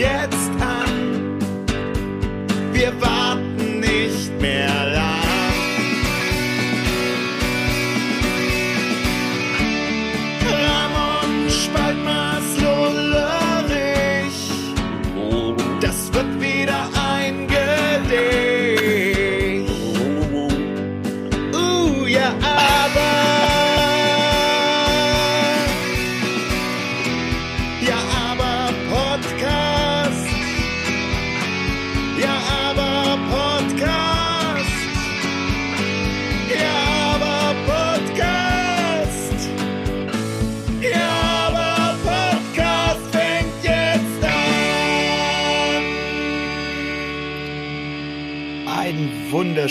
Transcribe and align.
jetzt 0.00 0.39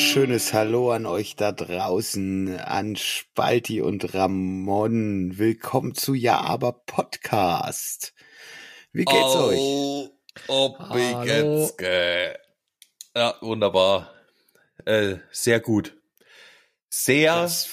Wunderschönes 0.10 0.54
Hallo 0.54 0.92
an 0.92 1.06
euch 1.06 1.36
da 1.36 1.52
draußen, 1.52 2.58
an 2.58 2.96
Spalti 2.96 3.80
und 3.82 4.16
Ramon. 4.16 5.38
Willkommen 5.38 5.94
zu 5.94 6.16
Ja, 6.16 6.42
aber 6.42 6.72
Podcast. 6.74 8.16
Wie 8.92 9.06
geht's 9.06 9.36
euch? 9.36 9.60
oh, 9.60 10.10
Oh, 10.48 10.76
wie 10.96 11.14
Hallo. 11.14 11.26
geht's? 11.26 11.78
Ge 11.78 12.34
ja, 13.16 13.36
wunderbar. 13.42 14.12
Äh, 14.86 15.18
sehr 15.30 15.60
gut. 15.60 15.96
Sehr 16.90 17.36
Das, 17.36 17.70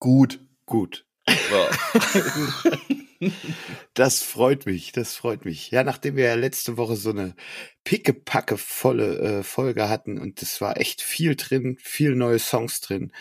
gut. 0.00 0.40
gut. 0.66 1.06
Ja. 1.28 1.70
Das 3.94 4.22
freut 4.22 4.66
mich, 4.66 4.92
das 4.92 5.14
freut 5.14 5.44
mich. 5.44 5.70
Ja, 5.70 5.84
nachdem 5.84 6.16
wir 6.16 6.24
ja 6.24 6.34
letzte 6.34 6.76
Woche 6.76 6.96
so 6.96 7.10
eine 7.10 7.34
pickepacke 7.84 8.56
volle 8.56 9.18
äh, 9.18 9.42
Folge 9.42 9.88
hatten 9.88 10.18
und 10.18 10.40
es 10.42 10.60
war 10.60 10.78
echt 10.80 11.02
viel 11.02 11.36
drin, 11.36 11.76
viel 11.80 12.14
neue 12.14 12.38
Songs 12.38 12.80
drin. 12.80 13.12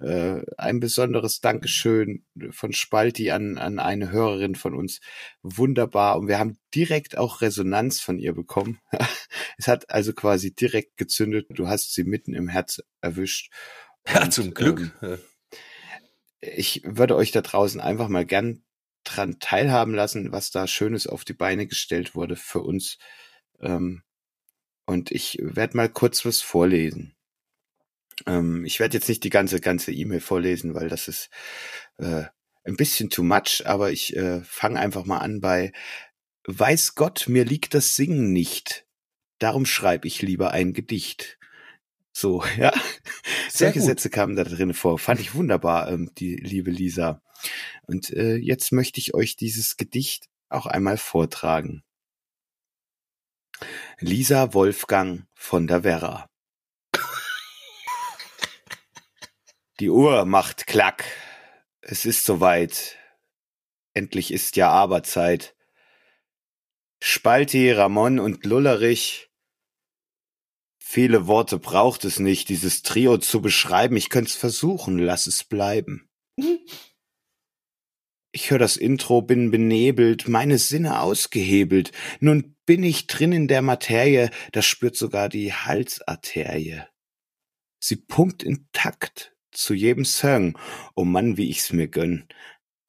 Äh, 0.00 0.42
ein 0.56 0.80
besonderes 0.80 1.40
Dankeschön 1.40 2.24
von 2.50 2.72
Spalti 2.72 3.30
an, 3.30 3.58
an 3.58 3.78
eine 3.78 4.10
Hörerin 4.10 4.54
von 4.54 4.74
uns. 4.74 5.00
Wunderbar. 5.42 6.18
Und 6.18 6.28
wir 6.28 6.38
haben 6.38 6.58
direkt 6.74 7.18
auch 7.18 7.40
Resonanz 7.40 8.00
von 8.00 8.18
ihr 8.18 8.34
bekommen. 8.34 8.80
es 9.58 9.68
hat 9.68 9.90
also 9.90 10.12
quasi 10.12 10.54
direkt 10.54 10.96
gezündet. 10.96 11.46
Du 11.50 11.68
hast 11.68 11.94
sie 11.94 12.04
mitten 12.04 12.34
im 12.34 12.48
Herz 12.48 12.82
erwischt. 13.00 13.50
ja, 14.08 14.24
Und, 14.24 14.32
zum 14.32 14.54
Glück. 14.54 14.92
ähm, 15.02 15.18
ich 16.40 16.82
würde 16.84 17.16
euch 17.16 17.30
da 17.30 17.40
draußen 17.40 17.80
einfach 17.80 18.08
mal 18.08 18.26
gern 18.26 18.64
dran 19.14 19.38
teilhaben 19.40 19.94
lassen, 19.94 20.32
was 20.32 20.50
da 20.50 20.66
Schönes 20.66 21.06
auf 21.06 21.24
die 21.24 21.34
Beine 21.34 21.66
gestellt 21.66 22.14
wurde 22.14 22.36
für 22.36 22.60
uns. 22.60 22.98
Ähm, 23.60 24.02
und 24.86 25.10
ich 25.10 25.38
werde 25.40 25.76
mal 25.76 25.88
kurz 25.88 26.24
was 26.24 26.40
vorlesen. 26.40 27.14
Ähm, 28.26 28.64
ich 28.64 28.80
werde 28.80 28.96
jetzt 28.96 29.08
nicht 29.08 29.24
die 29.24 29.30
ganze 29.30 29.60
ganze 29.60 29.92
E-Mail 29.92 30.20
vorlesen, 30.20 30.74
weil 30.74 30.88
das 30.88 31.08
ist 31.08 31.30
äh, 31.98 32.24
ein 32.64 32.76
bisschen 32.76 33.10
too 33.10 33.22
much, 33.22 33.62
aber 33.66 33.90
ich 33.90 34.16
äh, 34.16 34.42
fange 34.42 34.80
einfach 34.80 35.04
mal 35.04 35.18
an 35.18 35.40
bei 35.40 35.72
Weiß 36.44 36.96
Gott, 36.96 37.26
mir 37.28 37.44
liegt 37.44 37.72
das 37.74 37.94
Singen 37.94 38.32
nicht. 38.32 38.86
Darum 39.38 39.64
schreibe 39.64 40.08
ich 40.08 40.22
lieber 40.22 40.50
ein 40.50 40.72
Gedicht. 40.72 41.38
So, 42.12 42.44
ja. 42.58 42.72
Sehr 43.48 43.68
Solche 43.68 43.80
gut. 43.80 43.86
Sätze 43.86 44.10
kamen 44.10 44.36
da 44.36 44.44
drin 44.44 44.74
vor. 44.74 44.98
Fand 44.98 45.20
ich 45.20 45.34
wunderbar, 45.34 45.90
ähm, 45.90 46.10
die 46.16 46.36
liebe 46.36 46.70
Lisa. 46.70 47.22
Und 47.86 48.10
äh, 48.10 48.36
jetzt 48.36 48.72
möchte 48.72 49.00
ich 49.00 49.14
euch 49.14 49.36
dieses 49.36 49.76
Gedicht 49.76 50.28
auch 50.48 50.66
einmal 50.66 50.98
vortragen. 50.98 51.82
Lisa 53.98 54.54
Wolfgang 54.54 55.26
von 55.34 55.66
der 55.66 55.84
Werra. 55.84 56.28
Die 59.80 59.90
Uhr 59.90 60.24
macht 60.24 60.66
Klack. 60.66 61.04
Es 61.80 62.04
ist 62.04 62.24
soweit. 62.24 62.96
Endlich 63.94 64.32
ist 64.32 64.56
ja 64.56 64.70
Aberzeit. 64.70 65.54
Spalti, 67.00 67.72
Ramon 67.72 68.20
und 68.20 68.44
Lullerich. 68.44 69.31
Viele 70.84 71.26
Worte 71.26 71.58
braucht 71.58 72.04
es 72.04 72.18
nicht, 72.18 72.50
dieses 72.50 72.82
Trio 72.82 73.16
zu 73.16 73.40
beschreiben. 73.40 73.96
Ich 73.96 74.10
könnte 74.10 74.28
es 74.28 74.36
versuchen, 74.36 74.98
lass 74.98 75.26
es 75.26 75.42
bleiben. 75.44 76.06
Ich 78.32 78.50
höre 78.50 78.58
das 78.58 78.76
Intro, 78.76 79.22
bin 79.22 79.50
benebelt, 79.50 80.28
meine 80.28 80.58
Sinne 80.58 81.00
ausgehebelt. 81.00 81.92
Nun 82.20 82.56
bin 82.66 82.82
ich 82.82 83.06
drin 83.06 83.32
in 83.32 83.48
der 83.48 83.62
Materie, 83.62 84.30
das 84.50 84.66
spürt 84.66 84.96
sogar 84.96 85.30
die 85.30 85.54
Halsarterie. 85.54 86.82
Sie 87.78 87.96
pumpt 87.96 88.42
in 88.42 88.66
Takt 88.72 89.34
zu 89.50 89.72
jedem 89.74 90.04
Song. 90.04 90.58
Oh 90.94 91.04
Mann, 91.04 91.36
wie 91.38 91.48
ich's 91.48 91.72
mir 91.72 91.88
gönn. 91.88 92.26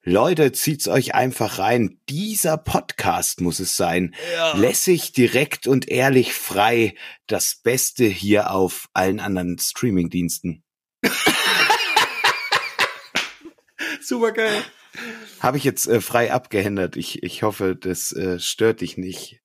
Leute, 0.06 0.52
zieht's 0.52 0.86
euch 0.86 1.14
einfach 1.14 1.58
rein. 1.58 1.98
Dieser 2.10 2.58
Podcast 2.58 3.40
muss 3.40 3.58
es 3.58 3.74
sein. 3.74 4.14
Ja. 4.34 4.54
Lässig, 4.54 5.12
direkt 5.12 5.66
und 5.66 5.88
ehrlich 5.88 6.34
frei. 6.34 6.94
Das 7.26 7.56
Beste 7.62 8.04
hier 8.04 8.50
auf 8.50 8.90
allen 8.92 9.18
anderen 9.18 9.58
Streamingdiensten. 9.58 10.62
Super 14.02 14.32
geil. 14.32 14.62
Habe 15.40 15.56
ich 15.56 15.64
jetzt 15.64 15.86
äh, 15.86 16.02
frei 16.02 16.34
abgeändert. 16.34 16.96
Ich, 16.98 17.22
ich 17.22 17.42
hoffe, 17.42 17.74
das 17.74 18.12
äh, 18.12 18.38
stört 18.38 18.82
dich 18.82 18.98
nicht, 18.98 19.40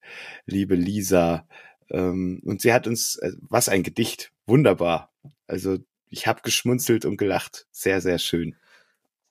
liebe 0.45 0.75
Lisa. 0.75 1.47
Ähm, 1.89 2.41
und 2.43 2.61
sie 2.61 2.73
hat 2.73 2.85
uns, 2.85 3.15
äh, 3.15 3.31
was 3.39 3.69
ein 3.69 3.83
Gedicht, 3.83 4.33
wunderbar. 4.45 5.13
Also 5.47 5.77
ich 6.09 6.27
habe 6.27 6.41
geschmunzelt 6.41 7.05
und 7.05 7.15
gelacht. 7.15 7.65
Sehr, 7.71 8.01
sehr 8.01 8.19
schön. 8.19 8.57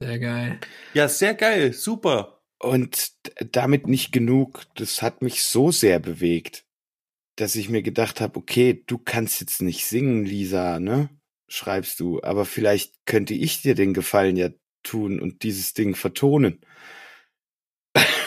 Sehr 0.00 0.18
geil. 0.18 0.60
Ja, 0.94 1.08
sehr 1.08 1.34
geil. 1.34 1.72
Super. 1.72 2.42
Und 2.58 3.12
damit 3.52 3.86
nicht 3.86 4.12
genug. 4.12 4.62
Das 4.74 5.02
hat 5.02 5.22
mich 5.22 5.42
so 5.42 5.70
sehr 5.70 5.98
bewegt, 5.98 6.64
dass 7.36 7.56
ich 7.56 7.68
mir 7.68 7.82
gedacht 7.82 8.20
habe, 8.20 8.38
okay, 8.38 8.82
du 8.86 8.98
kannst 8.98 9.40
jetzt 9.40 9.62
nicht 9.62 9.86
singen, 9.86 10.24
Lisa, 10.24 10.80
ne? 10.80 11.08
Schreibst 11.48 11.98
du. 12.00 12.22
Aber 12.22 12.44
vielleicht 12.44 12.94
könnte 13.06 13.34
ich 13.34 13.62
dir 13.62 13.74
den 13.74 13.94
Gefallen 13.94 14.36
ja 14.36 14.50
tun 14.82 15.20
und 15.20 15.42
dieses 15.42 15.74
Ding 15.74 15.94
vertonen. 15.94 16.60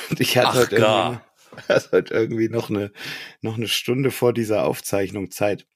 Und 0.10 0.20
ich 0.20 0.38
hatte 0.38 0.48
Ach, 0.50 0.56
heute, 0.56 0.76
gar. 0.76 1.26
irgendwie, 1.52 1.68
hatte 1.70 1.90
heute 1.92 2.14
irgendwie 2.14 2.50
noch 2.50 2.70
eine, 2.70 2.92
noch 3.42 3.58
eine 3.58 3.68
Stunde 3.68 4.12
vor 4.12 4.34
dieser 4.34 4.66
Aufzeichnung 4.66 5.32
Zeit 5.32 5.68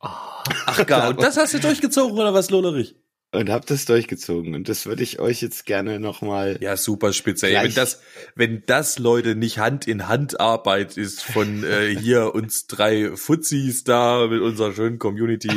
Ach 0.00 0.86
gar, 0.86 1.08
und 1.10 1.22
das 1.22 1.36
hast 1.36 1.54
du 1.54 1.60
durchgezogen 1.60 2.18
oder 2.18 2.32
was, 2.34 2.50
Lollerich? 2.50 2.96
Und 3.32 3.50
habe 3.50 3.66
das 3.66 3.84
durchgezogen. 3.84 4.54
Und 4.54 4.68
das 4.68 4.86
würde 4.86 5.02
ich 5.02 5.20
euch 5.20 5.42
jetzt 5.42 5.66
gerne 5.66 6.00
nochmal 6.00 6.58
Ja, 6.60 6.76
super 6.76 7.12
spitze. 7.12 7.48
Ey, 7.48 7.64
wenn 7.64 7.74
das, 7.74 8.00
wenn 8.34 8.62
das 8.66 8.98
Leute 8.98 9.34
nicht 9.34 9.58
Hand 9.58 9.86
in 9.86 10.08
Hand 10.08 10.40
Arbeit 10.40 10.96
ist 10.96 11.22
von 11.22 11.62
äh, 11.62 11.94
hier 11.98 12.34
uns 12.34 12.66
drei 12.66 13.16
Fuzis 13.16 13.84
da 13.84 14.26
mit 14.26 14.40
unserer 14.40 14.72
schönen 14.72 14.98
Community 14.98 15.50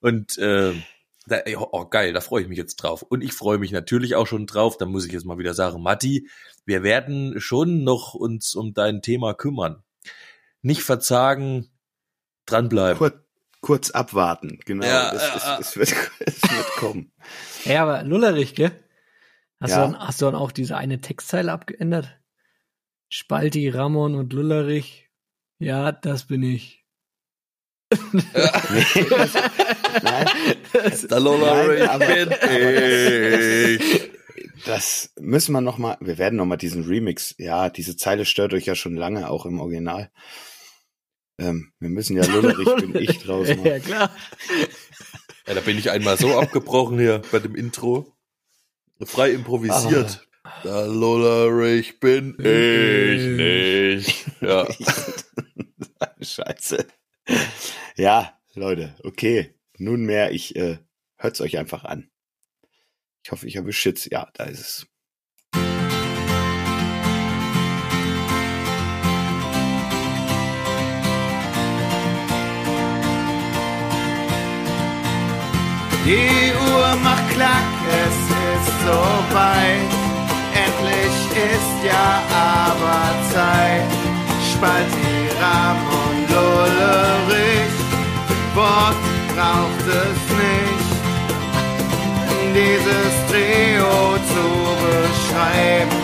und 0.00 0.38
äh, 0.38 0.72
da, 1.26 1.36
ey, 1.36 1.56
oh 1.56 1.86
geil, 1.86 2.12
da 2.12 2.20
freue 2.20 2.42
ich 2.42 2.48
mich 2.48 2.58
jetzt 2.58 2.76
drauf. 2.76 3.02
Und 3.02 3.22
ich 3.22 3.32
freue 3.32 3.58
mich 3.58 3.72
natürlich 3.72 4.14
auch 4.14 4.26
schon 4.26 4.46
drauf. 4.46 4.76
Da 4.76 4.84
muss 4.86 5.06
ich 5.06 5.12
jetzt 5.12 5.24
mal 5.24 5.38
wieder 5.38 5.54
sagen, 5.54 5.82
Matti, 5.82 6.28
wir 6.66 6.82
werden 6.82 7.40
schon 7.40 7.82
noch 7.82 8.14
uns 8.14 8.54
um 8.54 8.74
dein 8.74 9.00
Thema 9.00 9.34
kümmern. 9.34 9.82
Nicht 10.60 10.82
verzagen, 10.82 11.70
dranbleiben. 12.46 12.98
kurz, 12.98 13.23
kurz 13.64 13.90
abwarten. 13.90 14.58
Genau, 14.66 14.84
Ja, 14.86 15.10
es, 15.12 15.22
ja, 15.22 15.28
ja. 15.36 15.58
es, 15.58 15.68
es, 15.68 15.76
wird, 15.76 15.94
es 16.26 16.42
wird 16.42 16.66
kommen. 16.76 17.12
Ja, 17.64 17.82
aber 17.82 18.02
Lullerich, 18.02 18.54
gell? 18.54 18.72
Hast, 19.60 19.70
Ja. 19.70 19.86
du 19.86 19.92
dann, 19.92 20.06
hast 20.06 20.20
du 20.20 20.26
dann 20.26 20.34
auch 20.34 20.52
diese 20.52 20.76
eine 20.76 21.00
Textzeile 21.00 21.50
abgeändert? 21.52 22.20
Spalti, 23.08 23.68
Ramon 23.70 24.14
und 24.16 24.32
Lullerich. 24.32 25.08
Ja, 25.58 25.92
das 25.92 26.26
bin 26.26 26.42
ich. 26.42 26.84
Nee, 28.12 29.06
das, 29.08 29.34
nein, 30.02 30.26
Der 31.10 31.20
Lollerich 31.20 31.80
Nein, 31.80 31.88
aber- 31.88 32.06
bin 32.06 33.80
ich. 33.80 34.10
das 34.66 35.12
müssen 35.18 35.52
wir 35.52 35.60
noch 35.60 35.78
mal. 35.78 35.96
Wir 36.00 36.18
werden 36.18 36.36
noch 36.36 36.44
mal 36.46 36.56
diesen 36.56 36.84
Remix. 36.84 37.34
Ja, 37.38 37.70
diese 37.70 37.96
Zeile 37.96 38.24
stört 38.24 38.52
euch 38.52 38.66
ja 38.66 38.74
schon 38.74 38.96
lange, 38.96 39.30
auch 39.30 39.46
im 39.46 39.60
Original. 39.60 40.10
Ähm, 41.38 41.72
wir 41.80 41.88
müssen 41.88 42.16
ja 42.16 42.24
Lullerich 42.24 42.76
bin 42.92 42.94
ich 43.02 43.18
draus 43.22 43.48
Ja, 43.48 43.56
machen. 43.56 43.82
klar. 43.82 44.16
Ja, 45.46 45.54
da 45.54 45.60
bin 45.60 45.78
ich 45.78 45.90
einmal 45.90 46.16
so 46.16 46.38
abgebrochen 46.38 46.98
hier 46.98 47.22
bei 47.32 47.38
dem 47.38 47.54
Intro. 47.54 48.16
Frei 49.04 49.32
improvisiert. 49.32 50.26
Der 50.62 50.86
Lullerich 50.86 51.98
bin 52.00 52.36
ich 52.38 53.26
nicht. 54.06 54.26
Ja. 54.40 54.66
Scheiße. 56.20 56.86
Ja, 57.96 58.38
Leute, 58.54 58.94
okay. 59.02 59.54
Nunmehr, 59.78 60.30
ich 60.32 60.54
äh, 60.56 60.78
hört's 61.16 61.40
euch 61.40 61.58
einfach 61.58 61.84
an. 61.84 62.10
Ich 63.24 63.32
hoffe, 63.32 63.46
ich 63.46 63.56
erwische 63.56 63.88
jetzt. 63.90 64.10
Ja, 64.12 64.30
da 64.34 64.44
ist 64.44 64.60
es. 64.60 64.86
Die 76.04 76.52
Uhr 76.70 76.96
macht 77.02 77.30
Klack, 77.30 77.72
es 78.04 78.18
ist 78.52 78.72
soweit. 78.84 79.90
Endlich 80.52 81.16
ist 81.32 81.76
ja 81.82 82.20
aber 82.30 83.04
Zeit. 83.32 83.88
Spalti, 84.52 85.16
Ramon, 85.40 86.16
Lullerich, 86.28 87.76
Wort 88.54 89.02
braucht 89.34 89.86
es 89.88 90.20
nicht. 90.42 90.90
Dieses 92.52 93.14
Trio 93.30 94.18
zu 94.32 94.46
beschreiben. 94.84 95.96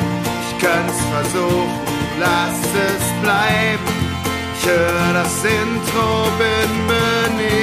Ich 0.43 0.59
könnte 0.65 0.95
versuchen, 1.13 1.81
lass 2.19 2.59
es 2.89 3.05
bleiben. 3.23 3.87
Ich 4.59 4.67
höre 4.67 5.13
das 5.13 5.45
Intro, 5.45 6.25
bin 6.39 6.87
meine 6.87 7.60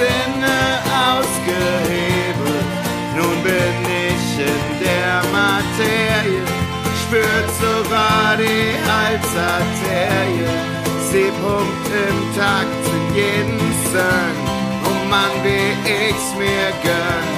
Sinne 0.00 0.60
ausgehebelt. 1.12 2.70
Nun 3.16 3.36
bin 3.42 3.76
ich 4.08 4.26
in 4.52 4.64
der 4.80 5.20
Materie, 5.30 6.44
spürt 7.02 7.50
sogar 7.60 8.36
die 8.38 8.68
Halsarterie. 8.90 10.48
C-Punkt 11.10 11.86
im 12.08 12.18
Takt 12.38 12.84
in 12.96 13.14
jeden 13.14 13.60
Song, 13.92 14.34
oh 14.86 15.08
Mann, 15.10 15.34
wie 15.42 15.72
ich's 16.08 16.28
mir 16.38 16.70
gönn. 16.82 17.30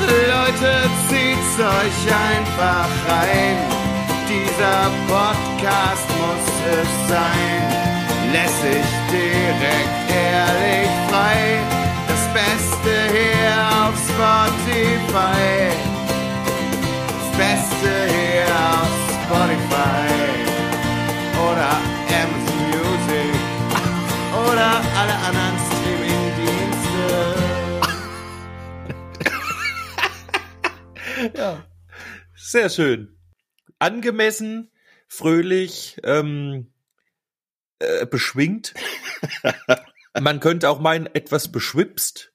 Leute, 0.00 0.72
zieht's 1.08 1.54
euch 1.58 2.00
einfach 2.28 2.90
rein. 3.08 3.56
Dieser 4.28 4.90
Podcast 5.08 6.08
muss 6.20 6.48
es 6.80 7.08
sein. 7.08 7.83
Lässig, 8.34 8.84
direkt, 9.12 10.10
ehrlich, 10.10 10.90
frei. 11.08 11.38
Das 12.08 12.24
Beste 12.34 12.92
hier 13.14 13.54
auf 13.78 13.94
Spotify. 14.08 15.70
Das 17.14 17.28
Beste 17.38 17.90
hier 18.12 18.50
auf 18.74 18.94
Spotify. 19.22 20.10
Oder 21.46 21.70
Amazon 22.10 22.60
Music. 22.72 23.34
Oder 24.48 24.70
alle 24.98 25.16
anderen 25.28 25.58
Streaming-Dienste. 25.70 27.06
ja. 31.38 31.50
Sehr 32.34 32.68
schön. 32.68 33.16
Angemessen, 33.78 34.72
fröhlich, 35.06 36.00
ähm, 36.02 36.73
äh, 37.78 38.06
beschwingt. 38.06 38.74
Man 40.18 40.40
könnte 40.40 40.68
auch 40.68 40.80
meinen, 40.80 41.06
etwas 41.06 41.50
beschwipst, 41.50 42.32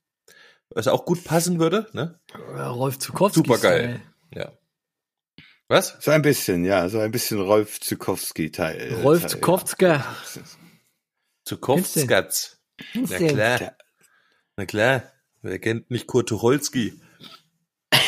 was 0.70 0.88
auch 0.88 1.06
gut 1.06 1.24
passen 1.24 1.60
würde. 1.60 1.90
Ne? 1.94 2.20
Ja, 2.34 2.70
Rolf 2.70 3.00
Zukowski. 3.00 3.40
Supergeil. 3.40 4.02
Ja. 4.34 4.52
Was? 5.68 5.98
So 6.00 6.12
ein 6.12 6.22
bisschen, 6.22 6.66
ja, 6.66 6.90
so 6.90 7.00
ein 7.00 7.12
bisschen 7.12 7.40
Rolf 7.40 7.80
Zukowski-Teil. 7.80 9.02
Rolf 9.04 9.22
Teil, 9.22 9.30
Zukowska. 9.30 10.16
Zukowskatz. 11.46 12.60
Na 12.94 13.18
klar. 13.18 13.78
Na 14.58 14.66
klar. 14.66 15.04
Wer 15.42 15.60
kennt 15.60 15.90
nicht 15.90 16.08
Kurt 16.08 16.30
Tucholsky? 16.30 17.00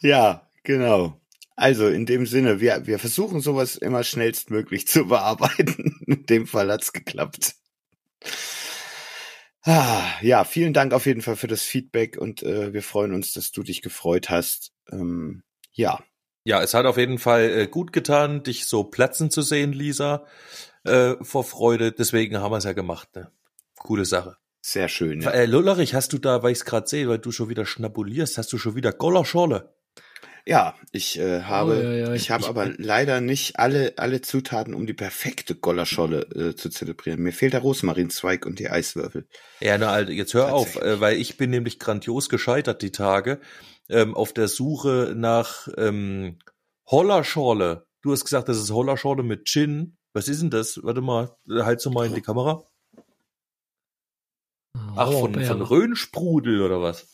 Ja, 0.00 0.48
genau. 0.62 1.17
Also 1.58 1.88
in 1.88 2.06
dem 2.06 2.24
Sinne, 2.24 2.60
wir, 2.60 2.86
wir 2.86 3.00
versuchen 3.00 3.40
sowas 3.40 3.74
immer 3.74 4.04
schnellstmöglich 4.04 4.86
zu 4.86 5.08
bearbeiten. 5.08 6.00
In 6.06 6.24
dem 6.24 6.46
Fall 6.46 6.70
hat's 6.70 6.92
geklappt. 6.92 7.56
Ah, 9.64 10.04
ja, 10.22 10.44
vielen 10.44 10.72
Dank 10.72 10.92
auf 10.92 11.04
jeden 11.04 11.20
Fall 11.20 11.34
für 11.34 11.48
das 11.48 11.62
Feedback 11.62 12.16
und 12.16 12.44
äh, 12.44 12.72
wir 12.72 12.84
freuen 12.84 13.12
uns, 13.12 13.32
dass 13.32 13.50
du 13.50 13.64
dich 13.64 13.82
gefreut 13.82 14.30
hast. 14.30 14.70
Ähm, 14.92 15.42
ja, 15.72 15.98
Ja, 16.44 16.62
es 16.62 16.74
hat 16.74 16.86
auf 16.86 16.96
jeden 16.96 17.18
Fall 17.18 17.50
äh, 17.50 17.66
gut 17.66 17.92
getan, 17.92 18.44
dich 18.44 18.66
so 18.66 18.84
platzen 18.84 19.28
zu 19.28 19.42
sehen, 19.42 19.72
Lisa, 19.72 20.26
äh, 20.84 21.16
vor 21.22 21.42
Freude. 21.42 21.90
Deswegen 21.90 22.38
haben 22.38 22.52
wir 22.52 22.58
es 22.58 22.64
ja 22.64 22.72
gemacht. 22.72 23.08
Ne? 23.16 23.32
Coole 23.80 24.04
Sache. 24.04 24.36
sehr 24.62 24.88
schön. 24.88 25.22
Ja. 25.22 25.30
Äh, 25.30 25.46
Lullerich, 25.46 25.92
hast 25.94 26.12
du 26.12 26.18
da, 26.18 26.44
weil 26.44 26.52
ich 26.52 26.58
es 26.58 26.64
gerade 26.64 26.86
sehe, 26.86 27.08
weil 27.08 27.18
du 27.18 27.32
schon 27.32 27.48
wieder 27.48 27.66
schnabulierst, 27.66 28.38
hast 28.38 28.52
du 28.52 28.58
schon 28.58 28.76
wieder 28.76 28.92
Gollerschorle? 28.92 29.74
Ja, 30.48 30.74
ich 30.92 31.18
äh, 31.18 31.42
habe, 31.42 31.72
Oh, 31.78 31.82
ja, 31.82 31.92
ja, 31.92 32.14
ich 32.14 32.22
ich- 32.22 32.30
habe 32.30 32.42
ich- 32.44 32.48
aber 32.48 32.70
leider 32.78 33.20
nicht 33.20 33.58
alle 33.58 33.92
alle 33.98 34.22
Zutaten, 34.22 34.72
um 34.72 34.86
die 34.86 34.94
perfekte 34.94 35.54
Gollerscholle 35.54 36.20
äh, 36.34 36.56
zu 36.56 36.70
zelebrieren. 36.70 37.20
Mir 37.20 37.34
fehlt 37.34 37.52
der 37.52 37.60
Rosmarinzweig 37.60 38.46
und 38.46 38.58
die 38.58 38.70
Eiswürfel. 38.70 39.28
Ja, 39.60 39.76
na, 39.76 39.90
Alter, 39.90 40.12
jetzt 40.12 40.32
hör 40.32 40.54
auf, 40.54 40.76
äh, 40.76 41.00
weil 41.00 41.18
ich 41.18 41.36
bin 41.36 41.50
nämlich 41.50 41.78
grandios 41.78 42.30
gescheitert 42.30 42.80
die 42.80 42.92
Tage 42.92 43.40
ähm, 43.90 44.14
auf 44.14 44.32
der 44.32 44.48
Suche 44.48 45.12
nach 45.14 45.68
ähm, 45.76 46.38
Hollerschorle. 46.90 47.84
Du 48.00 48.12
hast 48.12 48.24
gesagt, 48.24 48.48
das 48.48 48.56
ist 48.56 48.70
Hollerschorle 48.70 49.22
mit 49.22 49.46
Gin. 49.48 49.98
Was 50.14 50.28
ist 50.28 50.40
denn 50.40 50.48
das? 50.48 50.80
Warte 50.82 51.02
mal, 51.02 51.36
halt 51.50 51.82
so 51.82 51.90
mal 51.90 52.06
in 52.06 52.14
die 52.14 52.22
Kamera. 52.22 52.64
Ach, 54.96 55.12
von, 55.12 55.32
Blaubeere. 55.32 55.46
von 55.46 55.60
Röhnsprudel 55.60 56.62
oder 56.62 56.80
was? 56.80 57.06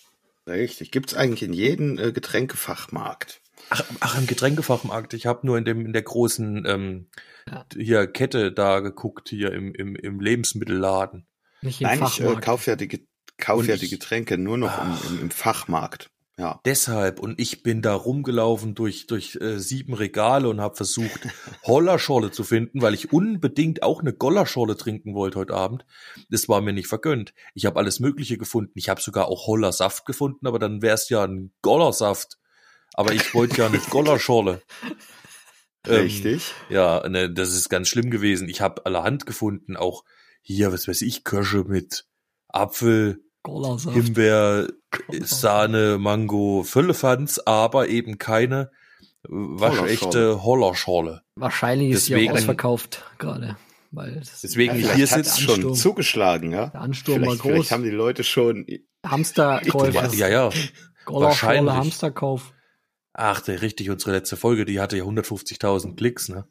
Richtig, 0.47 0.91
gibt's 0.91 1.15
eigentlich 1.15 1.43
in 1.43 1.53
jedem 1.53 1.99
äh, 1.99 2.13
Getränkefachmarkt. 2.13 3.41
Ach, 3.71 3.83
ach 4.01 4.19
im 4.19 4.27
Getränkefachmarkt. 4.27 5.15
Ich 5.15 5.27
habe 5.27 5.47
nur 5.47 5.57
in 5.57 5.65
dem 5.65 5.87
in 5.87 5.93
der 5.93 6.03
großen 6.03 6.65
ähm, 6.67 7.07
Ja. 7.49 7.65
hier 7.75 8.07
Kette 8.07 8.53
da 8.53 8.81
geguckt 8.81 9.29
hier 9.31 9.53
im 9.53 9.75
im, 9.75 9.97
im 9.97 10.21
Lebensmittelladen. 10.21 11.27
Nicht 11.63 11.81
im 11.81 11.87
Nein, 11.87 11.99
ich 11.99 12.21
äh, 12.21 12.25
Fachmarkt. 12.25 12.45
kaufe 12.45 12.71
ja 12.71 12.77
die 12.77 13.07
kauf 13.39 13.67
ja 13.67 13.77
die 13.77 13.89
Getränke 13.89 14.37
nur 14.37 14.59
noch 14.59 14.77
im, 14.83 14.91
Ach. 14.93 15.11
im, 15.11 15.21
im 15.23 15.31
Fachmarkt. 15.31 16.11
Ja. 16.37 16.61
Deshalb 16.65 17.21
und 17.21 17.39
ich 17.39 17.63
bin 17.63 17.81
da 17.81 17.95
rumgelaufen 17.95 18.75
durch 18.75 19.07
durch 19.07 19.37
äh, 19.41 19.61
sieben 19.61 19.95
Regale 19.95 20.49
und 20.49 20.61
habe 20.61 20.75
versucht 20.75 21.29
Hollerschorle 21.65 22.33
zu 22.33 22.43
finden, 22.43 22.83
weil 22.83 22.93
ich 22.95 23.13
unbedingt 23.13 23.85
auch 23.85 24.01
eine 24.01 24.13
Gollerschorle 24.13 24.77
trinken 24.77 25.15
wollte 25.15 25.39
heute 25.39 25.55
Abend. 25.55 25.87
Das 26.31 26.49
war 26.49 26.61
mir 26.61 26.73
nicht 26.73 26.89
vergönnt. 26.89 27.35
Ich 27.55 27.67
habe 27.67 27.79
alles 27.79 28.01
Mögliche 28.01 28.37
gefunden. 28.37 28.73
Ich 28.75 28.89
habe 28.89 29.01
sogar 29.01 29.29
auch 29.29 29.47
Hollersaft 29.47 30.07
gefunden, 30.07 30.49
aber 30.49 30.59
dann 30.59 30.83
wär's 30.83 31.09
ja 31.09 31.23
ein 31.23 31.53
Gollersaft. 31.63 32.39
Aber 32.95 33.13
ich 33.13 33.33
wollte 33.33 33.59
ja 33.59 33.67
eine 33.67 33.79
Gollerschorle. 33.91 34.61
Ähm, 35.87 36.01
Richtig. 36.03 36.53
Ja, 36.69 37.09
ne, 37.09 37.33
das 37.33 37.53
ist 37.53 37.69
ganz 37.69 37.89
schlimm 37.89 38.11
gewesen. 38.11 38.49
Ich 38.49 38.61
habe 38.61 38.87
allerhand 38.87 39.27
gefunden, 39.27 39.77
auch 39.77 40.03
hier, 40.43 40.73
was 40.73 40.89
weiß 40.89 41.03
ich, 41.03 41.23
Kirsche 41.23 41.65
mit 41.65 42.07
Apfel, 42.49 43.25
Cola-Saft. 43.43 43.95
Himbeer, 43.95 44.69
Sahne, 45.23 45.99
Mango, 45.99 46.63
Füllefanz, 46.65 47.39
aber 47.45 47.89
eben 47.89 48.19
keine 48.19 48.71
waschechte 49.27 50.43
Hollerschorle. 50.43 51.23
Wahrscheinlich 51.37 51.91
ist 51.91 52.07
sie 52.07 52.13
Deswegen- 52.15 52.33
auch 52.33 52.37
ausverkauft 52.37 53.05
gerade. 53.19 53.57
Weil 53.91 54.23
Deswegen 54.43 54.75
Ja, 54.81 54.93
hier 54.95 55.07
vielleicht 55.07 55.27
sitzt 55.27 55.41
schon- 55.41 55.75
zugeschlagen, 55.75 56.51
ja. 56.53 56.67
der 56.67 56.81
Ansturm 56.81 57.21
war 57.21 57.29
Vielleicht, 57.31 57.43
vielleicht 57.43 57.57
groß. 57.63 57.71
haben 57.71 57.85
die 57.85 57.91
Leute 57.91 58.25
schon. 58.25 58.67
Hamsterkäufer. 59.07 60.13
Ja, 60.15 60.29
ja. 60.29 60.51
Wahrscheinlich. 61.07 61.73
Hamsterkauf. 61.75 62.53
Ach, 63.13 63.41
der, 63.43 63.63
richtig, 63.63 63.91
unsere 63.91 64.11
letzte 64.13 64.37
Folge, 64.37 64.65
die 64.65 64.81
hatte 64.81 64.97
ja 64.97 65.05
150.000 65.05 65.95
Klicks, 65.97 66.29
ne? 66.29 66.47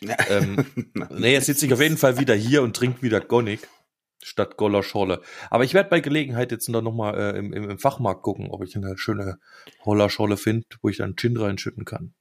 Ähm, 0.28 0.64
nee, 1.10 1.32
jetzt 1.32 1.46
sitze 1.46 1.66
ich 1.66 1.72
auf 1.72 1.80
jeden 1.80 1.96
Fall 1.98 2.18
wieder 2.18 2.34
hier 2.34 2.62
und 2.62 2.74
trinke 2.74 3.02
wieder 3.02 3.20
Gonic 3.20 3.68
statt 4.22 4.56
Gollerschorle. 4.56 5.20
Aber 5.50 5.64
ich 5.64 5.74
werde 5.74 5.90
bei 5.90 6.00
Gelegenheit 6.00 6.52
jetzt 6.52 6.68
noch 6.68 6.82
mal 6.94 7.14
äh, 7.18 7.38
im, 7.38 7.52
im, 7.52 7.70
im 7.70 7.78
Fachmarkt 7.78 8.22
gucken, 8.22 8.48
ob 8.50 8.62
ich 8.62 8.76
eine 8.76 8.96
schöne 8.96 9.38
Hollerschorle 9.84 10.36
finde, 10.36 10.66
wo 10.80 10.88
ich 10.88 10.98
dann 10.98 11.16
Gin 11.16 11.36
reinschütten 11.36 11.84
kann. 11.84 12.14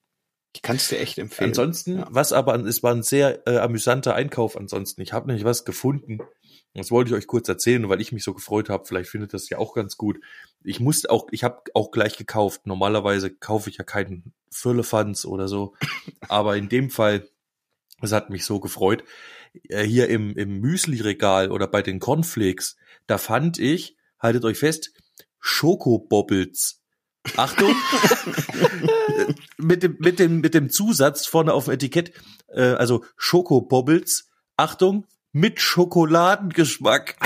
Ich 0.53 0.61
kann 0.61 0.75
es 0.75 0.89
dir 0.89 0.99
echt 0.99 1.17
empfehlen. 1.17 1.51
Ansonsten, 1.51 1.99
Ja. 1.99 2.07
was 2.09 2.33
aber, 2.33 2.55
es 2.55 2.83
war 2.83 2.93
ein 2.93 3.03
sehr 3.03 3.47
äh, 3.47 3.57
amüsanter 3.57 4.15
Einkauf 4.15 4.57
ansonsten. 4.57 5.01
Ich 5.01 5.13
habe 5.13 5.27
nämlich 5.27 5.45
was 5.45 5.63
gefunden. 5.63 6.19
Das 6.73 6.91
wollte 6.91 7.11
ich 7.11 7.15
euch 7.15 7.27
kurz 7.27 7.47
erzählen, 7.49 7.87
weil 7.89 8.01
ich 8.01 8.11
mich 8.11 8.23
so 8.23 8.33
gefreut 8.33 8.69
habe. 8.69 8.85
Vielleicht 8.85 9.09
findet 9.09 9.33
das 9.33 9.49
ja 9.49 9.57
auch 9.57 9.73
ganz 9.73 9.97
gut. 9.97 10.19
Ich 10.63 10.79
musste 10.79 11.09
auch, 11.09 11.27
ich 11.31 11.43
habe 11.43 11.61
auch 11.73 11.91
gleich 11.91 12.17
gekauft. 12.17 12.65
Normalerweise 12.65 13.29
kaufe 13.33 13.69
ich 13.69 13.77
ja 13.77 13.83
keinen 13.83 14.33
Füllefanz 14.51 15.25
oder 15.25 15.47
so. 15.47 15.73
Aber 16.27 16.55
in 16.57 16.69
dem 16.69 16.89
Fall, 16.89 17.27
es 18.01 18.11
hat 18.11 18.29
mich 18.29 18.45
so 18.45 18.59
gefreut. 18.59 19.03
Äh, 19.69 19.83
Hier 19.83 20.09
im, 20.09 20.35
im 20.35 20.59
Müsli-Regal 20.59 21.51
oder 21.51 21.67
bei 21.67 21.81
den 21.81 21.99
Cornflakes, 21.99 22.77
da 23.07 23.17
fand 23.17 23.59
ich, 23.59 23.95
haltet 24.19 24.45
euch 24.45 24.57
fest, 24.57 24.93
Schokobobbles. 25.39 26.81
Achtung, 27.37 27.75
mit 29.57 29.83
dem, 29.83 29.95
mit 29.99 30.17
dem, 30.17 30.41
mit 30.41 30.55
dem 30.55 30.69
Zusatz 30.69 31.27
vorne 31.27 31.53
auf 31.53 31.65
dem 31.65 31.73
Etikett, 31.75 32.13
äh, 32.47 32.61
also 32.61 33.05
Schokobobbles, 33.15 34.29
Achtung, 34.57 35.05
mit 35.31 35.61
Schokoladengeschmack. 35.61 37.17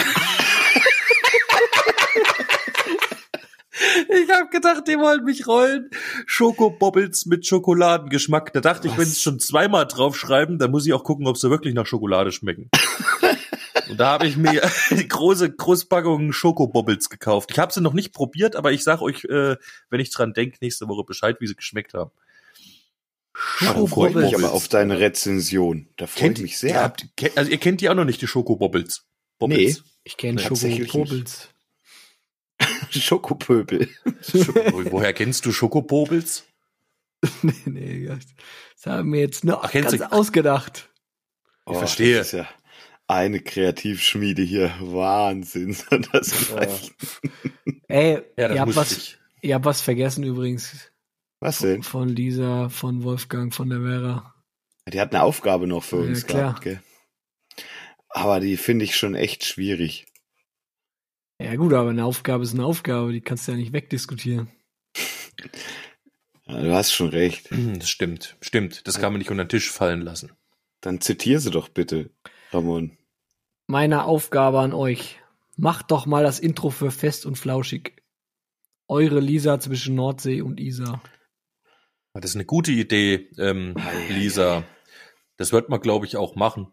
Ich 4.10 4.30
habe 4.32 4.50
gedacht, 4.50 4.88
die 4.88 4.98
wollen 4.98 5.24
mich 5.24 5.48
rollen. 5.48 5.90
Schokobobbles 6.26 7.26
mit 7.26 7.46
Schokoladengeschmack. 7.46 8.54
Da 8.54 8.62
dachte 8.62 8.88
ich, 8.88 8.98
wenn 8.98 9.06
sie 9.06 9.20
schon 9.20 9.40
zweimal 9.40 9.86
draufschreiben, 9.88 10.60
dann 10.60 10.72
muss 10.72 10.86
ich 10.86 10.94
auch 10.94 11.04
gucken, 11.04 11.28
ob 11.28 11.38
sie 11.38 11.50
wirklich 11.50 11.74
nach 11.74 11.86
Schokolade 11.86 12.32
schmecken. 12.32 12.70
Und 13.90 13.98
da 14.00 14.08
habe 14.14 14.28
ich 14.28 14.36
mir 14.36 14.62
die 14.90 15.08
große 15.08 15.52
Großpackung 15.52 16.34
Schokobobbles 16.34 17.10
gekauft. 17.10 17.52
Ich 17.52 17.60
habe 17.60 17.72
sie 17.72 17.82
noch 17.82 17.94
nicht 17.94 18.14
probiert, 18.14 18.56
aber 18.56 18.72
ich 18.72 18.84
sag 18.84 19.02
euch, 19.02 19.26
äh, 19.26 19.58
wenn 19.90 20.00
ich 20.00 20.12
dran 20.12 20.34
denke, 20.34 20.58
nächste 20.62 20.88
Woche 20.88 21.04
Bescheid, 21.04 21.38
wie 21.40 21.48
sie 21.48 21.56
geschmeckt 21.56 21.94
haben. 21.94 22.10
Freue 23.34 23.70
ich 23.70 23.76
mich 23.82 23.90
Schokobobbles. 23.90 24.34
aber 24.36 24.54
auf 24.54 24.68
deine 24.70 25.00
Rezension. 25.00 25.88
Da 25.98 26.08
freue 26.08 26.32
ich 26.32 26.40
mich 26.40 26.58
sehr. 26.58 26.72
Ihr 26.72 26.82
habt, 26.82 27.06
kennt- 27.16 27.38
also 27.38 27.52
ihr 27.52 27.58
kennt 27.58 27.82
die 27.82 27.90
auch 27.90 27.96
noch 27.96 28.06
nicht, 28.06 28.22
die 28.22 28.28
Schokobobbles. 28.28 29.06
Bobbles. 29.38 29.84
Ich 30.04 30.18
kenne 30.18 30.42
Tatsächlich 30.42 30.90
Schokopobels. 30.92 31.50
Schokopöbel. 33.02 33.90
Wo- 34.04 34.92
Woher 34.92 35.14
kennst 35.14 35.46
du 35.46 35.52
Schokobobbles? 35.52 36.46
nee, 37.42 37.54
nee, 37.66 38.06
das 38.08 38.86
haben 38.86 39.12
wir 39.14 39.20
jetzt 39.22 39.44
nur 39.44 39.64
Ach, 39.64 39.72
ganz 39.72 39.92
du- 39.98 40.12
ausgedacht. 40.12 40.90
Ich 41.70 41.78
verstehe. 41.78 42.16
Oh, 42.16 42.18
Das 42.20 42.28
ist 42.28 42.34
ja 42.34 42.48
eine 43.08 43.40
Kreativschmiede 43.40 44.42
hier. 44.44 44.74
Wahnsinn. 44.80 45.76
Das 46.12 46.52
echt- 46.54 46.94
Ey, 47.88 48.22
Ja, 48.38 48.48
das 48.48 48.52
ihr, 48.56 48.60
habt 48.60 48.68
muss 48.68 48.76
was, 48.76 48.92
ich. 48.92 49.18
ihr 49.42 49.56
habt 49.56 49.66
was 49.66 49.82
vergessen 49.82 50.24
übrigens. 50.24 50.92
Was 51.40 51.60
denn? 51.60 51.84
Von 51.84 52.10
Lisa, 52.10 52.70
von 52.70 53.04
Wolfgang, 53.04 53.54
von 53.54 53.70
der 53.70 53.82
Vera. 53.82 54.34
Die 54.92 55.00
hat 55.02 55.14
eine 55.14 55.24
Aufgabe 55.24 55.68
noch 55.68 55.84
für 55.84 55.98
Ja, 56.02 56.10
uns 56.10 56.26
klar. 56.28 56.42
gehabt, 56.42 56.62
gell? 56.62 56.82
Aber 58.10 58.40
die 58.40 58.56
finde 58.58 58.86
ich 58.86 58.96
schon 58.96 59.16
echt 59.16 59.44
schwierig. 59.46 60.06
Ja 61.40 61.56
gut, 61.56 61.74
aber 61.74 61.90
eine 61.90 62.06
Aufgabe 62.06 62.44
ist 62.44 62.54
eine 62.54 62.66
Aufgabe, 62.66 63.12
die 63.12 63.22
kannst 63.22 63.48
du 63.48 63.52
ja 63.52 63.58
nicht 63.58 63.74
wegdiskutieren. 63.74 64.50
Ja, 66.48 66.62
du 66.62 66.74
hast 66.74 66.92
schon 66.94 67.10
recht. 67.10 67.50
Hm, 67.52 67.80
Das 67.80 67.90
stimmt, 67.90 68.38
stimmt. 68.42 68.88
Das 68.88 69.00
kann 69.00 69.12
man 69.12 69.20
nicht 69.20 69.32
unter 69.32 69.44
den 69.46 69.50
Tisch 69.50 69.70
fallen 69.72 70.02
lassen. 70.02 70.32
Dann 70.82 71.02
zitier 71.02 71.40
sie 71.40 71.52
doch 71.52 71.70
bitte, 71.70 72.12
Ramon. 72.52 72.98
Meine 73.68 74.06
Aufgabe 74.06 74.60
an 74.60 74.74
euch. 74.74 75.20
Macht 75.58 75.90
doch 75.92 76.06
mal 76.06 76.24
das 76.24 76.40
Intro 76.40 76.70
für 76.70 76.92
Fest 76.92 77.26
und 77.26 77.38
Flauschig. 77.38 78.02
Eure 78.88 79.20
Lisa 79.20 79.60
zwischen 79.60 79.96
Nordsee 79.96 80.42
und 80.42 80.60
Isar. 80.60 81.02
Das 82.14 82.26
ist 82.32 82.36
eine 82.36 82.46
gute 82.46 82.72
Idee, 82.72 83.30
ähm, 83.38 83.74
Lisa. 84.10 84.64
Das 85.38 85.52
wird 85.52 85.70
man, 85.70 85.82
glaube 85.82 86.06
ich, 86.06 86.16
auch 86.18 86.36
machen. 86.36 86.72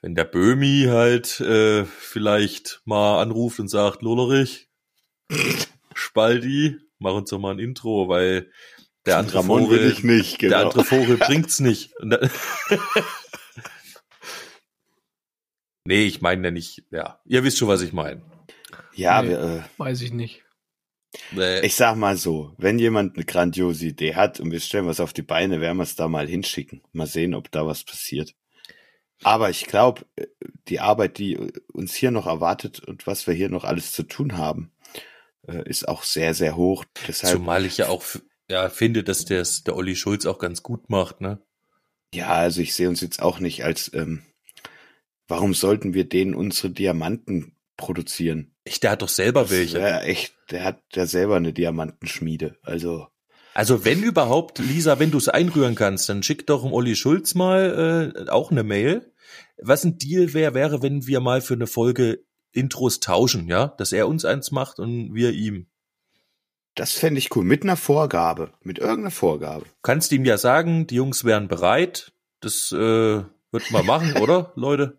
Wenn 0.00 0.14
der 0.14 0.24
Böhmi 0.24 0.86
halt 0.88 1.40
äh, 1.40 1.84
vielleicht 1.84 2.82
mal 2.84 3.20
anruft 3.20 3.58
und 3.60 3.68
sagt, 3.68 4.02
Lollerich, 4.02 4.68
Spaldi, 5.94 6.76
mach 6.98 7.14
uns 7.14 7.30
doch 7.30 7.38
mal 7.38 7.52
ein 7.52 7.58
Intro, 7.58 8.08
weil 8.08 8.50
der 9.06 9.18
andere 9.18 9.38
Ramon 9.38 9.70
will 9.70 9.78
Vogel, 9.78 9.92
ich 9.92 10.04
nicht, 10.04 10.42
der 10.42 10.50
genau. 10.50 10.62
andere 10.64 10.84
Vogel 10.84 11.16
bringt's 11.18 11.60
nicht. 11.60 11.94
Nee, 15.84 16.04
ich 16.04 16.20
meine 16.20 16.46
ja 16.46 16.50
nicht, 16.52 16.84
ja. 16.90 17.20
Ihr 17.24 17.42
wisst 17.44 17.58
schon, 17.58 17.68
was 17.68 17.82
ich 17.82 17.92
meine. 17.92 18.22
ja, 18.94 19.22
Nee. 19.22 19.30
wir, 19.30 19.40
äh, 19.40 19.62
Weiß 19.78 20.00
ich 20.02 20.12
nicht. 20.12 20.44
Ich 21.62 21.74
sag 21.74 21.96
mal 21.96 22.16
so, 22.16 22.54
wenn 22.56 22.78
jemand 22.78 23.16
eine 23.16 23.24
grandiose 23.24 23.86
Idee 23.86 24.14
hat 24.14 24.40
und 24.40 24.50
wir 24.50 24.60
stellen 24.60 24.86
was 24.86 25.00
auf 25.00 25.12
die 25.12 25.22
Beine, 25.22 25.60
werden 25.60 25.76
wir 25.76 25.82
es 25.82 25.96
da 25.96 26.08
mal 26.08 26.26
hinschicken. 26.26 26.82
Mal 26.92 27.06
sehen, 27.06 27.34
ob 27.34 27.50
da 27.50 27.66
was 27.66 27.84
passiert. 27.84 28.34
Aber 29.24 29.50
ich 29.50 29.66
glaube, 29.66 30.02
die 30.68 30.80
Arbeit, 30.80 31.18
die 31.18 31.38
uns 31.72 31.94
hier 31.94 32.10
noch 32.10 32.26
erwartet 32.26 32.80
und 32.80 33.06
was 33.06 33.26
wir 33.26 33.34
hier 33.34 33.48
noch 33.48 33.64
alles 33.64 33.92
zu 33.92 34.02
tun 34.02 34.36
haben, 34.36 34.72
äh, 35.46 35.68
ist 35.68 35.88
auch 35.88 36.02
sehr, 36.02 36.34
sehr 36.34 36.56
hoch. 36.56 36.84
Deshalb, 37.06 37.34
Zumal 37.34 37.64
ich 37.64 37.78
ja 37.78 37.88
auch 37.88 38.04
ja, 38.50 38.68
finde, 38.68 39.04
dass 39.04 39.24
der's, 39.24 39.62
der 39.64 39.76
Olli 39.76 39.96
Schulz 39.96 40.26
auch 40.26 40.38
ganz 40.38 40.62
gut 40.62 40.90
macht, 40.90 41.20
ne? 41.20 41.40
ja, 42.14 42.28
also 42.28 42.60
ich 42.60 42.74
sehe 42.74 42.88
uns 42.88 43.00
jetzt 43.00 43.22
auch 43.22 43.38
nicht 43.38 43.64
als, 43.64 43.90
ähm, 43.94 44.22
warum 45.28 45.54
sollten 45.54 45.94
wir 45.94 46.04
denen 46.04 46.34
unsere 46.34 46.70
Diamanten 46.70 47.56
produzieren? 47.76 48.54
Ich, 48.64 48.80
der 48.80 48.92
hat 48.92 49.02
doch 49.02 49.08
selber 49.08 49.50
welche. 49.50 49.80
Ja, 49.80 50.00
echt, 50.00 50.34
der 50.50 50.64
hat 50.64 50.82
ja 50.92 51.06
selber 51.06 51.36
eine 51.36 51.52
Diamantenschmiede. 51.52 52.58
Also, 52.62 53.08
Also 53.54 53.84
wenn 53.84 54.02
überhaupt, 54.02 54.58
Lisa, 54.58 54.98
wenn 54.98 55.10
du 55.10 55.18
es 55.18 55.28
einrühren 55.28 55.74
kannst, 55.74 56.08
dann 56.08 56.22
schick 56.22 56.46
doch 56.46 56.62
dem 56.62 56.72
Olli 56.72 56.94
Schulz 56.94 57.34
mal 57.34 58.14
äh, 58.26 58.30
auch 58.30 58.50
eine 58.50 58.62
Mail. 58.62 59.11
Was 59.60 59.84
ein 59.84 59.98
Deal 59.98 60.32
wäre, 60.34 60.54
wäre, 60.54 60.82
wenn 60.82 61.06
wir 61.06 61.20
mal 61.20 61.40
für 61.40 61.54
eine 61.54 61.66
Folge 61.66 62.24
Intros 62.52 63.00
tauschen, 63.00 63.48
ja? 63.48 63.68
Dass 63.78 63.92
er 63.92 64.08
uns 64.08 64.24
eins 64.24 64.50
macht 64.50 64.78
und 64.78 65.14
wir 65.14 65.32
ihm. 65.32 65.66
das 66.74 66.92
fände 66.92 67.18
ich 67.18 67.34
cool. 67.34 67.44
Mit 67.44 67.62
einer 67.62 67.76
Vorgabe. 67.76 68.52
Mit 68.62 68.78
irgendeiner 68.78 69.10
Vorgabe. 69.10 69.66
Kannst 69.82 70.12
ihm 70.12 70.24
ja 70.24 70.38
sagen, 70.38 70.86
die 70.86 70.96
Jungs 70.96 71.24
wären 71.24 71.48
bereit. 71.48 72.12
Das 72.40 72.72
äh, 72.72 72.76
wird 72.76 73.70
man 73.70 73.86
machen, 73.86 74.16
oder, 74.22 74.52
Leute? 74.56 74.98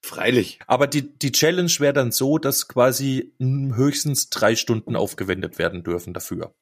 Freilich. 0.00 0.60
Aber 0.66 0.86
die, 0.86 1.18
die 1.18 1.32
Challenge 1.32 1.72
wäre 1.78 1.92
dann 1.92 2.12
so, 2.12 2.38
dass 2.38 2.68
quasi 2.68 3.34
hm, 3.38 3.74
höchstens 3.74 4.30
drei 4.30 4.54
Stunden 4.54 4.94
aufgewendet 4.94 5.58
werden 5.58 5.82
dürfen 5.82 6.14
dafür. 6.14 6.54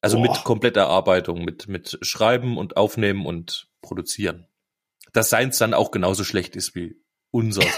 Also 0.00 0.18
Boah. 0.18 0.32
mit 0.32 0.44
kompletter 0.44 0.82
Erarbeitung, 0.82 1.44
mit, 1.44 1.68
mit 1.68 1.98
Schreiben 2.02 2.58
und 2.58 2.76
Aufnehmen 2.76 3.26
und 3.26 3.68
Produzieren. 3.80 4.46
Dass 5.12 5.30
seins 5.30 5.58
dann 5.58 5.74
auch 5.74 5.90
genauso 5.90 6.24
schlecht 6.24 6.56
ist 6.56 6.74
wie 6.74 6.96
unser. 7.30 7.62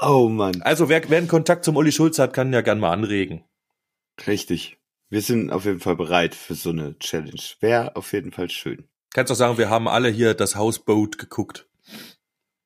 Oh 0.00 0.28
Mann. 0.28 0.62
Also 0.62 0.88
wer, 0.88 1.08
wer 1.10 1.18
einen 1.18 1.28
Kontakt 1.28 1.64
zum 1.64 1.76
Olli 1.76 1.90
Schulz 1.90 2.18
hat, 2.18 2.32
kann 2.32 2.52
ja 2.52 2.60
gern 2.60 2.78
mal 2.78 2.92
anregen. 2.92 3.44
Richtig. 4.26 4.78
Wir 5.10 5.22
sind 5.22 5.50
auf 5.50 5.64
jeden 5.64 5.80
Fall 5.80 5.96
bereit 5.96 6.34
für 6.34 6.54
so 6.54 6.70
eine 6.70 6.98
Challenge. 6.98 7.42
Wäre 7.60 7.96
auf 7.96 8.12
jeden 8.12 8.30
Fall 8.30 8.48
schön. 8.50 8.88
Kannst 9.12 9.30
doch 9.30 9.36
sagen, 9.36 9.58
wir 9.58 9.70
haben 9.70 9.88
alle 9.88 10.08
hier 10.08 10.34
das 10.34 10.56
Houseboat 10.56 11.18
geguckt. 11.18 11.66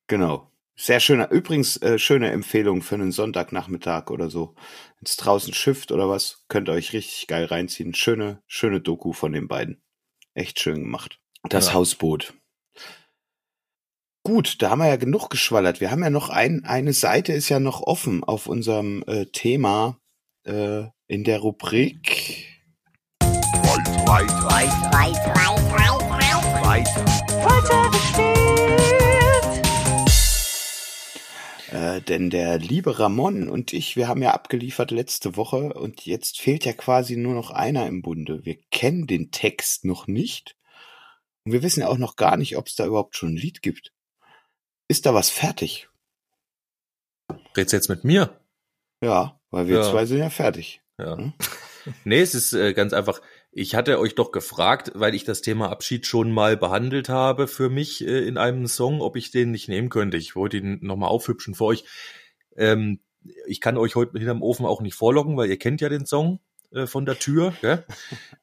Genau. 0.08 0.51
Sehr 0.82 0.98
schöner, 0.98 1.30
übrigens 1.30 1.76
äh, 1.76 1.96
schöne 1.96 2.32
Empfehlung 2.32 2.82
für 2.82 2.96
einen 2.96 3.12
Sonntagnachmittag 3.12 4.10
oder 4.10 4.28
so. 4.28 4.56
Wenn 4.56 5.04
es 5.04 5.16
draußen 5.16 5.54
schifft 5.54 5.92
oder 5.92 6.08
was, 6.08 6.42
könnt 6.48 6.68
ihr 6.68 6.72
euch 6.72 6.92
richtig 6.92 7.28
geil 7.28 7.44
reinziehen. 7.44 7.94
Schöne, 7.94 8.42
schöne 8.48 8.80
Doku 8.80 9.12
von 9.12 9.32
den 9.32 9.46
beiden. 9.46 9.80
Echt 10.34 10.58
schön 10.58 10.82
gemacht. 10.82 11.20
Das 11.48 11.68
Ja. 11.68 11.74
Hausboot. 11.74 12.34
Gut, 14.24 14.60
da 14.60 14.70
haben 14.70 14.80
wir 14.80 14.88
ja 14.88 14.96
genug 14.96 15.30
geschwallert. 15.30 15.80
Wir 15.80 15.92
haben 15.92 16.02
ja 16.02 16.10
noch 16.10 16.30
ein, 16.30 16.64
eine 16.64 16.94
Seite 16.94 17.32
ist 17.32 17.48
ja 17.48 17.60
noch 17.60 17.82
offen 17.82 18.24
auf 18.24 18.48
unserem 18.48 19.04
äh, 19.06 19.26
Thema 19.26 20.00
äh, 20.42 20.86
in 21.06 21.22
der 21.22 21.38
Rubrik. 21.38 22.48
Äh, 31.72 32.02
denn 32.02 32.28
der 32.28 32.58
liebe 32.58 32.98
Ramon 32.98 33.48
und 33.48 33.72
ich, 33.72 33.96
wir 33.96 34.06
haben 34.06 34.22
ja 34.22 34.32
abgeliefert 34.32 34.90
letzte 34.90 35.36
Woche 35.36 35.72
und 35.72 36.04
jetzt 36.04 36.38
fehlt 36.38 36.64
ja 36.66 36.72
quasi 36.74 37.16
nur 37.16 37.34
noch 37.34 37.50
einer 37.50 37.86
im 37.86 38.02
Bunde. 38.02 38.44
Wir 38.44 38.58
kennen 38.70 39.06
den 39.06 39.30
Text 39.30 39.84
noch 39.84 40.06
nicht 40.06 40.56
und 41.44 41.52
wir 41.52 41.62
wissen 41.62 41.80
ja 41.80 41.88
auch 41.88 41.98
noch 41.98 42.16
gar 42.16 42.36
nicht, 42.36 42.56
ob 42.58 42.66
es 42.66 42.74
da 42.76 42.84
überhaupt 42.84 43.16
schon 43.16 43.30
ein 43.30 43.36
Lied 43.36 43.62
gibt. 43.62 43.92
Ist 44.88 45.06
da 45.06 45.14
was 45.14 45.30
fertig? 45.30 45.88
Redst 47.56 47.72
du 47.72 47.76
jetzt 47.78 47.88
mit 47.88 48.04
mir? 48.04 48.38
Ja, 49.02 49.40
weil 49.50 49.66
wir 49.66 49.76
Ja. 49.76 49.90
zwei 49.90 50.04
sind 50.04 50.18
ja 50.18 50.30
fertig. 50.30 50.82
Ja. 50.98 51.16
Hm? 51.16 51.32
Nee, 52.04 52.20
es 52.20 52.36
ist 52.36 52.52
äh, 52.52 52.74
ganz 52.74 52.92
einfach. 52.92 53.20
Ich 53.54 53.74
hatte 53.74 53.98
euch 53.98 54.14
doch 54.14 54.32
gefragt, 54.32 54.92
weil 54.94 55.14
ich 55.14 55.24
das 55.24 55.42
Thema 55.42 55.70
Abschied 55.70 56.06
schon 56.06 56.32
mal 56.32 56.56
behandelt 56.56 57.10
habe 57.10 57.46
für 57.46 57.68
mich 57.68 58.02
äh, 58.02 58.26
in 58.26 58.38
einem 58.38 58.66
Song, 58.66 59.02
ob 59.02 59.14
ich 59.14 59.30
den 59.30 59.50
nicht 59.50 59.68
nehmen 59.68 59.90
könnte. 59.90 60.16
Ich 60.16 60.34
wollte 60.34 60.56
ihn 60.56 60.78
nochmal 60.80 61.10
aufhübschen 61.10 61.54
für 61.54 61.66
euch. 61.66 61.84
Ähm, 62.56 63.00
ich 63.46 63.60
kann 63.60 63.76
euch 63.76 63.94
heute 63.94 64.18
hinterm 64.18 64.42
Ofen 64.42 64.64
auch 64.64 64.80
nicht 64.80 64.94
vorloggen, 64.94 65.36
weil 65.36 65.50
ihr 65.50 65.58
kennt 65.58 65.82
ja 65.82 65.90
den 65.90 66.06
Song 66.06 66.40
äh, 66.70 66.86
von 66.86 67.04
der 67.04 67.18
Tür. 67.18 67.52
Gell? 67.60 67.84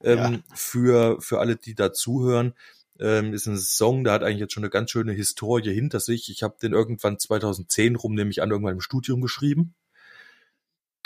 Ähm, 0.01 0.43
für, 0.55 1.19
für 1.19 1.41
alle, 1.41 1.57
die 1.57 1.75
da 1.75 1.91
zuhören, 1.91 2.53
ähm, 3.01 3.33
ist 3.33 3.47
ein 3.47 3.57
Song, 3.57 4.05
der 4.05 4.13
hat 4.13 4.23
eigentlich 4.23 4.39
jetzt 4.39 4.53
schon 4.53 4.63
eine 4.63 4.69
ganz 4.69 4.91
schöne 4.91 5.11
Historie 5.11 5.73
hinter 5.73 5.99
sich. 5.99 6.29
Ich 6.29 6.41
habe 6.41 6.55
den 6.61 6.71
irgendwann 6.71 7.19
2010 7.19 7.97
rum, 7.97 8.15
nämlich 8.15 8.41
an 8.41 8.49
irgendwann 8.49 8.75
im 8.75 8.81
Studium 8.81 9.19
geschrieben. 9.19 9.73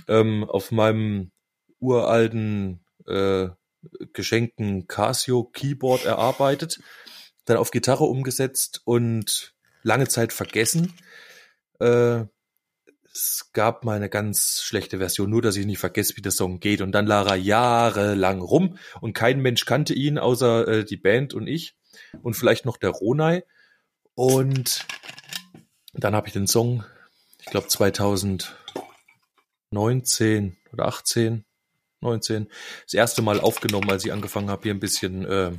Ähm, 0.08 0.44
auf 0.44 0.72
meinem 0.72 1.32
uralten 1.80 2.86
äh, 3.08 3.50
geschenkten 4.14 4.88
Casio 4.88 5.44
Keyboard 5.44 6.06
erarbeitet, 6.06 6.80
dann 7.46 7.58
auf 7.58 7.72
Gitarre 7.72 8.06
umgesetzt 8.06 8.82
und 8.86 9.54
lange 9.84 10.08
Zeit 10.08 10.34
vergessen. 10.34 10.94
äh, 11.80 12.26
es 13.14 13.52
gab 13.54 13.86
mal 13.86 13.96
eine 13.96 14.10
ganz 14.10 14.62
schlechte 14.64 14.98
Version, 14.98 15.30
nur 15.30 15.44
dass 15.44 15.56
ich 15.56 15.68
nicht 15.68 15.78
vergesse, 15.78 16.18
wie 16.18 16.22
der 16.22 16.32
Song 16.32 16.60
geht. 16.60 16.82
Und 16.82 16.94
dann 16.94 17.06
lag 17.06 17.30
er 17.30 17.36
jahrelang 17.36 18.42
rum 18.42 18.80
und 19.02 19.14
kein 19.14 19.40
Mensch 19.40 19.66
kannte 19.66 19.94
ihn, 19.94 20.18
außer 20.18 20.68
äh, 20.68 20.84
die 20.84 20.98
Band 20.98 21.36
und 21.36 21.46
ich 21.48 21.76
und 22.24 22.34
vielleicht 22.34 22.66
noch 22.66 22.78
der 22.78 22.90
Ronai. 22.90 23.44
Und 24.16 24.88
dann 25.94 26.16
habe 26.16 26.26
ich 26.28 26.34
den 26.34 26.48
Song, 26.48 26.84
ich 27.40 27.46
glaube 27.46 27.68
2019 27.68 30.58
oder 30.72 30.88
18, 30.88 31.46
19, 32.04 32.48
das 32.86 32.94
erste 32.94 33.22
Mal 33.22 33.40
aufgenommen, 33.40 33.90
als 33.90 34.06
ich 34.06 34.14
angefangen 34.14 34.50
habe, 34.50 34.64
hier 34.64 34.74
ein 34.74 34.80
bisschen 34.80 35.26
äh, 35.26 35.52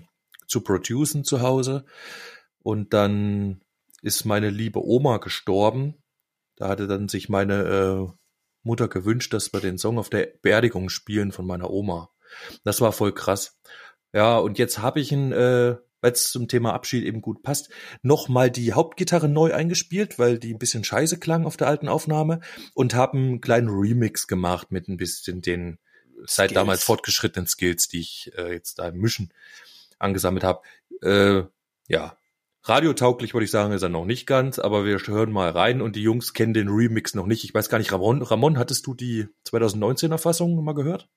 zu 0.46 0.60
producen 0.60 1.24
zu 1.24 1.40
Hause. 1.40 1.84
Und 2.62 2.94
dann 2.94 3.60
ist 4.02 4.24
meine 4.24 4.50
liebe 4.50 4.84
Oma 4.84 5.18
gestorben. 5.18 5.94
Da 6.56 6.68
hatte 6.68 6.86
dann 6.86 7.08
sich 7.08 7.28
meine 7.28 7.64
äh, 7.64 8.12
Mutter 8.62 8.88
gewünscht, 8.88 9.32
dass 9.32 9.52
wir 9.52 9.60
den 9.60 9.78
Song 9.78 9.98
auf 9.98 10.10
der 10.10 10.28
Beerdigung 10.42 10.88
spielen 10.88 11.32
von 11.32 11.46
meiner 11.46 11.70
Oma. 11.70 12.10
Das 12.64 12.80
war 12.80 12.92
voll 12.92 13.12
krass. 13.12 13.58
Ja, 14.12 14.38
und 14.38 14.58
jetzt 14.58 14.78
habe 14.78 15.00
ich 15.00 15.12
ihn, 15.12 15.32
äh, 15.32 15.76
weil 16.00 16.12
es 16.12 16.30
zum 16.30 16.48
Thema 16.48 16.72
Abschied 16.72 17.04
eben 17.04 17.20
gut 17.20 17.42
passt, 17.42 17.70
nochmal 18.02 18.50
die 18.50 18.72
Hauptgitarre 18.72 19.28
neu 19.28 19.52
eingespielt, 19.52 20.18
weil 20.18 20.38
die 20.38 20.54
ein 20.54 20.58
bisschen 20.58 20.84
scheiße 20.84 21.18
klang 21.18 21.46
auf 21.46 21.56
der 21.56 21.66
alten 21.66 21.88
Aufnahme 21.88 22.40
und 22.74 22.94
habe 22.94 23.18
einen 23.18 23.40
kleinen 23.40 23.68
Remix 23.68 24.26
gemacht 24.26 24.70
mit 24.70 24.88
ein 24.88 24.96
bisschen 24.96 25.42
den 25.42 25.78
seit 26.26 26.50
Skills. 26.50 26.54
damals 26.54 26.85
fortgeschrittenen 26.85 27.47
Skills, 27.47 27.88
die 27.88 28.00
ich 28.00 28.33
äh, 28.37 28.52
jetzt 28.52 28.78
da 28.78 28.88
im 28.88 28.99
Mischen 28.99 29.33
angesammelt 29.99 30.44
habe. 30.44 30.62
Äh, 31.02 31.44
ja, 31.88 32.16
radiotauglich 32.62 33.35
würde 33.35 33.44
ich 33.44 33.50
sagen, 33.50 33.73
ist 33.73 33.83
er 33.83 33.88
noch 33.88 34.04
nicht 34.04 34.26
ganz, 34.26 34.59
aber 34.59 34.85
wir 34.85 34.99
hören 34.99 35.33
mal 35.33 35.50
rein 35.50 35.80
und 35.80 35.97
die 35.97 36.02
Jungs 36.02 36.33
kennen 36.33 36.54
den 36.54 36.68
Remix 36.68 37.14
noch 37.14 37.26
nicht. 37.26 37.44
Ich 37.44 37.54
weiß 37.54 37.68
gar 37.68 37.78
nicht, 37.78 37.92
Ramon, 37.92 38.23
Ramon, 38.23 38.59
hattest 38.59 38.87
du 38.87 38.94
die 38.94 39.28
2019er 39.47 40.18
Fassung 40.18 40.62
mal 40.64 40.75
gehört? 40.75 41.09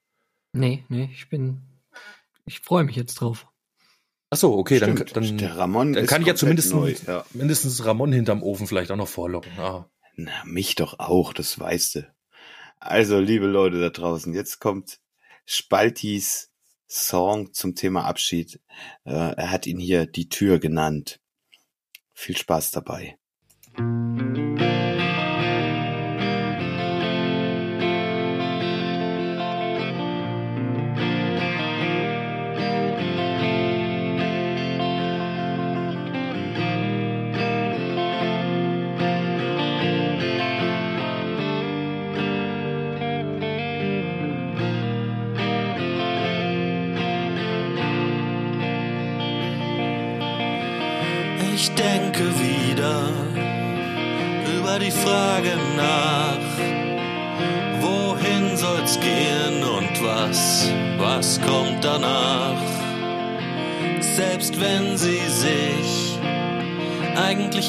Nee, 0.54 0.84
nee, 0.89 1.10
ich 1.13 1.30
bin. 1.30 1.62
Ich 2.46 2.62
freue 2.62 2.84
mich 2.84 2.96
jetzt 2.96 3.16
drauf. 3.16 3.48
Ach 4.30 4.38
so, 4.38 4.58
okay, 4.58 4.80
dann, 4.80 4.98
Stimmt, 4.98 5.16
dann, 5.16 5.38
der 5.38 5.58
Ramon 5.58 5.94
dann 5.94 6.04
ist 6.04 6.10
kann 6.10 6.22
ich 6.22 6.27
ja 6.27 6.36
zumindest 6.36 6.74
neu, 6.74 6.96
ja. 7.06 7.25
mindestens 7.34 7.86
Ramon 7.86 8.12
hinterm 8.12 8.44
Ofen 8.44 8.68
vielleicht 8.68 8.92
auch 8.92 8.98
noch 8.98 9.08
vorlocken. 9.08 9.51
Ah. 9.58 9.89
Na, 10.16 10.32
mich 10.46 10.75
doch 10.75 11.00
auch, 11.00 11.32
das 11.32 11.60
weißt 11.60 11.96
du. 11.96 12.08
Also, 12.79 13.19
liebe 13.19 13.48
Leute 13.48 13.79
da 13.81 13.89
draußen, 13.89 14.34
jetzt 14.34 14.60
kommt 14.60 15.00
Spaltis 15.46 16.51
Song 16.88 17.53
zum 17.53 17.75
Thema 17.75 18.05
Abschied. 18.05 18.62
Äh, 19.03 19.12
er 19.12 19.51
hat 19.51 19.67
ihn 19.67 19.79
hier 19.79 20.05
die 20.05 20.29
Tür 20.29 20.60
genannt. 20.60 21.19
Viel 22.13 22.38
Spaß 22.38 22.72
dabei. 22.72 23.17
Ich 23.74 24.47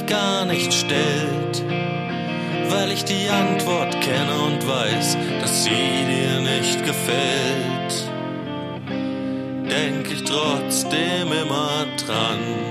gar 0.08 0.44
nicht 0.44 0.72
stellt, 0.72 1.62
weil 2.70 2.92
ich 2.92 3.04
die 3.04 3.28
Antwort 3.28 4.00
kenne 4.00 4.38
und 4.46 4.66
weiß, 4.66 5.16
dass 5.40 5.64
sie 5.64 5.70
dir 5.70 6.40
nicht 6.40 6.84
gefällt, 6.84 8.10
denk 9.70 10.10
ich 10.10 10.24
trotzdem 10.24 11.32
immer 11.32 11.86
dran. 12.04 12.68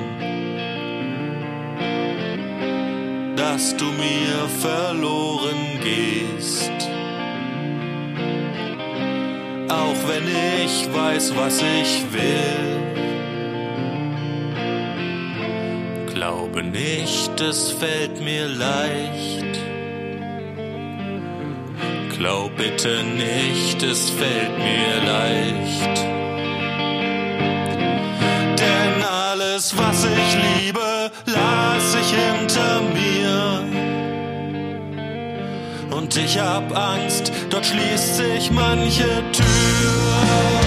dass 3.58 3.76
du 3.76 3.86
mir 3.86 4.47
verloren 4.62 5.80
gehst. 5.82 6.71
Auch 9.67 10.08
wenn 10.08 10.28
ich 10.63 10.88
weiß, 10.93 11.36
was 11.36 11.60
ich 11.62 12.06
will. 12.13 13.07
Nicht, 16.78 17.42
es 17.42 17.72
fällt 17.72 18.22
mir 18.22 18.48
leicht. 18.48 19.54
Glaub 22.18 22.56
bitte 22.58 23.04
nicht, 23.04 23.82
es 23.84 24.10
fällt 24.10 24.58
mir 24.58 24.94
leicht. 25.06 25.98
Denn 28.60 29.04
alles, 29.04 29.76
was 29.78 30.06
ich 30.06 30.32
liebe, 30.50 31.12
lass 31.26 31.96
ich 32.02 32.10
hinter 32.24 32.82
mir. 32.82 33.63
Und 35.96 36.16
ich 36.16 36.40
hab 36.40 36.76
Angst, 36.76 37.32
dort 37.50 37.66
schließt 37.66 38.18
sich 38.18 38.52
manche 38.52 39.24
Tür. 39.32 40.66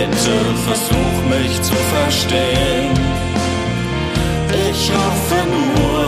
Bitte 0.00 0.36
versuch 0.66 1.18
mich 1.28 1.60
zu 1.62 1.74
verstehen. 1.94 2.94
Ich 4.70 4.90
hoffe 4.90 5.40
nur, 5.76 6.04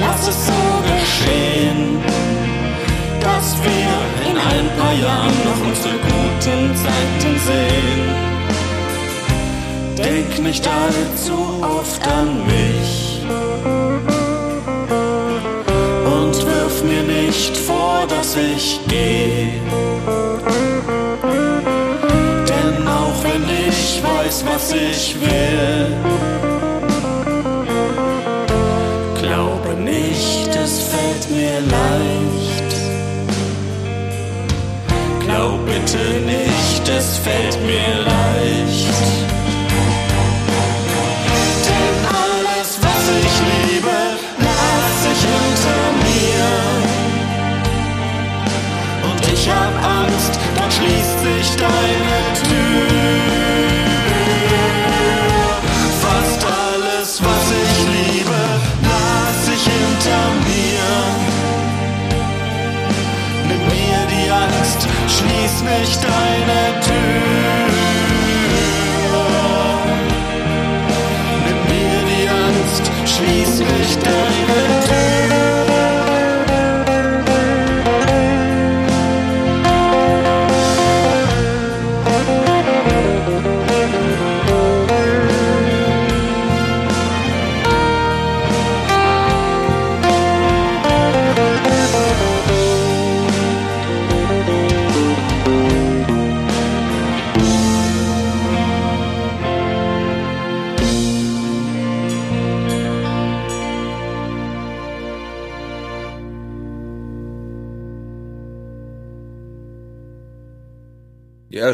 lass 0.00 0.28
es 0.28 0.46
so 0.46 0.62
geschehen, 0.92 2.02
dass 3.20 3.56
wir 3.62 3.92
in 4.30 4.36
ein 4.36 4.68
paar 4.78 4.94
Jahren 4.94 5.38
noch 5.48 5.60
unsere 5.68 5.96
guten 6.10 6.74
Zeiten 6.84 7.32
sehen. 7.48 8.02
Denk 9.96 10.42
nicht 10.42 10.66
allzu 10.66 11.38
oft 11.62 12.02
an 12.06 12.44
mich 12.46 13.22
und 16.04 16.34
wirf 16.46 16.82
mir 16.84 17.02
nicht 17.02 17.56
vor, 17.56 18.06
dass 18.08 18.36
ich 18.36 18.80
gehe. 18.88 19.53
Was 24.54 24.72
ich 24.72 25.16
will, 25.20 25.86
glaube 29.20 29.74
nicht, 29.74 30.50
es 30.64 30.74
fällt 30.90 31.24
mir 31.30 31.56
leicht. 31.76 32.70
Glaub 35.24 35.58
bitte 35.66 36.04
nicht, 36.34 36.88
es 36.88 37.18
fällt 37.18 37.58
mir 37.66 37.93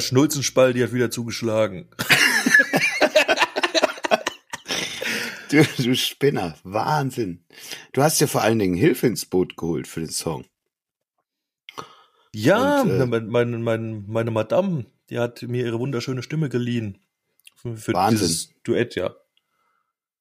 Der 0.01 0.07
Schnulzenspalt, 0.07 0.77
die 0.77 0.83
hat 0.83 0.95
wieder 0.95 1.11
zugeschlagen. 1.11 1.87
Du, 5.51 5.63
du 5.79 5.95
Spinner, 5.95 6.57
Wahnsinn. 6.63 7.45
Du 7.93 8.03
hast 8.03 8.21
ja 8.21 8.27
vor 8.27 8.41
allen 8.43 8.59
Dingen 8.61 8.77
Hilfe 8.77 9.09
ins 9.09 9.27
Boot 9.27 9.57
geholt 9.57 9.89
für 9.89 10.01
den 10.01 10.09
Song. 10.09 10.47
Ja, 12.33 12.83
Und, 12.83 12.91
äh, 12.91 13.05
meine, 13.05 13.27
meine, 13.27 13.59
meine, 13.59 14.05
meine 14.07 14.31
Madame, 14.31 14.87
die 15.11 15.19
hat 15.19 15.43
mir 15.43 15.67
ihre 15.67 15.79
wunderschöne 15.81 16.23
Stimme 16.23 16.49
geliehen. 16.49 16.99
Für, 17.57 17.77
für 17.77 17.93
Wahnsinn. 17.93 18.29
dieses 18.29 18.55
Duett, 18.63 18.95
ja. 18.95 19.15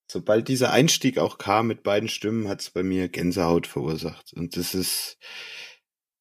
Sobald 0.07 0.47
dieser 0.47 0.71
Einstieg 0.71 1.19
auch 1.19 1.37
kam 1.37 1.67
mit 1.67 1.83
beiden 1.83 2.09
Stimmen, 2.09 2.49
hat 2.49 2.61
es 2.61 2.71
bei 2.71 2.83
mir 2.83 3.07
Gänsehaut 3.07 3.67
verursacht. 3.67 4.33
Und 4.33 4.57
das 4.57 4.73
ist, 4.73 5.19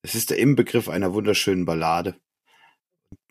es 0.02 0.14
ist 0.14 0.30
der 0.30 0.38
Inbegriff 0.38 0.88
einer 0.88 1.12
wunderschönen 1.14 1.64
Ballade. 1.64 2.14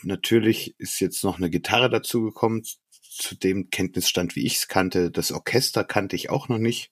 Natürlich 0.04 0.76
ist 0.80 1.00
jetzt 1.00 1.24
noch 1.24 1.38
eine 1.38 1.50
Gitarre 1.50 1.90
dazugekommen, 1.90 2.64
zu 3.02 3.36
dem 3.36 3.70
Kenntnisstand, 3.70 4.36
wie 4.36 4.46
ich 4.46 4.58
es 4.58 4.68
kannte. 4.68 5.12
Das 5.12 5.32
Orchester 5.32 5.84
kannte 5.84 6.16
ich 6.16 6.30
auch 6.30 6.50
noch 6.50 6.60
nicht, 6.60 6.92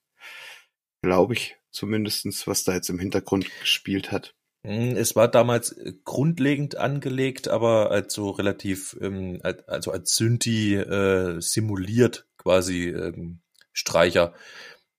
glaube 1.02 1.34
ich 1.34 1.56
zumindestens, 1.70 2.46
was 2.46 2.64
da 2.64 2.74
jetzt 2.74 2.88
im 2.88 2.98
Hintergrund 2.98 3.48
gespielt 3.60 4.10
hat. 4.10 4.34
Mm, 4.64 4.96
Es 4.96 5.14
war 5.14 5.28
damals 5.28 5.72
äh, 5.72 5.92
grundlegend 6.04 6.76
angelegt, 6.76 7.48
aber 7.48 7.90
als 7.90 8.14
so 8.14 8.30
relativ, 8.30 8.96
ähm, 9.00 9.38
als- 9.42 9.68
also 9.68 9.90
als 9.92 10.16
Synthi 10.16 10.74
äh, 10.74 11.40
simuliert 11.40 12.26
quasi 12.38 12.88
ähm, 12.88 13.40
Streicher. 13.72 14.34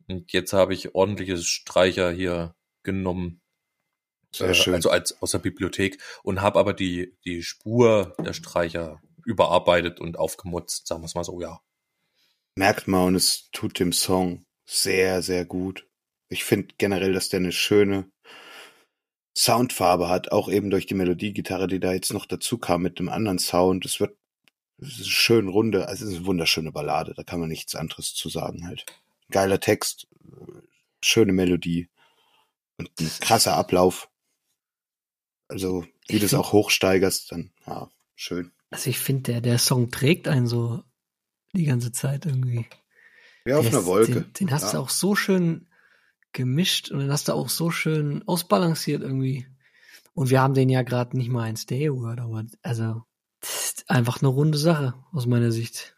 Und 0.07 0.31
jetzt 0.31 0.53
habe 0.53 0.73
ich 0.73 0.95
ordentliches 0.95 1.45
Streicher 1.45 2.11
hier 2.11 2.55
genommen. 2.83 3.41
Sehr 4.37 4.49
äh, 4.49 4.53
schön. 4.53 4.75
Also 4.75 4.89
als 4.89 5.21
aus 5.21 5.31
der 5.31 5.39
Bibliothek 5.39 5.97
und 6.23 6.41
habe 6.41 6.59
aber 6.59 6.73
die, 6.73 7.15
die 7.25 7.43
Spur 7.43 8.15
der 8.23 8.33
Streicher 8.33 9.01
überarbeitet 9.25 9.99
und 9.99 10.17
aufgemutzt, 10.17 10.87
sagen 10.87 11.01
wir 11.01 11.05
es 11.05 11.15
mal 11.15 11.23
so, 11.23 11.41
ja. 11.41 11.59
merkt 12.55 12.87
man 12.87 13.07
und 13.07 13.15
es 13.15 13.49
tut 13.51 13.79
dem 13.79 13.91
Song 13.91 14.45
sehr, 14.65 15.21
sehr 15.21 15.45
gut. 15.45 15.87
Ich 16.29 16.43
finde 16.43 16.75
generell, 16.77 17.13
dass 17.13 17.29
der 17.29 17.39
eine 17.39 17.51
schöne 17.51 18.09
Soundfarbe 19.35 20.09
hat, 20.09 20.31
auch 20.31 20.49
eben 20.49 20.69
durch 20.69 20.87
die 20.87 20.95
Melodiegitarre, 20.95 21.67
die 21.67 21.79
da 21.79 21.93
jetzt 21.93 22.11
noch 22.11 22.25
dazu 22.25 22.57
kam 22.57 22.81
mit 22.81 22.99
dem 22.99 23.09
anderen 23.09 23.39
Sound. 23.39 23.85
Es 23.85 23.99
wird 23.99 24.17
es 24.79 24.99
ist 24.99 25.09
schön 25.09 25.47
runde, 25.47 25.87
also 25.87 26.05
es 26.05 26.11
ist 26.11 26.17
eine 26.17 26.25
wunderschöne 26.27 26.71
Ballade, 26.71 27.13
da 27.15 27.23
kann 27.23 27.39
man 27.39 27.49
nichts 27.49 27.75
anderes 27.75 28.13
zu 28.13 28.29
sagen 28.29 28.67
halt. 28.67 28.85
Geiler 29.31 29.59
Text, 29.59 30.07
schöne 31.01 31.33
Melodie 31.33 31.89
und 32.77 32.89
ein 32.99 33.09
krasser 33.19 33.55
Ablauf. 33.55 34.09
Also, 35.47 35.85
wie 36.07 36.19
du 36.19 36.25
es 36.25 36.33
auch 36.33 36.51
hochsteigerst, 36.53 37.31
dann, 37.31 37.51
ja, 37.65 37.89
schön. 38.15 38.51
Also 38.69 38.89
ich 38.89 38.99
finde, 38.99 39.31
der, 39.31 39.41
der 39.41 39.59
Song 39.59 39.91
trägt 39.91 40.27
einen 40.27 40.47
so 40.47 40.83
die 41.53 41.65
ganze 41.65 41.91
Zeit 41.91 42.25
irgendwie. 42.25 42.65
Wie 43.45 43.53
auf 43.53 43.61
Der 43.63 43.71
einer 43.71 43.79
ist- 43.81 43.85
Wolke. 43.85 44.11
Den, 44.21 44.33
den 44.33 44.51
hast 44.51 44.73
du 44.73 44.77
Ja. 44.77 44.83
auch 44.83 44.89
so 44.89 45.15
schön 45.15 45.67
gemischt 46.33 46.91
und 46.91 46.99
den 46.99 47.11
hast 47.11 47.29
du 47.29 47.33
auch 47.33 47.47
so 47.49 47.71
schön 47.71 48.27
ausbalanciert 48.27 49.01
irgendwie. 49.01 49.47
Und 50.13 50.29
wir 50.29 50.41
haben 50.41 50.53
den 50.53 50.69
ja 50.69 50.81
gerade 50.81 51.15
nicht 51.15 51.29
mal 51.29 51.49
in 51.49 51.55
Stereo 51.57 51.97
gehört, 51.97 52.19
aber 52.19 52.43
also 52.61 53.03
einfach 53.87 54.19
eine 54.21 54.27
runde 54.27 54.57
Sache 54.57 54.95
aus 55.13 55.25
meiner 55.27 55.51
Sicht. 55.51 55.95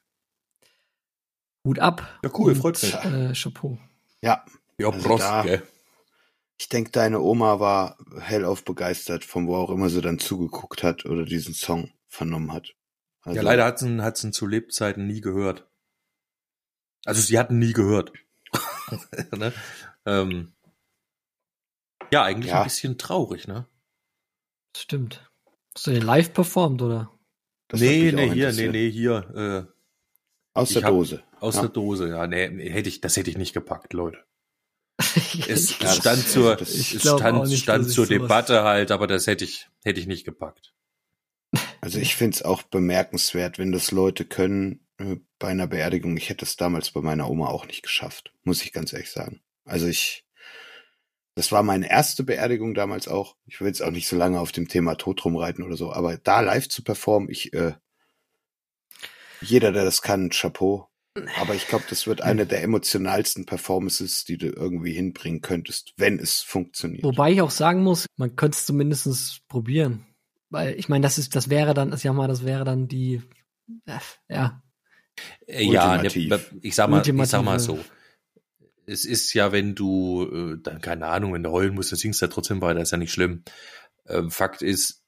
Hut 1.66 1.80
ab. 1.80 2.20
Ja, 2.24 2.30
cool, 2.38 2.52
und, 2.54 2.58
freut 2.58 2.82
mich. 2.82 2.94
Äh, 2.94 3.34
Chapeau. 3.34 3.78
Ja, 4.22 4.46
Ja, 4.78 4.90
Also 4.90 5.08
Prost, 5.08 5.24
da- 5.24 5.42
gell? 5.44 5.64
Ich 6.60 6.67
denke, 6.67 6.91
deine 6.91 7.22
Oma 7.22 7.60
war 7.62 7.98
hellauf 8.19 8.65
begeistert, 8.65 9.24
von 9.24 9.48
wo 9.48 9.56
auch 9.56 9.69
immer 9.69 9.89
sie 9.89 10.02
dann 10.02 10.19
zugeguckt 10.19 10.84
hat 10.84 11.06
oder 11.06 11.24
diesen 11.24 11.54
Song 11.54 11.93
vernommen 12.08 12.52
hat. 12.52 12.76
Also, 13.22 13.38
Ja, 13.38 13.43
leider 13.43 13.63
hat 13.65 13.80
sie 13.80 14.02
hat's 14.02 14.24
ihn 14.24 14.34
zu 14.34 14.45
Lebzeiten 14.45 15.08
nie 15.08 15.22
gehört. 15.22 15.67
Also 17.06 17.22
sie 17.22 17.39
hatten 17.39 17.60
nie 17.60 17.72
gehört. 17.74 18.12
ne? 19.38 19.54
ähm, 20.06 20.54
ja, 22.12 22.24
eigentlich 22.24 22.52
Ja. 22.52 22.60
ein 22.60 22.63
bisschen 22.65 22.98
traurig, 22.98 23.48
ne? 23.48 23.65
Stimmt. 24.76 25.32
Hast 25.76 25.88
du 25.88 25.91
den 25.91 26.02
live 26.04 26.34
performt, 26.34 26.82
oder? 26.82 27.12
das 27.69 27.80
hat 27.80 27.88
nee, 27.88 28.12
nee, 28.12 28.32
hier, 28.32 28.52
nee, 28.52 28.67
nee, 28.67 28.89
hier, 28.91 29.67
äh, 29.67 30.60
Aus 30.60 30.69
der 30.74 30.84
hab- 30.84 30.89
Dose. 30.89 31.24
aus 31.39 31.56
Ja. 31.56 31.62
der 31.62 31.69
Dose, 31.69 32.10
ja, 32.10 32.28
nee, 32.28 32.69
hätte 32.69 32.89
ich, 32.89 33.00
das 33.00 33.15
hätte 33.15 33.30
ich 33.30 33.38
nicht 33.38 33.54
gepackt, 33.54 33.93
Leute. 33.93 34.26
Es, 35.48 35.80
es 35.80 35.96
stand 35.96 36.28
zur, 36.28 36.62
es 36.62 36.76
Ich 36.76 37.10
auch 37.10 37.20
stand, 37.20 37.48
nicht, 37.48 37.64
stand 37.64 37.90
zur 37.90 38.06
Debatte 38.06 38.64
halt, 38.64 38.92
aber 38.92 39.08
das 39.08 39.28
hätte 39.28 39.46
ich, 39.46 39.70
hätte 39.84 40.00
ich 40.00 40.08
nicht 40.08 40.26
gepackt. 40.26 40.74
Also 41.82 42.00
ich 42.00 42.16
finde 42.16 42.36
es 42.36 42.44
auch 42.44 42.64
bemerkenswert, 42.64 43.58
wenn 43.58 43.72
das 43.72 43.92
Leute 43.92 44.26
können 44.26 44.86
äh, 44.98 45.18
bei 45.40 45.48
einer 45.48 45.68
Beerdigung. 45.68 46.18
Ich 46.18 46.30
hätte 46.30 46.46
es 46.46 46.58
damals 46.58 46.92
bei 46.92 47.02
meiner 47.02 47.30
Oma 47.30 47.48
auch 47.48 47.66
nicht 47.66 47.82
geschafft, 47.82 48.34
muss 48.44 48.62
ich 48.62 48.74
ganz 48.74 48.94
ehrlich 48.94 49.10
sagen. 49.10 49.42
Also 49.66 49.88
ich, 49.88 50.26
das 51.36 51.52
war 51.52 51.64
meine 51.64 51.90
erste 51.90 52.24
Beerdigung 52.24 52.74
damals 52.74 53.08
auch. 53.08 53.38
Ich 53.46 53.62
will 53.62 53.68
jetzt 53.68 53.82
auch 53.82 53.92
nicht 53.92 54.08
so 54.08 54.18
lange 54.18 54.40
auf 54.40 54.52
dem 54.52 54.68
Thema 54.68 54.96
Tod 54.96 55.24
rumreiten 55.24 55.64
oder 55.64 55.78
so, 55.78 55.94
aber 55.94 56.18
da 56.18 56.42
live 56.42 56.68
zu 56.68 56.84
performen, 56.84 57.30
ich, 57.30 57.54
äh, 57.54 57.74
jeder, 59.42 59.72
der 59.72 59.86
das 59.86 60.02
kann, 60.02 60.30
Chapeau. 60.30 60.88
Aber 61.40 61.56
ich 61.56 61.68
glaube, 61.68 61.86
das 61.90 62.08
wird 62.08 62.22
eine 62.22 62.46
der 62.46 62.64
emotionalsten 62.64 63.46
Performances, 63.46 64.26
die 64.26 64.38
du 64.38 64.48
irgendwie 64.48 64.94
hinbringen 64.94 65.42
könntest, 65.42 65.94
wenn 65.98 66.20
es 66.20 66.42
funktioniert. 66.42 67.04
Wobei 67.04 67.32
ich 67.32 67.42
auch 67.42 67.52
sagen 67.52 67.84
muss, 67.84 68.06
man 68.18 68.36
könnte 68.36 68.58
es 68.58 68.66
zumindest 68.66 69.48
probieren. 69.48 70.06
Weil 70.50 70.78
ich 70.80 70.90
meine, 70.90 71.04
das 71.04 71.18
ist, 71.18 71.36
das 71.36 71.50
wäre 71.50 71.74
dann, 71.74 71.94
ich 71.94 72.02
sag 72.02 72.14
mal, 72.14 72.28
das 72.28 72.44
wäre 72.44 72.64
dann 72.64 72.88
die, 72.88 73.22
äh, 73.86 74.00
ja, 74.30 74.64
Äh, 75.46 75.66
Ja, 75.66 76.02
ne, 76.02 76.08
ich 76.62 76.76
sag 76.76 76.90
mal, 76.90 77.08
ich 77.08 77.30
sag 77.30 77.44
mal 77.44 77.60
so. 77.60 77.80
Es 78.86 79.06
ist 79.06 79.34
ja, 79.34 79.52
wenn 79.52 79.76
du, 79.76 80.24
äh, 80.24 80.58
dann 80.64 80.82
keine 80.82 81.06
Ahnung, 81.08 81.34
wenn 81.34 81.44
du 81.44 81.52
heulen 81.52 81.76
musst, 81.76 81.92
dann 81.92 82.00
singst 82.00 82.22
du 82.22 82.26
ja 82.26 82.32
trotzdem 82.32 82.62
weiter, 82.62 82.82
ist 82.82 82.92
ja 82.92 82.98
nicht 82.98 83.14
schlimm. 83.14 83.44
Ähm, 84.08 84.32
Fakt 84.32 84.64
ist, 84.64 85.04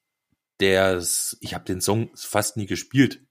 der, 0.60 1.02
ich 1.40 1.54
habe 1.54 1.64
den 1.64 1.80
Song 1.80 2.10
fast 2.14 2.56
nie 2.56 2.66
gespielt. 2.66 3.24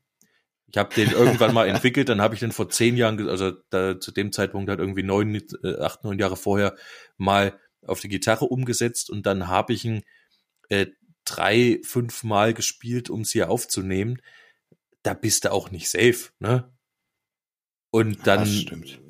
Ich 0.72 0.78
habe 0.78 0.94
den 0.96 1.12
irgendwann 1.12 1.54
mal 1.54 1.68
entwickelt, 1.68 2.10
dann 2.10 2.22
habe 2.22 2.34
ich 2.34 2.40
den 2.40 2.54
vor 2.54 2.70
zehn 2.70 2.96
Jahren, 2.96 3.28
also 3.28 3.52
da, 3.70 4.00
zu 4.00 4.12
dem 4.12 4.32
Zeitpunkt 4.32 4.70
halt 4.70 4.80
irgendwie 4.80 5.04
neun, 5.04 5.36
äh, 5.36 5.76
acht, 5.80 6.04
neun 6.04 6.18
Jahre 6.18 6.38
vorher 6.38 6.76
mal 7.18 7.60
auf 7.86 8.00
die 8.00 8.08
Gitarre 8.08 8.46
umgesetzt 8.46 9.10
und 9.10 9.26
dann 9.26 9.48
habe 9.48 9.74
ich 9.74 9.84
ihn 9.84 10.04
äh, 10.70 10.88
drei, 11.26 11.80
fünf 11.84 12.24
Mal 12.24 12.54
gespielt, 12.54 13.10
um 13.10 13.26
sie 13.26 13.44
aufzunehmen. 13.44 14.22
Da 15.04 15.14
bist 15.14 15.46
du 15.46 15.52
auch 15.52 15.72
nicht 15.72 15.90
safe, 15.90 16.30
ne? 16.40 16.72
Und 17.90 18.26
dann, 18.26 18.46
stimmt. 18.46 19.02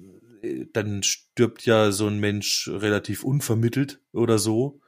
äh, 0.41 0.65
dann 0.74 1.04
stirbt 1.04 1.65
ja 1.65 1.91
so 1.91 2.08
ein 2.08 2.19
Mensch 2.19 2.67
relativ 2.67 3.24
unvermittelt 3.24 4.02
oder 4.12 4.39
so. 4.39 4.82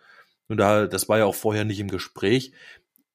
Und 0.47 0.57
da, 0.57 0.87
das 0.87 1.07
war 1.07 1.19
ja 1.19 1.25
auch 1.25 1.35
vorher 1.35 1.65
nicht 1.65 1.79
im 1.79 1.89
Gespräch. 1.89 2.53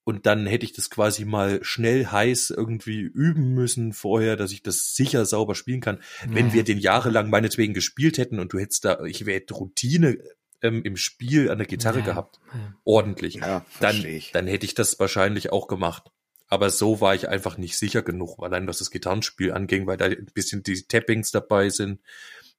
Und 0.08 0.24
dann 0.24 0.46
hätte 0.46 0.64
ich 0.64 0.72
das 0.72 0.88
quasi 0.88 1.26
mal 1.26 1.58
schnell 1.62 2.06
heiß 2.06 2.48
irgendwie 2.48 3.00
üben 3.00 3.52
müssen 3.52 3.92
vorher, 3.92 4.36
dass 4.36 4.52
ich 4.52 4.62
das 4.62 4.94
sicher 4.94 5.26
sauber 5.26 5.54
spielen 5.54 5.82
kann. 5.82 6.00
Wenn 6.26 6.46
Ja. 6.46 6.52
wir 6.54 6.64
den 6.64 6.78
jahrelang 6.78 7.28
meinetwegen 7.28 7.74
gespielt 7.74 8.16
hätten 8.16 8.40
und 8.40 8.54
du 8.54 8.58
hättest 8.58 8.86
da, 8.86 9.04
ich 9.04 9.26
hätte 9.26 9.52
Routine 9.52 10.16
ähm, 10.62 10.82
im 10.82 10.96
Spiel 10.96 11.50
an 11.50 11.58
der 11.58 11.66
Gitarre 11.66 11.98
Ja. 11.98 12.04
gehabt, 12.06 12.40
ordentlich, 12.84 13.34
Ja, 13.34 13.66
dann, 13.80 14.02
dann 14.32 14.46
hätte 14.46 14.64
ich 14.64 14.72
das 14.72 14.98
wahrscheinlich 14.98 15.52
auch 15.52 15.68
gemacht. 15.68 16.10
Aber 16.46 16.70
so 16.70 17.02
war 17.02 17.14
ich 17.14 17.28
einfach 17.28 17.58
nicht 17.58 17.76
sicher 17.76 18.00
genug, 18.00 18.42
allein 18.42 18.66
was 18.66 18.78
das 18.78 18.90
Gitarrenspiel 18.90 19.52
anging, 19.52 19.86
weil 19.86 19.98
da 19.98 20.06
ein 20.06 20.30
bisschen 20.32 20.62
die 20.62 20.84
Tappings 20.84 21.32
dabei 21.32 21.68
sind 21.68 22.00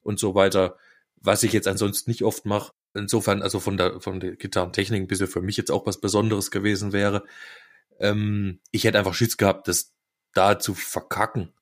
und 0.03 0.19
so 0.19 0.35
weiter, 0.35 0.77
was 1.15 1.41
ich 1.41 1.51
jetzt 1.53 1.67
ansonsten 1.67 2.11
nicht 2.11 2.21
oft 2.23 2.45
mache. 2.45 2.73
Insofern, 2.93 3.41
also 3.41 3.59
von 3.59 3.77
der, 3.77 4.01
von 4.01 4.19
der 4.19 4.35
Gitarrentechnik 4.35 5.01
ein 5.01 5.07
bisschen 5.07 5.27
für 5.27 5.41
mich 5.41 5.57
jetzt 5.57 5.71
auch 5.71 5.85
was 5.85 6.01
Besonderes 6.01 6.51
gewesen 6.51 6.91
wäre. 6.91 7.23
Ähm, 7.99 8.61
ich 8.71 8.83
hätte 8.83 8.97
einfach 8.97 9.13
Schiss 9.13 9.37
gehabt, 9.37 9.67
das 9.67 9.93
da 10.33 10.59
zu 10.59 10.73
verkacken. 10.73 11.53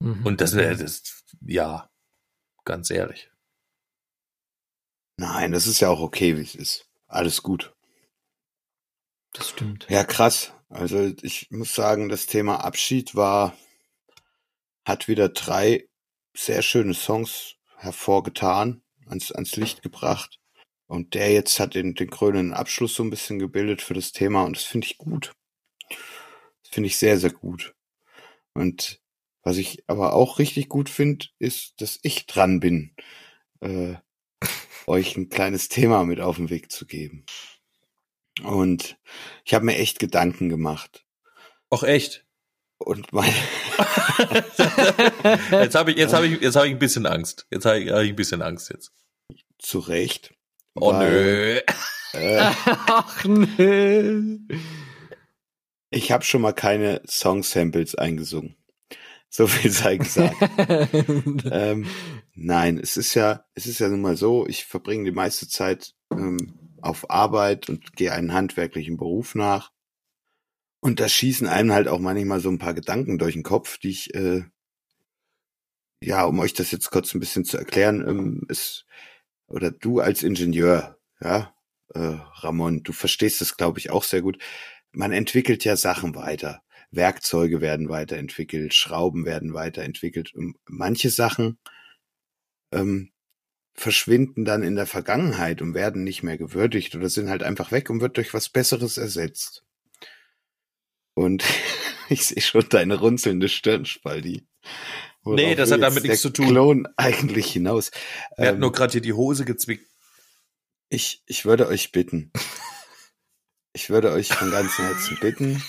Mhm. 0.00 0.26
Und 0.26 0.40
das 0.40 0.56
wäre, 0.56 0.76
das, 0.76 1.24
ja, 1.40 1.90
ganz 2.64 2.90
ehrlich. 2.90 3.30
Nein, 5.16 5.52
das 5.52 5.66
ist 5.66 5.80
ja 5.80 5.88
auch 5.88 6.00
okay, 6.00 6.36
wie 6.36 6.42
es 6.42 6.54
ist. 6.54 6.88
Alles 7.06 7.42
gut. 7.42 7.74
Das 9.32 9.50
stimmt. 9.50 9.86
Ja, 9.88 10.04
krass. 10.04 10.52
Also 10.68 11.12
ich 11.22 11.50
muss 11.50 11.74
sagen, 11.74 12.08
das 12.08 12.26
Thema 12.26 12.64
Abschied 12.64 13.14
war, 13.14 13.56
hat 14.84 15.08
wieder 15.08 15.28
drei 15.28 15.88
sehr 16.36 16.62
schöne 16.62 16.94
Songs 16.94 17.56
hervorgetan, 17.76 18.82
ans, 19.06 19.32
ans 19.32 19.56
Licht 19.56 19.82
gebracht. 19.82 20.40
Und 20.86 21.14
der 21.14 21.32
jetzt 21.32 21.58
hat 21.58 21.74
den, 21.74 21.94
den 21.94 22.10
krönenden 22.10 22.52
Abschluss 22.52 22.94
so 22.94 23.02
ein 23.02 23.10
bisschen 23.10 23.38
gebildet 23.38 23.82
für 23.82 23.94
das 23.94 24.12
Thema 24.12 24.44
und 24.44 24.56
das 24.56 24.64
finde 24.64 24.86
ich 24.86 24.98
gut. 24.98 25.32
Das 25.88 26.70
finde 26.70 26.88
ich 26.88 26.98
sehr, 26.98 27.18
sehr 27.18 27.32
gut. 27.32 27.74
Und 28.52 29.00
was 29.42 29.56
ich 29.56 29.84
aber 29.88 30.14
auch 30.14 30.38
richtig 30.38 30.68
gut 30.68 30.88
finde, 30.88 31.26
ist, 31.38 31.80
dass 31.80 31.98
ich 32.02 32.26
dran 32.26 32.60
bin, 32.60 32.94
äh, 33.60 33.94
euch 34.86 35.16
ein 35.16 35.28
kleines 35.28 35.68
Thema 35.68 36.04
mit 36.04 36.20
auf 36.20 36.36
den 36.36 36.50
Weg 36.50 36.70
zu 36.70 36.86
geben. 36.86 37.24
Und 38.42 38.98
ich 39.44 39.54
habe 39.54 39.64
mir 39.64 39.76
echt 39.76 39.98
Gedanken 39.98 40.48
gemacht. 40.48 41.04
Ach 41.70 41.82
echt? 41.82 42.26
Und 42.78 43.12
mein, 43.12 43.32
Jetzt 45.50 45.74
habe 45.74 45.92
ich, 45.92 45.96
jetzt 45.96 46.12
habe 46.12 46.26
ich, 46.26 46.40
jetzt 46.40 46.56
habe 46.56 46.66
ich 46.66 46.72
ein 46.72 46.78
bisschen 46.78 47.06
Angst. 47.06 47.46
Jetzt 47.50 47.66
habe 47.66 47.80
ich, 47.80 47.90
hab 47.90 48.02
ich 48.02 48.10
ein 48.10 48.16
bisschen 48.16 48.42
Angst 48.42 48.70
jetzt. 48.70 48.92
zu 49.58 49.78
Recht. 49.78 50.34
Oh 50.74 50.92
nö. 50.92 51.60
Äh, 52.12 52.40
Ach 52.64 53.24
nö. 53.24 54.38
ich 55.90 56.12
habe 56.12 56.24
schon 56.24 56.42
mal 56.42 56.52
keine 56.52 57.02
Song-Samples 57.06 57.94
eingesungen. 57.94 58.56
So 59.30 59.46
viel 59.48 59.70
sei 59.70 59.96
gesagt. 59.96 60.36
ähm, 61.50 61.86
nein, 62.34 62.78
es 62.78 62.96
ist 62.96 63.14
ja, 63.14 63.44
es 63.54 63.66
ist 63.66 63.80
ja 63.80 63.88
nun 63.88 64.00
mal 64.00 64.16
so, 64.16 64.46
ich 64.46 64.64
verbringe 64.64 65.04
die 65.04 65.10
meiste 65.10 65.48
Zeit 65.48 65.94
ähm, 66.12 66.76
auf 66.82 67.10
Arbeit 67.10 67.68
und 67.68 67.96
gehe 67.96 68.12
einen 68.12 68.32
handwerklichen 68.32 68.96
Beruf 68.96 69.34
nach. 69.34 69.72
Und 70.84 71.00
da 71.00 71.08
schießen 71.08 71.46
einem 71.46 71.72
halt 71.72 71.88
auch 71.88 71.98
manchmal 71.98 72.40
so 72.40 72.50
ein 72.50 72.58
paar 72.58 72.74
Gedanken 72.74 73.16
durch 73.16 73.32
den 73.32 73.42
Kopf, 73.42 73.78
die 73.78 73.88
ich, 73.88 74.14
äh, 74.14 74.42
ja, 76.02 76.24
um 76.26 76.38
euch 76.40 76.52
das 76.52 76.72
jetzt 76.72 76.90
kurz 76.90 77.14
ein 77.14 77.20
bisschen 77.20 77.46
zu 77.46 77.56
erklären, 77.56 78.06
ähm, 78.06 78.42
ist, 78.50 78.84
oder 79.46 79.70
du 79.70 80.00
als 80.00 80.22
Ingenieur, 80.22 80.98
ja, 81.22 81.54
äh, 81.94 82.18
Ramon, 82.34 82.82
du 82.82 82.92
verstehst 82.92 83.40
das, 83.40 83.56
glaube 83.56 83.78
ich, 83.78 83.88
auch 83.88 84.04
sehr 84.04 84.20
gut. 84.20 84.36
Man 84.92 85.12
entwickelt 85.12 85.64
ja 85.64 85.76
Sachen 85.78 86.14
weiter. 86.16 86.62
Werkzeuge 86.90 87.62
werden 87.62 87.88
weiterentwickelt, 87.88 88.74
Schrauben 88.74 89.24
werden 89.24 89.54
weiterentwickelt. 89.54 90.34
Und 90.34 90.58
manche 90.66 91.08
Sachen 91.08 91.56
ähm, 92.72 93.10
verschwinden 93.72 94.44
dann 94.44 94.62
in 94.62 94.76
der 94.76 94.86
Vergangenheit 94.86 95.62
und 95.62 95.72
werden 95.72 96.04
nicht 96.04 96.22
mehr 96.22 96.36
gewürdigt 96.36 96.94
oder 96.94 97.08
sind 97.08 97.30
halt 97.30 97.42
einfach 97.42 97.72
weg 97.72 97.88
und 97.88 98.02
wird 98.02 98.18
durch 98.18 98.34
was 98.34 98.50
Besseres 98.50 98.98
ersetzt. 98.98 99.63
Und 101.14 101.44
ich 102.08 102.26
sehe 102.26 102.42
schon 102.42 102.68
deine 102.68 102.96
runzelnde 102.96 103.48
Stirn, 103.48 103.86
Spaldi. 103.86 104.46
Worauf 105.22 105.36
Nee, 105.36 105.54
das 105.54 105.70
hat 105.70 105.82
damit 105.82 106.04
nichts 106.04 106.20
zu 106.20 106.30
tun. 106.30 106.48
Klon 106.48 106.88
eigentlich 106.96 107.52
hinaus. 107.52 107.90
Er 108.36 108.48
hat 108.48 108.54
Ähm, 108.54 108.60
nur 108.60 108.72
gerade 108.72 108.92
hier 108.92 109.00
die 109.00 109.12
Hose 109.14 109.44
gezwickt. 109.44 109.86
ich, 110.90 111.22
ich 111.26 111.44
würde 111.44 111.66
euch 111.66 111.92
bitten, 111.92 112.30
ich 113.72 113.90
würde 113.90 114.12
euch 114.12 114.28
von 114.28 114.50
ganzem 114.50 114.84
Herzen 114.84 115.18
bitten, 115.20 115.62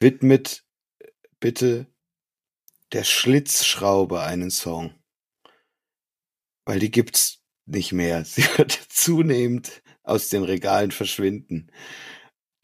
widmet 0.00 0.64
bitte 1.40 1.86
der 2.92 3.04
Schlitzschraube 3.04 4.22
einen 4.22 4.50
Song. 4.50 4.94
Weil 6.64 6.80
die 6.80 6.90
gibt's 6.90 7.40
nicht 7.66 7.92
mehr. 7.92 8.24
Sie 8.24 8.42
wird 8.58 8.72
zunehmend 8.72 9.82
aus 10.02 10.28
den 10.28 10.42
Regalen 10.42 10.90
verschwinden. 10.90 11.70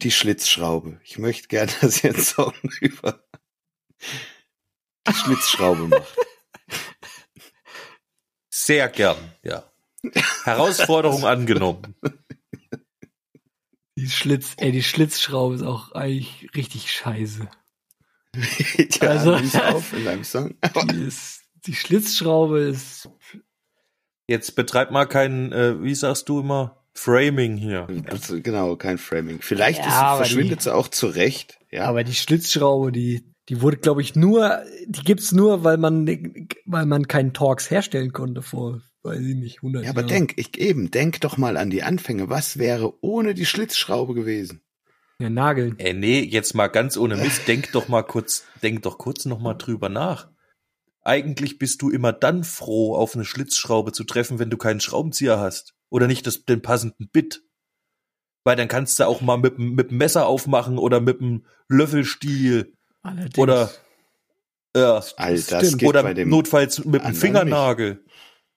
Die 0.05 0.11
Schlitzschraube. 0.11 1.01
Ich 1.03 1.17
möchte 1.17 1.47
gerne, 1.47 1.71
dass 1.81 2.03
ihr 2.03 2.13
einen 2.13 2.23
Song 2.23 2.53
über 2.79 3.25
die 5.07 5.13
Schlitzschraube 5.13 5.87
macht. 5.87 6.15
Sehr 8.51 8.87
gern, 8.89 9.17
ja. 9.41 9.63
Herausforderung 10.43 11.25
angenommen. 11.25 11.95
Die 13.95 14.07
Schlitz, 14.07 14.53
ey, 14.57 14.71
die 14.71 14.83
Schlitzschraube 14.83 15.55
ist 15.55 15.63
auch 15.63 15.93
eigentlich 15.93 16.51
richtig 16.53 16.91
scheiße. 16.91 17.49
ja, 19.01 19.09
Also- 19.09 19.33
auf 19.33 19.91
in 19.91 20.05
deinem 20.05 20.23
Song. 20.23 20.53
Die, 20.91 21.03
ist, 21.03 21.41
die 21.65 21.73
Schlitzschraube 21.73 22.59
ist, 22.59 23.09
Jetzt 24.27 24.55
betreib 24.55 24.91
mal 24.91 25.05
kein, 25.07 25.51
äh, 25.51 25.81
wie 25.81 25.95
sagst 25.95 26.29
du 26.29 26.41
immer, 26.41 26.84
Framing 26.97 27.57
hier. 27.57 27.87
Genau, 28.41 28.75
kein 28.77 28.97
Framing. 28.97 29.39
Vielleicht 29.41 29.85
Ja, 29.85 30.13
ist, 30.13 30.17
verschwindet 30.27 30.59
die- 30.59 30.63
sie 30.63 30.73
auch 30.73 30.87
zurecht. 30.87 31.59
Ja, 31.71 31.85
aber 31.85 32.03
die 32.05 32.13
Schlitzschraube, 32.15 32.91
die, 32.91 33.25
die 33.49 33.61
wurde, 33.61 33.77
glaube 33.77 34.01
ich, 34.01 34.15
nur, 34.15 34.63
die 34.87 35.01
gibt's 35.03 35.31
nur, 35.33 35.63
weil 35.63 35.77
man, 35.77 36.07
weil 36.65 36.85
man 36.85 37.07
keinen 37.07 37.33
Torx 37.33 37.69
herstellen 37.69 38.13
konnte 38.13 38.41
vor, 38.41 38.81
weiß 39.03 39.19
ich 39.19 39.35
nicht, 39.35 39.57
100 39.57 39.83
ja 39.83 39.89
aber 39.89 40.01
Jahren. 40.01 40.07
denk, 40.09 40.33
ich 40.37 40.57
eben, 40.57 40.89
denk 40.89 41.19
doch 41.21 41.37
mal 41.37 41.57
an 41.57 41.69
die 41.69 41.83
Anfänge. 41.83 42.29
Was 42.29 42.57
wäre 42.57 42.93
ohne 43.01 43.33
die 43.33 43.45
Schlitzschraube 43.45 44.13
gewesen? 44.13 44.61
Ja, 45.19 45.29
Nageln. 45.29 45.75
Ey, 45.77 45.93
nee, 45.93 46.21
jetzt 46.21 46.55
mal 46.55 46.67
ganz 46.67 46.97
ohne 46.97 47.17
Mist, 47.17 47.47
denk 47.47 47.71
doch 47.73 47.87
mal 47.89 48.03
kurz, 48.03 48.45
denk 48.63 48.81
doch 48.83 48.97
kurz 48.97 49.25
noch 49.25 49.39
mal 49.39 49.53
drüber 49.53 49.89
nach. 49.89 50.29
Eigentlich 51.05 51.59
bist 51.59 51.81
du 51.81 51.89
immer 51.91 52.11
dann 52.11 52.43
froh, 52.43 52.95
auf 52.95 53.15
eine 53.15 53.23
Schlitzschraube 53.25 53.91
zu 53.91 54.03
treffen, 54.03 54.39
wenn 54.39 54.49
du 54.49 54.57
keinen 54.57 54.79
Schraubenzieher 54.81 55.39
hast. 55.39 55.75
Oder 55.89 56.07
nicht 56.07 56.25
das, 56.27 56.43
den 56.45 56.61
passenden 56.61 57.09
Bit. 57.09 57.43
Weil 58.43 58.55
dann 58.55 58.67
kannst 58.67 58.99
du 58.99 59.07
auch 59.07 59.21
mal 59.21 59.37
mit, 59.37 59.57
dem- 59.57 59.75
mit 59.75 59.91
dem 59.91 59.97
Messer 59.97 60.25
aufmachen 60.27 60.77
oder 60.77 60.99
mit 60.99 61.19
dem 61.21 61.45
Löffelstiel 61.69 62.73
Allerdings. 63.03 63.37
oder, 63.37 63.71
ja, 64.75 65.01
Alter, 65.17 65.59
das 65.61 65.77
geht 65.77 65.87
oder 65.87 66.03
bei 66.03 66.13
dem. 66.13 66.29
notfalls 66.29 66.83
mit 66.85 67.03
dem 67.05 67.13
Fingernagel. 67.15 68.03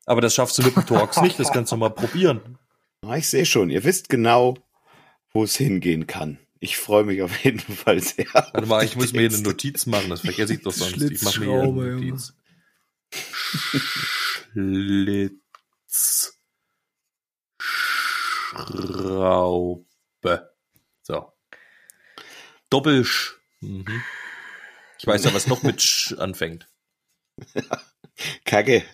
Aber 0.06 0.20
das 0.22 0.34
schaffst 0.34 0.58
du 0.58 0.62
mit 0.62 0.74
dem 0.74 0.86
Torx 0.86 1.16
nicht, 1.22 1.38
das 1.38 1.52
kannst 1.52 1.70
du 1.72 1.76
mal 1.76 1.90
probieren. 1.90 2.58
Ah, 3.06 3.16
ich 3.16 3.28
sehe 3.28 3.44
schon, 3.46 3.70
ihr 3.70 3.84
wisst 3.84 4.08
genau, 4.08 4.56
wo 5.32 5.44
es 5.44 5.54
hingehen 5.56 6.06
kann. 6.06 6.38
Ich 6.60 6.76
freue 6.78 7.04
mich 7.04 7.22
auf 7.22 7.44
jeden 7.44 7.60
Fall 7.60 8.00
sehr. 8.02 8.26
Warte 8.32 8.66
mal, 8.66 8.84
ich 8.84 8.96
muss 8.96 9.12
mir 9.12 9.20
hier 9.20 9.28
eine 9.38 9.42
Notiz 9.42 9.86
machen, 9.86 10.10
das 10.10 10.22
vergesse 10.22 10.54
ich 10.54 10.62
doch 10.62 10.72
sonst. 10.72 11.00
Ich 11.00 11.22
mache 11.22 11.40
mir 11.40 11.46
hier 11.46 11.54
eine 11.60 11.66
Junge. 11.66 11.90
Notiz. 11.92 12.34
Schlitz. 14.52 16.38
Schraube. 18.50 19.84
So. 21.02 21.32
Doppelsch. 22.70 23.36
Mhm. 23.60 24.02
Ich 24.98 25.06
weiß 25.06 25.24
ja, 25.24 25.34
was 25.34 25.46
noch 25.46 25.62
mit 25.62 25.82
Sch 25.82 26.14
anfängt. 26.14 26.66
Kacke. 28.44 28.84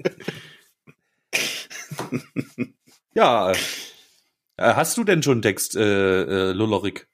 Ja. 3.18 3.52
Äh, 3.52 4.74
hast 4.76 4.96
du 4.96 5.04
denn 5.04 5.24
schon 5.24 5.42
Text, 5.42 5.76
äh, 5.76 6.22
äh, 6.22 6.52
Lullerik? 6.52 7.08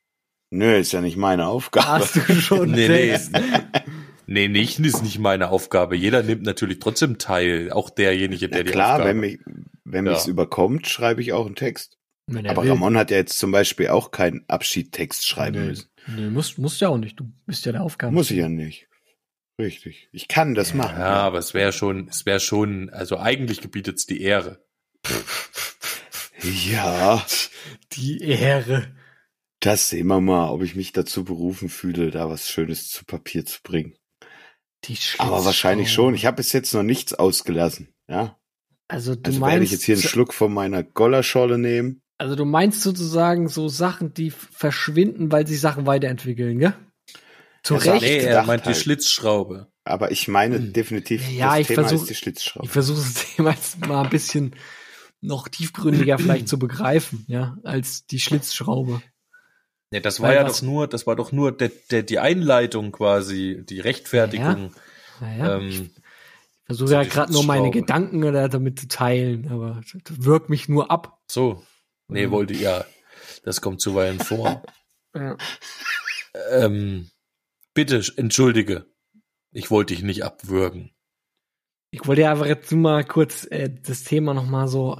Nö, 0.50 0.78
ist 0.78 0.92
ja 0.92 1.00
nicht 1.00 1.16
meine 1.16 1.48
Aufgabe. 1.48 1.88
Hast 1.88 2.18
du 2.18 2.42
schon 2.42 2.72
Nee, 2.72 2.90
nee. 2.90 3.12
Text? 3.12 3.32
Nee, 3.32 3.40
nicht, 4.28 4.80
ist 4.80 5.04
nicht 5.04 5.20
meine 5.20 5.50
Aufgabe. 5.50 5.96
Jeder 5.96 6.24
nimmt 6.24 6.44
natürlich 6.44 6.80
trotzdem 6.80 7.18
teil. 7.18 7.72
Auch 7.72 7.90
derjenige, 7.90 8.50
der 8.50 8.60
Ja, 8.60 8.64
die 8.64 8.72
klar, 8.72 8.92
Aufgabe 8.94 9.10
wenn 9.10 9.20
mich, 9.20 9.40
wenn 9.84 10.06
Ja. 10.06 10.12
mich's 10.14 10.28
überkommt, 10.28 10.88
schreibe 10.88 11.22
ich 11.22 11.34
auch 11.34 11.46
einen 11.46 11.56
Text. 11.56 11.98
Wenn 12.28 12.46
er 12.46 12.52
Aber 12.52 12.64
will. 12.64 12.70
Ramon 12.72 12.98
hat 12.98 13.12
ja 13.12 13.18
jetzt 13.18 13.38
zum 13.38 13.52
Beispiel 13.52 13.90
auch 13.90 14.12
keinen 14.12 14.44
Abschiedtext 14.48 15.28
schreiben 15.28 15.60
Nee, 15.60 15.66
müssen. 15.68 15.90
nee, 16.08 16.30
musst, 16.30 16.58
musst 16.58 16.80
ja 16.82 16.88
auch 16.90 16.98
nicht. 16.98 17.20
Du 17.20 17.32
bist 17.46 17.66
ja 17.66 17.72
der 17.74 17.84
Aufgabe. 17.84 18.14
Muss 18.14 18.32
ich 18.32 18.38
ja 18.38 18.48
nicht. 18.48 18.88
Richtig. 19.60 20.08
Ich 20.12 20.28
kann 20.28 20.56
das 20.56 20.74
machen. 20.74 21.00
Ja, 21.00 21.16
aber 21.18 21.38
es 21.38 21.54
wäre 21.54 21.74
schon, 21.74 22.08
es 22.08 22.26
wäre 22.26 22.40
schon, 22.40 22.90
also 22.90 23.18
eigentlich 23.20 23.62
gebietet's 23.62 24.06
die 24.06 24.22
Ehre. 24.22 24.64
Ja, 26.70 27.26
Die 27.94 28.20
Ehre. 28.22 28.94
das 29.62 29.90
sehen 29.90 30.08
wir 30.08 30.20
mal, 30.20 30.50
ob 30.50 30.62
ich 30.62 30.76
mich 30.76 30.92
dazu 30.92 31.24
berufen 31.24 31.70
fühle, 31.70 32.12
da 32.12 32.30
was 32.30 32.50
Schönes 32.50 32.90
zu 32.90 33.06
Papier 33.06 33.46
zu 33.46 33.62
bringen. 33.64 33.96
Die 34.86 34.98
Aber 35.18 35.46
wahrscheinlich 35.46 35.92
schon. 35.92 36.14
Ich 36.16 36.26
habe 36.26 36.38
bis 36.38 36.52
jetzt 36.54 36.74
noch 36.74 36.84
nichts 36.84 37.14
ausgelassen. 37.14 37.90
Ja, 38.10 38.38
Also 38.90 39.16
du 39.16 39.22
also 39.26 39.40
meinst, 39.40 39.54
werde 39.54 39.66
ich 39.66 39.72
jetzt 39.72 39.84
hier 39.84 39.96
einen 39.96 40.04
Schluck 40.04 40.34
von 40.34 40.54
meiner 40.54 40.84
Gollerschorle 40.84 41.58
nehmen. 41.58 42.02
also 42.18 42.36
du 42.36 42.46
meinst 42.46 42.82
sozusagen 42.82 43.48
so 43.48 43.70
Sachen, 43.70 44.14
die 44.14 44.32
verschwinden, 44.32 45.32
weil 45.32 45.48
sich 45.48 45.60
Sachen 45.62 45.86
weiterentwickeln, 45.86 46.60
gell? 46.60 46.74
Zu 47.64 47.76
Ja, 47.76 47.94
Recht. 47.94 48.02
Nee, 48.04 48.18
er 48.18 48.44
meint 48.44 48.64
die 48.64 48.68
halt. 48.68 48.78
Schlitzschraube. 48.78 49.68
Aber 49.86 50.12
ich 50.12 50.28
meine 50.28 50.58
Hm. 50.58 50.74
definitiv, 50.74 51.30
Ja, 51.30 51.52
das 51.52 51.60
ich 51.62 51.68
Thema 51.68 51.88
versuch- 51.88 52.02
ist 52.04 52.10
die 52.10 52.16
Schlitzschraube. 52.16 52.66
Ich 52.66 52.72
versuche 52.72 52.98
das 52.98 53.14
Thema 53.36 53.52
jetzt 53.52 53.86
mal 53.86 54.04
ein 54.04 54.10
bisschen 54.10 54.56
noch 55.22 55.48
tiefgründiger 55.48 56.18
vielleicht 56.20 56.50
zu 56.50 56.60
begreifen, 56.60 57.24
ja, 57.30 57.58
als 57.64 58.06
die 58.06 58.20
Schlitzschraube. 58.20 59.02
Nee, 59.94 60.00
das 60.00 60.20
war 60.20 60.30
Weil 60.30 60.38
ja 60.38 60.44
was- 60.46 60.58
doch 60.62 60.62
nur, 60.64 60.88
das 60.88 61.06
war 61.06 61.16
doch 61.16 61.32
nur 61.32 61.52
der, 61.56 61.70
der, 61.92 62.02
die 62.02 62.18
Einleitung 62.18 62.92
quasi, 62.92 63.64
die 63.64 63.80
Rechtfertigung. 63.80 64.74
Naja, 65.22 65.60
ich 65.60 65.82
ähm, 65.82 65.92
versuche 66.66 66.88
so 66.88 66.94
ja 66.96 67.04
gerade 67.04 67.32
nur 67.32 67.44
meine. 67.44 67.70
Gedanken 67.70 68.24
oder 68.24 68.50
damit 68.50 68.80
zu 68.80 68.88
teilen, 68.88 69.50
aber 69.52 69.82
das 69.94 70.02
wirkt 70.26 70.50
mich 70.50 70.68
nur 70.68 70.90
ab. 70.90 71.20
so. 71.30 71.64
Nee, 72.08 72.26
Mhm. 72.26 72.32
wollte 72.32 72.56
ja. 72.56 72.86
Das 73.44 73.62
kommt 73.62 73.82
zuweilen 73.82 74.20
vor. 74.20 74.64
Ja. 75.16 75.38
ähm, 76.50 77.12
bitte, 77.76 78.02
entschuldige. 78.18 78.88
Ich 79.52 79.70
wollte 79.70 79.94
dich 79.94 80.02
nicht 80.04 80.24
abwürgen. 80.24 80.90
Ich 81.92 82.08
wollte 82.08 82.24
ja 82.24 82.32
einfach 82.32 82.48
jetzt 82.48 82.72
nur 82.72 82.82
mal 82.82 83.04
kurz 83.06 83.46
äh, 83.52 83.70
das 83.70 84.04
Thema 84.04 84.34
noch 84.34 84.48
mal 84.48 84.68
so 84.68 85.00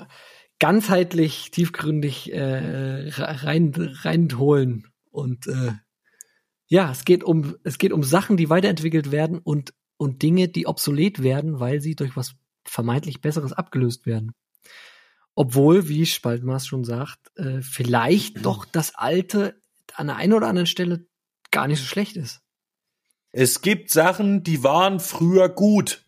ganzheitlich, 0.60 1.52
tiefgründig 1.52 2.32
äh, 2.34 3.10
rein 3.10 3.74
reinholen 3.76 4.88
und 5.12 5.48
äh, 5.48 5.74
ja, 6.68 6.92
es 6.92 7.06
geht 7.06 7.24
um 7.24 7.56
es 7.64 7.78
geht 7.78 7.92
um 7.92 8.04
Sachen, 8.04 8.38
die 8.38 8.50
weiterentwickelt 8.50 9.12
werden 9.12 9.40
und 9.40 9.74
und 9.98 10.22
Dinge, 10.22 10.48
die 10.48 10.68
obsolet 10.68 11.22
werden, 11.22 11.60
weil 11.60 11.82
sie 11.82 11.96
durch 11.96 12.16
was 12.16 12.36
vermeintlich 12.66 13.22
Besseres 13.22 13.54
abgelöst 13.54 14.06
werden. 14.06 14.34
Obwohl, 15.36 15.88
wie 15.88 16.06
Spaltmaß 16.06 16.68
schon 16.68 16.84
sagt, 16.84 17.20
äh, 17.38 17.62
vielleicht 17.62 18.46
doch 18.46 18.66
das 18.66 18.96
Alte 18.96 19.60
an 19.94 20.08
der 20.08 20.18
einen 20.18 20.34
oder 20.34 20.48
anderen 20.48 20.68
Stelle 20.68 21.08
gar 21.52 21.68
nicht 21.68 21.80
so 21.80 21.86
schlecht 21.86 22.18
ist. 22.18 22.42
Es 23.32 23.62
gibt 23.62 23.90
Sachen, 23.90 24.44
die 24.44 24.64
waren 24.64 25.00
früher 25.00 25.50
gut. 25.50 26.06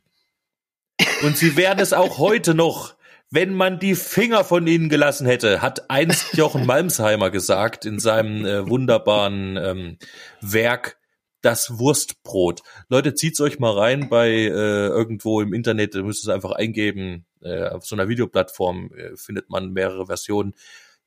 Und 1.23 1.37
sie 1.37 1.55
wären 1.55 1.79
es 1.79 1.91
auch 1.91 2.17
heute 2.19 2.53
noch, 2.53 2.95
wenn 3.31 3.53
man 3.53 3.79
die 3.79 3.95
Finger 3.95 4.43
von 4.43 4.67
ihnen 4.67 4.89
gelassen 4.89 5.25
hätte, 5.25 5.61
hat 5.61 5.89
einst 5.89 6.35
Jochen 6.37 6.65
Malmsheimer 6.67 7.31
gesagt 7.31 7.85
in 7.85 7.99
seinem 7.99 8.45
äh, 8.45 8.69
wunderbaren 8.69 9.57
ähm, 9.57 9.97
Werk 10.41 10.97
Das 11.41 11.77
Wurstbrot. 11.79 12.61
Leute, 12.89 13.13
zieht's 13.13 13.41
euch 13.41 13.59
mal 13.59 13.77
rein 13.77 14.09
bei 14.09 14.29
äh, 14.29 14.87
irgendwo 14.87 15.41
im 15.41 15.53
Internet, 15.53 15.95
ihr 15.95 16.03
müsst 16.03 16.23
es 16.23 16.29
einfach 16.29 16.51
eingeben, 16.51 17.25
äh, 17.41 17.67
auf 17.67 17.85
so 17.85 17.95
einer 17.95 18.09
Videoplattform 18.09 18.91
äh, 18.95 19.15
findet 19.15 19.49
man 19.49 19.71
mehrere 19.71 20.07
Versionen. 20.07 20.53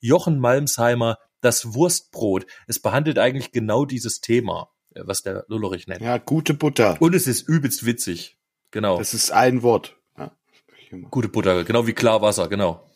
Jochen 0.01 0.39
Malmsheimer, 0.39 1.19
Das 1.41 1.75
Wurstbrot. 1.75 2.47
Es 2.67 2.81
behandelt 2.81 3.19
eigentlich 3.19 3.53
genau 3.53 3.85
dieses 3.85 4.21
Thema, 4.21 4.71
äh, 4.95 5.03
was 5.05 5.23
der 5.23 5.45
Lullerich 5.49 5.87
nennt. 5.87 6.01
Ja, 6.01 6.19
gute 6.19 6.55
Butter. 6.55 6.97
Und 7.01 7.15
es 7.15 7.27
ist 7.27 7.49
übelst 7.49 7.87
witzig. 7.87 8.39
Genau. 8.71 8.99
Das 8.99 9.15
ist 9.15 9.31
ein 9.33 9.63
Wort. 9.63 9.98
Ja. 10.91 10.99
Gute 11.11 11.29
Butter, 11.29 11.65
genau 11.65 11.87
wie 11.87 11.93
Klarwasser, 11.93 12.49
genau. 12.49 12.89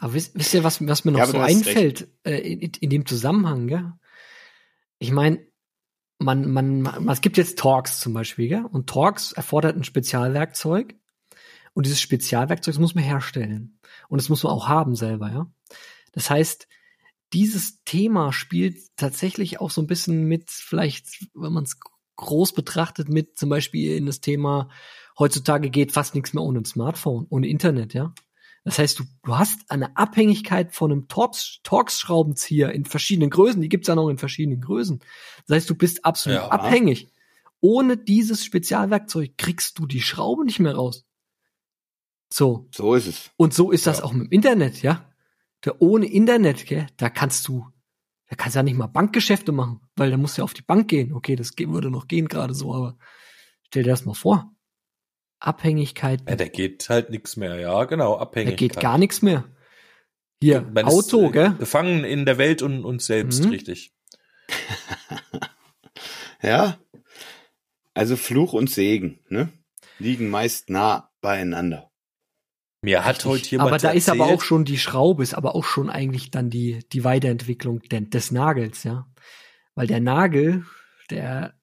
Aber 0.00 0.14
wisst, 0.14 0.34
wisst 0.34 0.54
ihr, 0.54 0.64
was, 0.64 0.86
was 0.86 1.04
mir 1.04 1.12
noch 1.12 1.20
Ja, 1.20 1.26
so 1.26 1.38
einfällt 1.38 2.08
äh, 2.24 2.36
in, 2.38 2.72
in 2.80 2.90
dem 2.90 3.06
Zusammenhang, 3.06 3.68
ja? 3.68 3.98
Ich 4.98 5.12
meine, 5.12 5.46
man, 6.18 6.50
man, 6.50 6.82
man, 6.82 7.08
es 7.08 7.20
gibt 7.20 7.36
jetzt 7.36 7.58
Talks 7.58 8.00
zum 8.00 8.12
Beispiel, 8.12 8.46
ja? 8.46 8.64
Und 8.64 8.88
Talks 8.88 9.32
erfordert 9.32 9.76
ein 9.76 9.84
Spezialwerkzeug. 9.84 10.94
Und 11.74 11.86
dieses 11.86 12.00
Spezialwerkzeug 12.00 12.74
das 12.74 12.80
muss 12.80 12.94
man 12.94 13.04
herstellen. 13.04 13.78
Und 14.08 14.20
das 14.20 14.28
muss 14.28 14.42
man 14.42 14.52
auch 14.52 14.68
haben 14.68 14.96
selber, 14.96 15.30
ja? 15.30 15.52
Das 16.12 16.30
heißt, 16.30 16.66
dieses 17.32 17.82
Thema 17.84 18.32
spielt 18.32 18.96
tatsächlich 18.96 19.60
auch 19.60 19.70
so 19.70 19.80
ein 19.80 19.86
bisschen 19.86 20.24
mit, 20.24 20.50
vielleicht, 20.50 21.28
wenn 21.34 21.52
man 21.52 21.64
es 21.64 21.78
groß 22.16 22.52
betrachtet, 22.52 23.08
mit 23.08 23.38
zum 23.38 23.48
Beispiel 23.48 23.96
in 23.96 24.06
das 24.06 24.20
Thema, 24.20 24.70
heutzutage 25.18 25.70
geht 25.70 25.92
fast 25.92 26.14
nichts 26.14 26.32
mehr 26.34 26.42
ohne 26.42 26.60
ein 26.60 26.64
Smartphone, 26.64 27.26
ohne 27.30 27.48
Internet, 27.48 27.94
ja? 27.94 28.14
Das 28.64 28.78
heißt, 28.78 28.98
du, 28.98 29.04
du 29.22 29.38
hast 29.38 29.70
eine 29.70 29.96
Abhängigkeit 29.96 30.74
von 30.74 30.92
einem 30.92 31.08
Torx, 31.08 31.60
Torx-Schraubenzieher 31.62 32.72
in 32.72 32.84
verschiedenen 32.84 33.30
Größen. 33.30 33.62
Die 33.62 33.68
gibt's 33.68 33.88
ja 33.88 33.94
noch 33.94 34.10
in 34.10 34.18
verschiedenen 34.18 34.60
Größen. 34.60 35.00
Das 35.46 35.56
heißt, 35.56 35.70
du 35.70 35.74
bist 35.74 36.04
absolut 36.04 36.38
Ja. 36.38 36.48
abhängig. 36.48 37.08
Ohne 37.60 37.96
dieses 37.96 38.44
Spezialwerkzeug 38.44 39.38
kriegst 39.38 39.78
du 39.78 39.86
die 39.86 40.02
Schraube 40.02 40.44
nicht 40.44 40.58
mehr 40.58 40.74
raus. 40.74 41.06
So. 42.30 42.68
So 42.74 42.94
ist 42.94 43.06
es. 43.06 43.30
Und 43.36 43.54
so 43.54 43.70
ist 43.70 43.86
das 43.86 44.02
auch 44.02 44.12
mit 44.12 44.26
dem 44.26 44.32
Internet, 44.32 44.82
ja. 44.82 45.10
Da 45.62 45.72
ohne 45.78 46.06
Internet, 46.06 46.66
gell, 46.66 46.86
da 46.98 47.08
kannst 47.10 47.48
du, 47.48 47.66
da 48.28 48.36
kannst 48.36 48.54
du 48.54 48.58
ja 48.58 48.62
nicht 48.62 48.76
mal 48.76 48.86
Bankgeschäfte 48.86 49.50
machen, 49.50 49.80
weil 49.96 50.10
da 50.10 50.16
musst 50.16 50.36
du 50.36 50.42
ja 50.42 50.44
auf 50.44 50.54
die 50.54 50.62
Bank 50.62 50.88
gehen. 50.88 51.12
Okay, 51.14 51.36
das 51.36 51.52
würde 51.56 51.90
noch 51.90 52.06
gehen 52.06 52.28
gerade 52.28 52.54
so, 52.54 52.74
aber 52.74 52.96
stell 53.66 53.82
dir 53.82 53.90
das 53.90 54.04
mal 54.04 54.14
vor. 54.14 54.52
Abhängigkeit, 55.40 56.22
Ja, 56.28 56.36
da 56.36 56.46
geht 56.48 56.88
halt 56.88 57.10
nichts 57.10 57.36
mehr, 57.36 57.56
ja, 57.56 57.84
genau, 57.84 58.16
da 58.16 58.22
abhängig. 58.22 58.56
geht 58.56 58.78
gar 58.80 58.98
nichts 58.98 59.22
mehr. 59.22 59.44
Hier, 60.42 60.62
Man 60.62 60.86
ist, 60.86 60.92
Auto, 60.92 61.28
äh, 61.28 61.30
gell? 61.32 61.54
Gefangen 61.58 62.04
in 62.04 62.24
der 62.26 62.38
Welt 62.38 62.62
und 62.62 62.84
uns 62.84 63.06
selbst, 63.06 63.44
Mhm. 63.44 63.50
richtig. 63.50 63.92
Ja. 66.42 66.78
Also 67.94 68.16
Fluch 68.16 68.52
und 68.52 68.70
Segen, 68.70 69.18
ne? 69.28 69.48
Liegen 69.98 70.30
meist 70.30 70.70
nah 70.70 71.10
beieinander. 71.20 71.90
Mir 72.80 73.04
hat 73.04 73.24
heute 73.24 73.50
jemand 73.50 73.70
Aber 73.70 73.78
da 73.78 73.90
ist 73.90 74.08
aber 74.08 74.20
erzählt- 74.20 74.38
auch 74.38 74.42
schon 74.42 74.64
die 74.64 74.78
Schraube, 74.78 75.24
ist 75.24 75.34
aber 75.34 75.56
auch 75.56 75.64
schon 75.64 75.90
eigentlich 75.90 76.30
dann 76.30 76.48
die, 76.48 76.78
die 76.92 77.02
Weiterentwicklung 77.02 77.80
de- 77.82 78.08
des 78.08 78.30
Nagels, 78.30 78.84
ja. 78.84 79.08
Weil 79.74 79.88
der 79.88 79.98
Nagel, 80.00 80.64
der, 81.10 81.54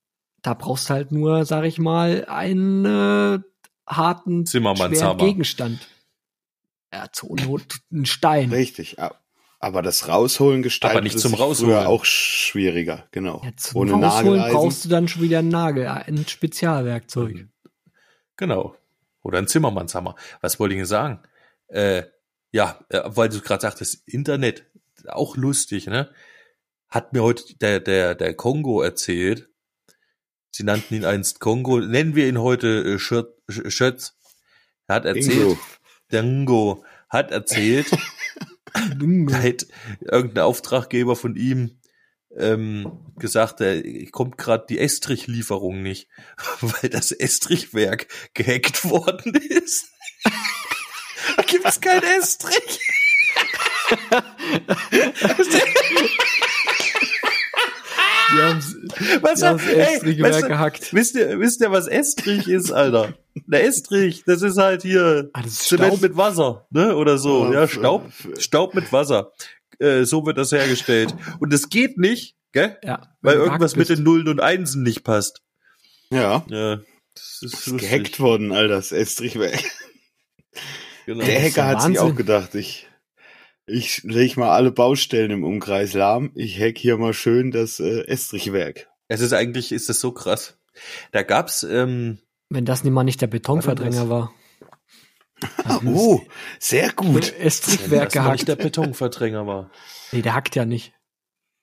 da 0.41 0.53
brauchst 0.53 0.89
halt 0.89 1.13
nur, 1.13 1.45
sag 1.45 1.63
ich 1.63 1.79
mal, 1.79 2.25
einen 2.27 2.83
äh, 2.83 3.39
harten, 3.87 4.45
Zimmermannshammer. 4.45 5.19
schweren 5.19 5.29
Gegenstand. 5.29 5.87
Ja, 6.93 7.07
zur 7.11 7.35
Not 7.35 7.79
ein 7.91 8.05
Stein. 8.05 8.51
Richtig. 8.51 8.97
Aber 9.59 9.81
das 9.81 10.07
Rausholen 10.07 10.61
gestaltet 10.63 10.97
Aber 10.97 11.03
nicht 11.03 11.19
zum 11.19 11.31
sich 11.31 11.39
Rausholen. 11.39 11.75
früher 11.75 11.87
auch 11.89 12.05
schwieriger, 12.05 13.07
genau. 13.11 13.41
Ja, 13.43 13.51
zum 13.57 13.81
Ohne 13.81 13.91
Rausholen 13.93 14.37
Nageleisen. 14.37 14.53
brauchst 14.53 14.85
du 14.85 14.89
dann 14.89 15.07
schon 15.07 15.21
wieder 15.21 15.39
einen 15.39 15.49
Nagel, 15.49 15.87
ein 15.87 16.25
Spezialwerkzeug. 16.27 17.47
Genau. 18.37 18.75
Oder 19.23 19.39
ein 19.39 19.47
Zimmermannshammer. 19.47 20.15
Was 20.41 20.59
wollte 20.59 20.75
ich 20.75 20.79
denn 20.79 20.85
sagen? 20.85 21.19
Äh, 21.67 22.03
ja, 22.51 22.79
äh, 22.89 23.01
weil 23.05 23.29
du 23.29 23.41
gerade 23.41 23.61
sagtest, 23.61 24.07
Internet, 24.07 24.65
auch 25.07 25.35
lustig, 25.35 25.87
ne? 25.87 26.11
Hat 26.87 27.13
mir 27.13 27.23
heute 27.23 27.57
der, 27.57 27.79
der, 27.79 28.15
der 28.15 28.33
Kongo 28.35 28.81
erzählt. 28.81 29.49
Sie 30.51 30.63
nannten 30.63 30.93
ihn 30.93 31.05
einst 31.05 31.39
Kongo. 31.39 31.79
Nennen 31.79 32.15
wir 32.15 32.27
ihn 32.27 32.39
heute 32.39 32.67
äh, 32.83 32.99
Schötz. 32.99 33.34
Sch- 33.49 33.69
Schötz. 33.71 34.15
Er 34.87 34.95
hat 34.95 35.05
erzählt, 35.05 35.33
Ingo. 35.37 35.57
Dango 36.09 36.85
hat 37.09 37.31
erzählt, 37.31 37.87
da 38.73 39.37
hat 39.41 39.65
irgendein 40.01 40.43
Auftraggeber 40.43 41.15
von 41.15 41.35
ihm 41.35 41.79
ähm, 42.37 42.99
gesagt, 43.17 43.61
äh, 43.61 44.05
kommt 44.07 44.37
gerade 44.37 44.65
die 44.69 44.79
Estrich-Lieferung 44.79 45.81
nicht, 45.81 46.07
weil 46.61 46.89
das 46.89 47.11
Estrichwerk 47.11 48.07
gehackt 48.33 48.83
worden 48.89 49.33
ist. 49.35 49.87
da 51.37 51.43
gibt's 51.43 51.79
kein 51.81 52.03
Estrich. 52.03 52.79
Die 58.35 58.41
haben's, 58.41 58.75
Was, 59.21 59.39
die 59.39 59.45
haben's 59.45 59.67
ey, 59.67 59.79
Estrichwerk 59.95 60.33
weißt 60.33 60.43
du, 60.43 60.47
gehackt. 60.47 60.93
Wisst 60.93 61.15
ihr, 61.15 61.39
wisst 61.39 61.61
ihr, 61.61 61.71
was 61.71 61.87
Estrich 61.87 62.47
ist, 62.47 62.71
Alter? 62.71 63.13
Der 63.47 63.65
Estrich, 63.65 64.23
das 64.25 64.41
ist 64.41 64.57
halt 64.57 64.81
hier 64.83 65.29
Ah, 65.33 65.41
das 65.41 65.53
ist 65.53 65.67
Zement 65.69 65.87
Staub. 65.93 66.01
mit 66.01 66.17
Wasser, 66.17 66.67
ne? 66.71 66.95
Oder 66.95 67.17
so. 67.17 67.45
Ja, 67.51 67.61
Ja, 67.61 67.67
Staub, 67.67 68.11
Staub 68.37 68.73
mit 68.75 68.91
Wasser. 68.93 69.31
Äh, 69.79 70.03
so 70.05 70.25
wird 70.25 70.37
das 70.37 70.51
hergestellt. 70.51 71.13
Und 71.39 71.53
es 71.53 71.69
geht 71.69 71.97
nicht, 71.97 72.35
gell? 72.53 72.77
Ja, 72.83 73.01
Weil 73.21 73.35
irgendwas 73.35 73.75
mit 73.75 73.89
den 73.89 74.03
Nullen 74.03 74.27
und 74.29 74.39
Einsen 74.41 74.83
nicht 74.83 75.03
passt. 75.03 75.41
Ja. 76.09 76.45
Ja, 76.49 76.77
das 77.13 77.39
ist 77.41 77.43
Ist 77.53 77.67
lustig. 77.67 77.89
gehackt 77.89 78.19
worden, 78.19 78.51
Alter, 78.53 78.75
das 78.75 78.91
Estrichwerk. 78.91 79.63
Genau. 81.05 81.23
Der 81.25 81.45
ist 81.45 81.57
Hacker 81.57 81.67
hat 81.67 81.81
sich 81.83 81.99
auch 81.99 82.15
gedacht, 82.15 82.55
ich, 82.55 82.87
ich 83.67 84.03
leg 84.03 84.37
mal 84.37 84.49
alle 84.51 84.71
Baustellen 84.71 85.31
im 85.31 85.43
Umkreis 85.43 85.93
lahm. 85.93 86.31
Ich 86.35 86.59
hack 86.59 86.77
hier 86.77 86.97
mal 86.97 87.13
schön 87.13 87.51
das 87.51 87.79
äh, 87.79 88.01
Estrichwerk. 88.07 88.87
Es 89.07 89.21
ist 89.21 89.33
eigentlich, 89.33 89.71
ist 89.71 89.89
das 89.89 89.99
so 89.99 90.11
krass. 90.11 90.57
Da 91.11 91.23
gab's, 91.23 91.63
ähm, 91.63 92.19
Wenn 92.49 92.65
das 92.65 92.83
nicht 92.83 92.93
mal 92.93 93.03
nicht 93.03 93.21
der 93.21 93.27
Betonverdränger 93.27 94.09
war. 94.09 94.33
Oh, 95.85 96.21
sehr 96.59 96.91
gut. 96.93 97.33
Estrichwerk 97.37 98.13
das 98.13 98.23
noch 98.23 98.31
nicht 98.31 98.47
der 98.47 98.55
gehackt. 98.55 98.75
Betonverdränger 98.75 99.45
war. 99.45 99.69
Nee, 100.13 100.21
der 100.21 100.33
hackt 100.33 100.55
ja 100.55 100.65
nicht. 100.65 100.93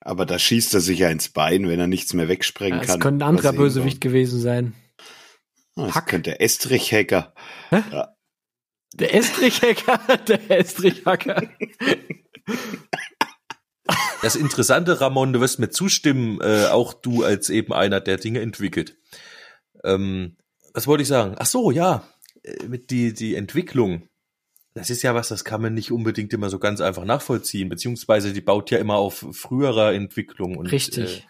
Aber 0.00 0.26
da 0.26 0.38
schießt 0.38 0.74
er 0.74 0.80
sich 0.80 0.98
ja 0.98 1.09
ins 1.09 1.30
Bein, 1.30 1.66
wenn 1.68 1.80
er 1.80 1.86
nichts 1.86 2.12
mehr 2.12 2.28
wegsprengen 2.28 2.80
Ja, 2.80 2.84
kann. 2.86 2.94
Es 2.98 3.00
könnte 3.00 3.24
ein 3.24 3.28
anderer 3.28 3.53
Bösewicht 3.55 4.00
gewesen 4.00 4.40
sein. 4.40 4.74
Ah, 5.74 5.86
Das 5.86 5.94
Hack. 5.94 6.07
könnte 6.09 6.30
der 6.30 6.42
Estrich-Hacker. 6.42 7.34
Der 8.95 9.14
Estrichhacker, 9.14 10.18
der 10.28 10.51
Estrichhacker. 10.51 11.43
Das 14.22 14.36
Interessante, 14.36 15.01
Ramon, 15.01 15.32
du 15.32 15.40
wirst 15.40 15.59
mir 15.59 15.70
zustimmen, 15.70 16.40
äh, 16.40 16.66
auch 16.66 16.95
du 16.95 17.24
als 17.24 17.51
eben 17.51 17.72
einer, 17.72 18.01
der 18.01 18.18
Dinge 18.18 18.40
entwickelt. 18.40 18.97
Ähm, 19.82 20.36
was 20.74 20.86
wollte 20.86 21.03
ich 21.03 21.09
sagen? 21.09 21.34
Ach 21.38 21.47
so, 21.47 21.70
ja, 21.70 22.07
äh, 22.43 22.66
mit 22.66 22.90
die, 22.90 23.12
die 23.12 23.34
Entwicklung. 23.34 24.09
Das 24.74 24.88
ist 24.88 25.03
ja 25.03 25.14
was, 25.14 25.28
das 25.28 25.45
kann 25.45 25.61
man 25.61 25.74
nicht 25.74 25.90
unbedingt 25.90 26.32
immer 26.32 26.49
so 26.49 26.59
ganz 26.59 26.80
einfach 26.80 27.05
nachvollziehen, 27.05 27.68
beziehungsweise 27.68 28.32
die 28.32 28.40
baut 28.40 28.70
ja 28.70 28.78
immer 28.78 28.97
auf 28.97 29.26
früherer 29.32 29.93
Entwicklung 29.93 30.57
und 30.57 30.66
Richtig. 30.66 31.20
Äh, 31.20 31.22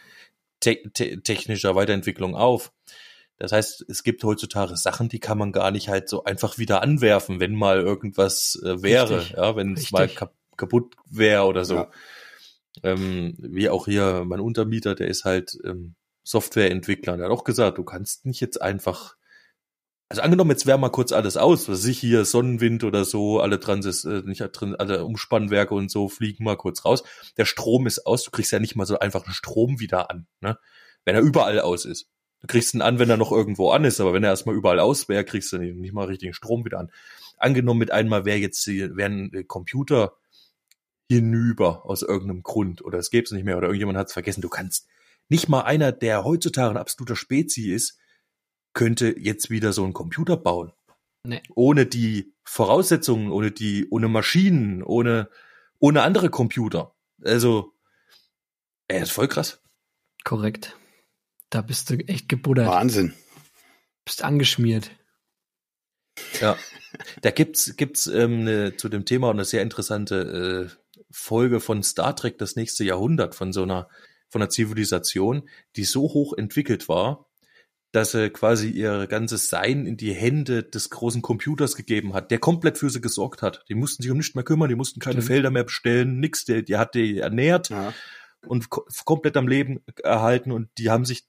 te 0.61 0.91
te 0.93 1.23
technischer 1.23 1.75
Weiterentwicklung 1.75 2.37
auf. 2.37 2.73
Das 3.43 3.51
heißt, 3.51 3.86
es 3.88 4.05
gibt 4.05 4.22
heutzutage 4.22 4.76
Sachen, 4.76 5.09
die 5.09 5.18
kann 5.18 5.36
man 5.36 5.51
gar 5.51 5.72
nicht 5.72 5.88
halt 5.88 6.09
so 6.09 6.22
einfach 6.22 6.59
wieder 6.59 6.80
anwerfen, 6.80 7.40
wenn 7.40 7.57
mal 7.57 7.80
irgendwas 7.80 8.57
äh, 8.64 8.84
wäre, 8.84 9.18
Richtig. 9.18 9.36
ja, 9.36 9.57
wenn 9.57 9.72
es 9.72 9.90
mal 9.90 10.07
kap 10.07 10.32
kaputt 10.57 10.95
wäre 11.11 11.47
oder 11.47 11.64
so. 11.64 11.74
Ja. 11.74 11.90
Ähm, 12.84 13.34
wie 13.38 13.68
auch 13.68 13.86
hier 13.86 14.22
mein 14.24 14.38
Untermieter, 14.38 14.95
der 14.95 15.09
ist 15.09 15.24
halt 15.24 15.59
ähm, 15.64 15.97
Softwareentwickler. 16.22 17.16
Der 17.16 17.26
hat 17.26 17.32
auch 17.32 17.43
gesagt, 17.43 17.78
du 17.78 17.82
kannst 17.82 18.26
nicht 18.26 18.40
jetzt 18.40 18.62
einfach, 18.62 19.16
also 20.09 20.22
angenommen, 20.22 20.51
jetzt 20.51 20.66
wäre 20.66 20.78
mal 20.78 20.90
kurz 20.90 21.11
alles 21.11 21.36
aus, 21.36 21.68
was 21.68 21.84
ich 21.84 21.99
hier, 21.99 22.24
Sonnenwind 22.24 22.84
oder 22.84 23.05
so, 23.05 23.40
alle 23.40 23.59
Transis, 23.59 24.05
äh, 24.05 24.22
nicht 24.24 24.43
alle 24.78 25.05
Umspannwerke 25.05 25.74
und 25.74 25.90
so 25.90 26.09
fliegen 26.09 26.45
mal 26.45 26.57
kurz 26.57 26.84
raus. 26.84 27.03
Der 27.38 27.45
Strom 27.45 27.88
ist 27.88 28.07
aus, 28.07 28.22
du 28.22 28.30
kriegst 28.30 28.53
ja 28.53 28.61
nicht 28.61 28.76
mal 28.76 28.86
so 28.86 29.01
einfach 29.01 29.24
einen 29.24 29.34
Strom 29.34 29.80
wieder 29.80 30.12
an, 30.12 30.28
ne? 30.40 30.61
Wenn 31.05 31.16
er 31.16 31.22
überall 31.22 31.59
aus 31.59 31.84
ist. 31.84 32.12
Du 32.43 32.49
kriegst 32.49 32.74
einen 32.74 32.82
an, 32.82 32.99
wenn 32.99 33.09
er 33.09 33.16
noch 33.16 33.32
irgendwo 33.32 33.70
an 33.70 33.84
ist, 33.84 34.01
aber 34.01 34.12
wenn 34.12 34.24
er 34.24 34.30
erstmal 34.30 34.57
überall 34.57 34.80
aus 34.80 35.09
wäre, 35.09 35.24
kriegst 35.24 35.53
du 35.53 35.59
nicht, 35.59 35.76
nicht 35.76 35.95
mal 35.95 36.07
richtigen 36.07 36.34
Strom 36.34 36.64
wieder 36.64 36.80
an. 36.80 36.90
Angenommen 37.38 37.78
mit 37.78 37.93
einmal 37.93 38.24
wäre 38.24 38.38
jetzt 38.38 38.66
wäre 38.66 39.09
ein 39.09 39.47
Computer 39.47 40.16
hinüber 41.09 41.84
aus 41.86 42.03
irgendeinem 42.03 42.43
Grund 42.43 42.84
oder 42.84 42.99
es 42.99 43.11
gäbe 43.11 43.24
es 43.24 43.32
nicht 43.32 43.45
mehr 43.45 43.57
oder 43.57 43.68
irgendjemand 43.68 43.99
hat 43.99 44.09
es 44.09 44.12
vergessen. 44.12 44.43
Du 44.43 44.49
kannst 44.49 44.88
nicht 45.28 45.49
mal 45.49 45.62
einer, 45.62 45.93
der 45.93 46.24
heutzutage 46.24 46.70
ein 46.70 46.76
absoluter 46.76 47.16
Spezi 47.16 47.72
ist, 47.72 47.99
könnte 48.72 49.14
jetzt 49.18 49.51
wieder 49.51 49.72
so 49.72 49.84
einen 49.84 49.93
Computer 49.93 50.36
bauen. 50.36 50.72
Nee. 51.24 51.43
Ohne 51.55 51.86
die 51.86 52.34
Voraussetzungen, 52.45 53.30
ohne 53.30 53.53
die, 53.53 53.88
ohne 53.90 54.09
Maschinen, 54.09 54.82
ohne, 54.82 55.28
ohne 55.78 56.03
andere 56.03 56.30
Computer. 56.30 56.95
Also, 57.22 57.72
er 58.88 59.03
ist 59.03 59.12
voll 59.12 59.28
krass. 59.28 59.62
Korrekt. 60.24 60.76
Da 61.53 61.61
bist 61.61 61.91
du 61.91 61.97
echt 62.09 62.31
gebuddert. 62.31 62.67
Wahnsinn. 62.67 63.13
Bist 64.07 64.25
angeschmiert. 64.25 64.91
Ja. 66.41 66.57
Da 67.21 67.31
gibt's 67.31 67.77
gibt's 67.77 68.07
ähm, 68.07 68.45
ne, 68.45 68.77
zu 68.77 68.89
dem 68.89 69.05
Thema 69.05 69.31
eine 69.31 69.45
sehr 69.45 69.61
interessante 69.63 70.71
äh, 70.73 70.95
Folge 71.11 71.61
von 71.61 71.83
Star 71.83 72.17
Trek 72.17 72.39
das 72.39 72.57
nächste 72.57 72.85
Jahrhundert 72.85 73.35
von 73.35 73.53
so 73.53 73.63
einer 73.65 73.89
von 74.31 74.41
einer 74.41 74.49
Zivilisation, 74.49 75.47
die 75.77 75.85
so 75.85 76.05
hoch 76.05 76.33
entwickelt 76.37 76.89
war, 76.89 77.29
dass 77.93 78.13
sie 78.13 78.31
quasi 78.31 78.71
ihr 78.71 79.07
ganzes 79.07 79.51
Sein 79.51 79.85
in 79.85 79.99
die 79.99 80.15
Hände 80.15 80.63
des 80.63 80.89
großen 80.89 81.21
Computers 81.21 81.77
gegeben 81.77 82.15
hat, 82.15 82.31
der 82.31 82.39
komplett 82.39 82.79
für 82.79 82.89
sie 82.89 83.03
gesorgt 83.03 83.43
hat. 83.43 83.63
Die 83.69 83.75
mussten 83.75 84.03
sich 84.03 84.11
um 84.11 84.17
nichts 84.17 84.35
mehr 84.35 84.45
kümmern, 84.45 84.71
die 84.71 84.75
mussten 84.75 85.01
keine 85.01 85.17
Stimmt. 85.17 85.27
Felder 85.27 85.51
mehr 85.51 85.65
bestellen, 85.65 86.19
nix, 86.19 86.47
der, 86.47 86.63
die 86.63 86.79
hat 86.79 86.95
die 86.95 87.19
ernährt 87.19 87.69
Ja. 87.69 87.93
und 88.47 88.71
ko 88.71 88.87
komplett 89.05 89.37
am 89.37 89.49
Leben 89.49 89.81
erhalten 90.03 90.51
und 90.51 90.71
die 90.79 90.89
haben 90.89 91.05
sich, 91.05 91.27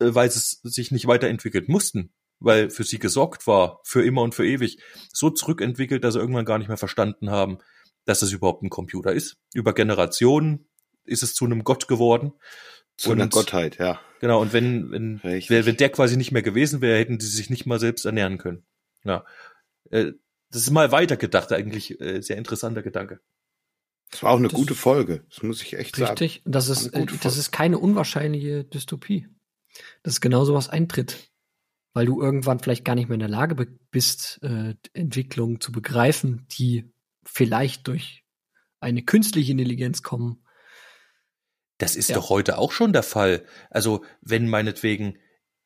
weil 0.00 0.30
sie 0.30 0.38
es 0.38 0.60
sich 0.62 0.90
nicht 0.90 1.06
weiterentwickelt 1.06 1.68
mussten, 1.68 2.12
weil 2.38 2.70
für 2.70 2.84
sie 2.84 2.98
gesorgt 2.98 3.46
war, 3.46 3.80
für 3.84 4.04
immer 4.04 4.22
und 4.22 4.34
für 4.34 4.46
ewig, 4.46 4.78
so 5.12 5.30
zurückentwickelt, 5.30 6.04
dass 6.04 6.14
sie 6.14 6.20
irgendwann 6.20 6.44
gar 6.44 6.58
nicht 6.58 6.68
mehr 6.68 6.76
verstanden 6.76 7.30
haben, 7.30 7.58
dass 8.04 8.22
es 8.22 8.32
überhaupt 8.32 8.62
ein 8.62 8.70
Computer 8.70 9.12
ist. 9.12 9.36
Über 9.54 9.72
Generationen 9.74 10.68
ist 11.04 11.22
es 11.22 11.34
zu 11.34 11.44
einem 11.44 11.64
Gott 11.64 11.88
geworden. 11.88 12.32
Zu 12.96 13.12
einer 13.12 13.24
Und- 13.24 13.32
Gottheit, 13.32 13.78
ja. 13.78 14.00
Genau, 14.20 14.40
und 14.40 14.52
wenn, 14.54 14.90
wenn, 14.90 15.16
Richtig. 15.18 15.50
wenn, 15.50 15.66
wenn 15.66 15.76
der 15.76 15.90
quasi 15.90 16.16
nicht 16.16 16.32
mehr 16.32 16.42
gewesen 16.42 16.80
wäre, 16.80 16.98
hätten 16.98 17.20
sie 17.20 17.26
sich 17.28 17.50
nicht 17.50 17.66
mal 17.66 17.78
selbst 17.78 18.06
ernähren 18.06 18.38
können. 18.38 18.64
Ja. 19.04 19.24
Äh, 19.90 20.12
Das 20.50 20.62
ist 20.62 20.70
mal 20.70 20.92
weitergedacht, 20.92 21.52
eigentlich 21.52 22.00
äh, 22.00 22.22
sehr 22.22 22.36
interessanter 22.38 22.82
Gedanke. 22.82 23.20
Das 24.10 24.22
war 24.22 24.30
auch 24.30 24.36
eine 24.38 24.48
Das- 24.48 24.54
gute 24.56 24.74
Folge. 24.74 25.24
Das 25.28 25.42
muss 25.42 25.60
ich 25.60 25.74
echt 25.74 25.96
sagen. 25.96 26.10
Richtig. 26.12 26.42
Das 26.46 26.68
ist, 26.68 26.86
äh, 26.94 27.04
das 27.22 27.36
ist 27.36 27.50
keine 27.50 27.78
unwahrscheinliche 27.78 28.64
Dystopie. 28.64 29.28
Dass 30.02 30.20
genau 30.20 30.44
sowas 30.44 30.68
eintritt. 30.68 31.30
Weil 31.92 32.06
du 32.06 32.20
irgendwann 32.20 32.58
vielleicht 32.60 32.84
gar 32.84 32.94
nicht 32.94 33.08
mehr 33.08 33.14
in 33.14 33.20
der 33.20 33.28
Lage 33.28 33.54
bist, 33.90 34.38
äh, 34.42 34.74
Entwicklungen 34.92 35.60
zu 35.60 35.72
begreifen, 35.72 36.46
die 36.52 36.92
vielleicht 37.24 37.88
durch 37.88 38.24
eine 38.80 39.02
künstliche 39.02 39.52
Intelligenz 39.52 40.02
kommen. 40.02 40.44
Das 41.78 41.96
ist 41.96 42.08
Ja. 42.10 42.16
doch 42.16 42.30
heute 42.30 42.58
auch 42.58 42.72
schon 42.72 42.92
der 42.92 43.02
Fall. 43.02 43.44
Also, 43.70 44.04
wenn 44.20 44.48
meinetwegen 44.48 45.18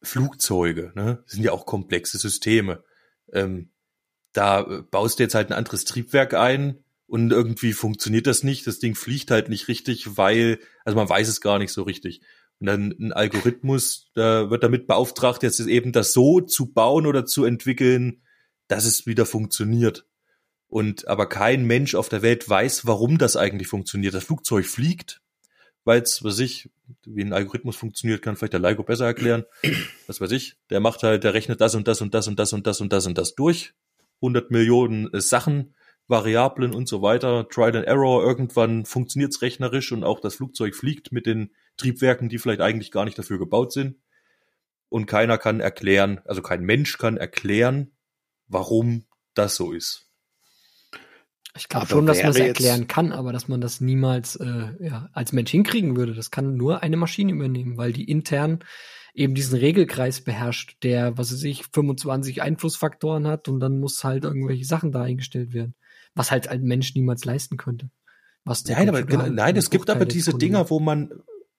Flugzeuge, 0.02 0.92
ne, 0.94 1.22
sind 1.26 1.42
ja 1.42 1.52
auch 1.52 1.66
komplexe 1.66 2.18
Systeme, 2.18 2.84
ähm, 3.32 3.70
da 4.32 4.60
äh, 4.62 4.82
baust 4.82 5.18
du 5.18 5.24
jetzt 5.24 5.34
halt 5.34 5.50
ein 5.50 5.58
anderes 5.58 5.84
Triebwerk 5.84 6.34
ein 6.34 6.84
und 7.06 7.32
irgendwie 7.32 7.72
funktioniert 7.72 8.26
das 8.26 8.42
nicht. 8.44 8.66
Das 8.66 8.78
Ding 8.78 8.94
fliegt 8.94 9.30
halt 9.30 9.48
nicht 9.48 9.68
richtig, 9.68 10.16
weil, 10.16 10.58
also 10.84 10.96
man 10.96 11.08
weiß 11.08 11.28
es 11.28 11.40
gar 11.40 11.58
nicht 11.58 11.72
so 11.72 11.82
richtig. 11.82 12.22
Und 12.60 12.66
dann 12.66 12.94
ein 13.00 13.12
Algorithmus, 13.12 14.10
da 14.14 14.50
wird 14.50 14.62
damit 14.62 14.86
beauftragt, 14.86 15.42
jetzt 15.42 15.60
eben 15.60 15.92
das 15.92 16.12
so 16.12 16.40
zu 16.40 16.72
bauen 16.72 17.06
oder 17.06 17.24
zu 17.24 17.44
entwickeln, 17.44 18.22
dass 18.68 18.84
es 18.84 19.06
wieder 19.06 19.24
funktioniert. 19.24 20.06
Und 20.68 21.08
aber 21.08 21.26
kein 21.28 21.64
Mensch 21.64 21.94
auf 21.94 22.08
der 22.08 22.22
Welt 22.22 22.48
weiß, 22.48 22.86
warum 22.86 23.18
das 23.18 23.36
eigentlich 23.36 23.66
funktioniert. 23.66 24.14
Das 24.14 24.24
Flugzeug 24.24 24.66
fliegt, 24.66 25.20
weil 25.84 26.02
es, 26.02 26.22
was 26.22 26.38
ich, 26.38 26.70
wie 27.04 27.22
ein 27.22 27.32
Algorithmus 27.32 27.76
funktioniert, 27.76 28.22
kann 28.22 28.36
vielleicht 28.36 28.52
der 28.52 28.60
Leico 28.60 28.82
besser 28.82 29.06
erklären. 29.06 29.44
Was 30.06 30.20
weiß 30.20 30.30
ich, 30.32 30.56
der 30.68 30.80
macht 30.80 31.02
halt, 31.02 31.24
der 31.24 31.34
rechnet 31.34 31.60
das 31.60 31.74
und 31.74 31.88
das 31.88 32.00
und 32.02 32.14
das 32.14 32.28
und 32.28 32.38
das 32.38 32.52
und 32.52 32.66
das 32.66 32.80
und 32.80 32.92
das 32.92 33.06
und 33.06 33.18
das 33.18 33.34
durch. 33.34 33.72
100 34.16 34.50
Millionen 34.50 35.12
äh, 35.12 35.20
Sachen, 35.20 35.74
Variablen 36.06 36.74
und 36.74 36.88
so 36.88 37.02
weiter, 37.02 37.48
Trial 37.48 37.76
and 37.76 37.86
Error, 37.86 38.22
irgendwann 38.22 38.84
funktioniert's 38.84 39.42
rechnerisch 39.42 39.92
und 39.92 40.04
auch 40.04 40.20
das 40.20 40.34
Flugzeug 40.34 40.74
fliegt 40.74 41.10
mit 41.10 41.24
den 41.26 41.50
Triebwerken, 41.76 42.28
die 42.28 42.38
vielleicht 42.38 42.60
eigentlich 42.60 42.90
gar 42.90 43.04
nicht 43.04 43.18
dafür 43.18 43.38
gebaut 43.38 43.72
sind. 43.72 43.96
Und 44.88 45.06
keiner 45.06 45.38
kann 45.38 45.60
erklären, 45.60 46.20
also 46.24 46.42
kein 46.42 46.62
Mensch 46.62 46.98
kann 46.98 47.16
erklären, 47.16 47.92
warum 48.48 49.06
das 49.34 49.54
so 49.56 49.72
ist. 49.72 50.10
Ich 51.56 51.68
glaube 51.68 51.86
schon, 51.86 52.06
dass 52.06 52.22
man 52.22 52.32
jetzt- 52.32 52.38
erklären 52.46 52.86
kann, 52.86 53.12
aber 53.12 53.32
dass 53.32 53.48
man 53.48 53.60
das 53.60 53.80
niemals 53.80 54.36
äh, 54.36 54.68
ja, 54.80 55.08
als 55.12 55.32
Mensch 55.32 55.50
hinkriegen 55.50 55.96
würde. 55.96 56.14
Das 56.14 56.30
kann 56.30 56.56
nur 56.56 56.82
eine 56.82 56.96
Maschine 56.96 57.32
übernehmen, 57.32 57.76
weil 57.76 57.92
die 57.92 58.04
intern 58.04 58.64
eben 59.14 59.34
diesen 59.34 59.58
Regelkreis 59.58 60.20
beherrscht, 60.20 60.76
der, 60.82 61.18
was 61.18 61.32
weiß 61.32 61.42
ich, 61.44 61.64
25 61.72 62.42
Einflussfaktoren 62.42 63.26
hat 63.26 63.48
und 63.48 63.58
dann 63.60 63.80
muss 63.80 64.04
halt 64.04 64.24
irgendwelche 64.24 64.64
Sachen 64.64 64.92
da 64.92 65.02
eingestellt 65.02 65.52
werden. 65.52 65.74
Was 66.14 66.30
halt 66.30 66.48
ein 66.48 66.62
Mensch 66.62 66.94
niemals 66.94 67.24
leisten 67.24 67.56
könnte. 67.56 67.90
Was 68.44 68.64
Nein, 68.64 68.88
aber 68.88 68.98
halt 68.98 69.34
nein, 69.34 69.56
es 69.56 69.70
gibt 69.70 69.90
aber 69.90 70.06
diese 70.06 70.32
Dinger, 70.36 70.70
wo 70.70 70.80
man 70.80 71.10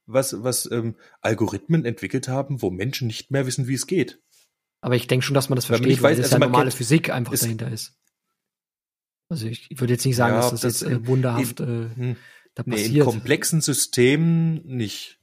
was 0.06 0.44
was 0.44 0.70
ähm, 0.72 0.96
Algorithmen 1.22 1.86
entwickelt 1.86 2.28
haben, 2.28 2.62
wo 2.62 2.70
Menschen 2.70 3.08
nicht 3.08 3.32
mehr 3.32 3.46
wissen, 3.46 3.68
wie 3.68 3.74
es 3.76 3.88
geht. 3.88 4.20
Aber 4.82 4.96
ich 4.96 5.08
denke 5.08 5.26
schon, 5.26 5.36
dass 5.36 5.50
man 5.50 5.56
das 5.58 5.70
Weil 5.70 5.78
versteht, 5.78 6.02
weil 6.02 6.12
weiß, 6.12 6.18
das 6.18 6.32
also 6.34 6.42
ja 6.44 6.48
normale 6.48 6.72
Physik 6.72 7.10
einfach 7.12 7.34
es- 7.34 7.42
dahinter 7.42 7.70
ist. 7.72 7.98
Also 9.30 9.48
ich, 9.48 9.70
ich 9.72 9.80
würde 9.80 9.94
jetzt 9.94 10.06
nicht 10.06 10.16
sagen, 10.18 10.34
Ja, 10.34 10.42
dass 10.42 10.52
das, 10.52 10.62
das 10.62 10.82
jetzt 10.82 10.90
äh, 10.92 10.96
in- 10.96 11.08
wunderhaft 11.08 11.60
äh, 11.62 11.66
Hm. 11.66 12.16
da 12.56 12.64
Nee, 12.66 12.76
in 12.76 12.82
passiert. 12.84 13.06
komplexen 13.06 13.62
Systemen 13.62 14.62
nicht. 14.66 15.20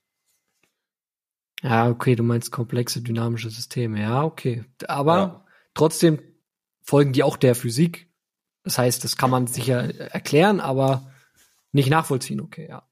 Ja, 1.63 1.89
okay, 1.91 2.15
du 2.15 2.23
meinst 2.23 2.53
komplexe 2.53 3.03
dynamische 3.03 3.51
Systeme. 3.51 4.01
Ja, 4.01 4.23
okay. 4.23 4.65
Aber 4.87 5.17
Ja. 5.17 5.47
trotzdem 5.75 6.21
folgen 6.83 7.13
die 7.13 7.23
auch 7.25 7.37
der 7.37 7.55
Physik. 7.55 8.09
Das 8.63 8.79
heißt, 8.79 9.03
das 9.05 9.17
kann 9.17 9.31
man 9.31 9.47
sicher 9.47 9.95
erklären, 10.13 10.61
aber 10.61 11.11
nicht 11.73 11.91
nachvollziehen. 11.91 12.41
Okay, 12.41 12.67
ja. 12.69 12.88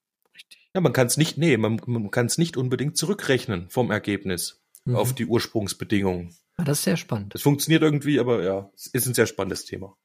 Ja, 0.77 0.83
man 0.83 0.93
kann 0.93 1.07
es 1.07 1.17
nicht, 1.17 1.39
nee, 1.39 1.57
man, 1.57 1.81
man 1.87 2.11
kann 2.11 2.27
es 2.27 2.37
nicht 2.37 2.59
unbedingt 2.59 2.99
zurückrechnen 2.99 3.71
vom 3.71 3.91
Ergebnis 3.91 4.63
Mhm. 4.85 4.95
auf 4.95 5.15
die 5.15 5.25
Ursprungsbedingungen. 5.25 6.37
Ja, 6.59 6.65
das 6.65 6.79
ist 6.79 6.85
sehr 6.85 6.99
spannend. 6.99 7.35
Das 7.35 7.41
funktioniert 7.41 7.83
irgendwie, 7.83 8.21
aber 8.21 8.45
ja, 8.45 8.71
es 8.75 8.87
ist 8.87 9.07
ein 9.07 9.15
sehr 9.15 9.27
spannendes 9.27 9.65
Thema. 9.65 9.97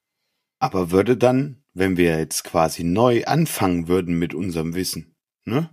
Aber 0.60 0.92
würde 0.92 1.18
dann, 1.18 1.66
wenn 1.74 1.98
wir 1.98 2.18
jetzt 2.18 2.46
quasi 2.46 2.86
neu 2.86 3.26
anfangen 3.26 3.90
würden 3.90 4.18
mit 4.18 4.34
unserem 4.34 4.74
Wissen, 4.74 5.14
ne? 5.44 5.70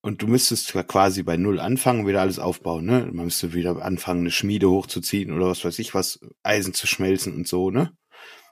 Und 0.00 0.20
du 0.20 0.26
müsstest 0.26 0.66
zwar 0.66 0.82
quasi 0.82 1.22
bei 1.22 1.36
Null 1.36 1.60
anfangen 1.60 2.00
und 2.00 2.06
wieder 2.08 2.22
alles 2.22 2.40
aufbauen, 2.40 2.84
ne? 2.84 3.08
Man 3.12 3.26
müsste 3.26 3.54
wieder 3.54 3.80
anfangen, 3.80 4.22
eine 4.22 4.32
Schmiede 4.32 4.68
hochzuziehen 4.68 5.30
oder 5.30 5.46
was 5.46 5.64
weiß 5.64 5.78
ich 5.78 5.94
was, 5.94 6.18
Eisen 6.42 6.74
zu 6.74 6.88
schmelzen 6.88 7.34
und 7.36 7.46
so, 7.46 7.70
ne? 7.70 7.96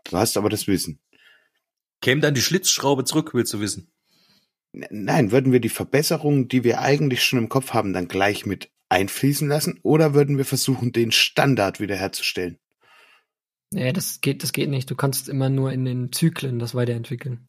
Du 0.05 0.17
hast 0.17 0.37
aber 0.37 0.49
das 0.49 0.69
Wissen. 0.69 1.01
Käme 2.01 2.21
dann 2.21 2.35
die 2.35 2.41
Schlitzschraube 2.41 3.05
zurück, 3.05 3.35
willst 3.35 3.53
du 3.53 3.61
wissen? 3.61 3.93
Nein, 4.73 5.33
würden 5.33 5.53
wir 5.53 5.61
die 5.61 5.69
Verbesserungen, 5.69 6.49
die 6.49 6.65
wir 6.65 6.81
eigentlich 6.81 7.25
schon 7.25 7.39
im 7.39 7.49
Kopf 7.49 7.73
haben, 7.73 7.93
dann 7.93 8.09
gleich 8.09 8.47
mit 8.47 8.71
einfließen 8.89 9.49
lassen 9.49 9.79
oder 9.83 10.15
würden 10.15 10.39
wir 10.39 10.45
versuchen, 10.45 10.93
den 10.93 11.13
Standard 11.13 11.81
wiederherzustellen? 11.81 12.59
Nee, 13.73 13.93
das 13.93 14.21
geht, 14.21 14.43
das 14.43 14.53
geht 14.53 14.69
nicht. 14.69 14.91
Du 14.91 14.97
kannst 14.97 15.29
immer 15.29 15.49
nur 15.49 15.73
in 15.73 15.85
den 15.85 16.13
Zyklen 16.13 16.59
das 16.59 16.75
weiterentwickeln. 16.75 17.49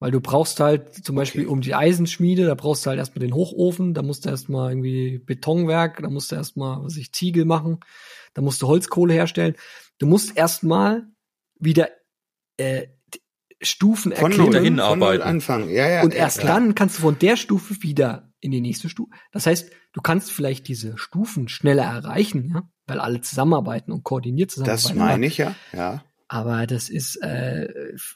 Weil 0.00 0.10
du 0.10 0.20
brauchst 0.20 0.58
halt 0.60 0.94
zum 0.94 1.16
Beispiel 1.16 1.44
Okay. 1.44 1.52
um 1.52 1.60
die 1.60 1.74
Eisenschmiede, 1.74 2.46
da 2.46 2.54
brauchst 2.54 2.84
du 2.84 2.90
halt 2.90 2.98
erstmal 2.98 3.24
den 3.24 3.34
Hochofen, 3.34 3.94
da 3.94 4.02
musst 4.02 4.24
du 4.24 4.28
erstmal 4.28 4.72
irgendwie 4.72 5.18
Betonwerk, 5.18 6.02
da 6.02 6.10
musst 6.10 6.32
du 6.32 6.36
erstmal, 6.36 6.82
was 6.84 6.96
ich, 6.96 7.12
Ziegel 7.12 7.44
machen, 7.44 7.78
da 8.34 8.42
musst 8.42 8.60
du 8.60 8.66
Holzkohle 8.66 9.14
herstellen. 9.14 9.54
Du 9.98 10.06
musst 10.06 10.36
erstmal 10.36 11.06
wieder 11.58 11.88
äh, 12.56 12.88
Stufen 13.64 14.12
Von 14.12 14.32
erklimmen. 14.32 14.44
Null, 14.44 14.52
dahin 14.52 14.78
von 14.78 14.98
Null 14.98 15.08
arbeiten. 15.08 15.22
anfangen. 15.22 15.70
Ja, 15.70 15.88
ja. 15.88 16.02
Und 16.02 16.14
ja, 16.14 16.20
erst 16.20 16.40
klar. 16.40 16.54
dann 16.54 16.74
kannst 16.74 16.98
du 16.98 17.02
von 17.02 17.18
der 17.18 17.36
Stufe 17.36 17.82
wieder 17.82 18.32
in 18.40 18.50
die 18.50 18.60
nächste 18.60 18.88
Stufe. 18.88 19.10
Das 19.32 19.46
heißt, 19.46 19.70
du 19.92 20.00
kannst 20.02 20.30
vielleicht 20.30 20.68
diese 20.68 20.98
Stufen 20.98 21.48
schneller 21.48 21.84
erreichen, 21.84 22.50
ja, 22.54 22.62
weil 22.86 23.00
alle 23.00 23.20
zusammenarbeiten 23.22 23.90
und 23.90 24.04
koordiniert 24.04 24.50
zusammenarbeiten. 24.50 24.88
Das 24.88 24.94
meine 24.96 25.26
ich 25.26 25.38
ja, 25.38 25.54
ja. 25.72 26.04
aber 26.28 26.66
das 26.66 26.90
ist 26.90 27.16
äh, 27.22 27.68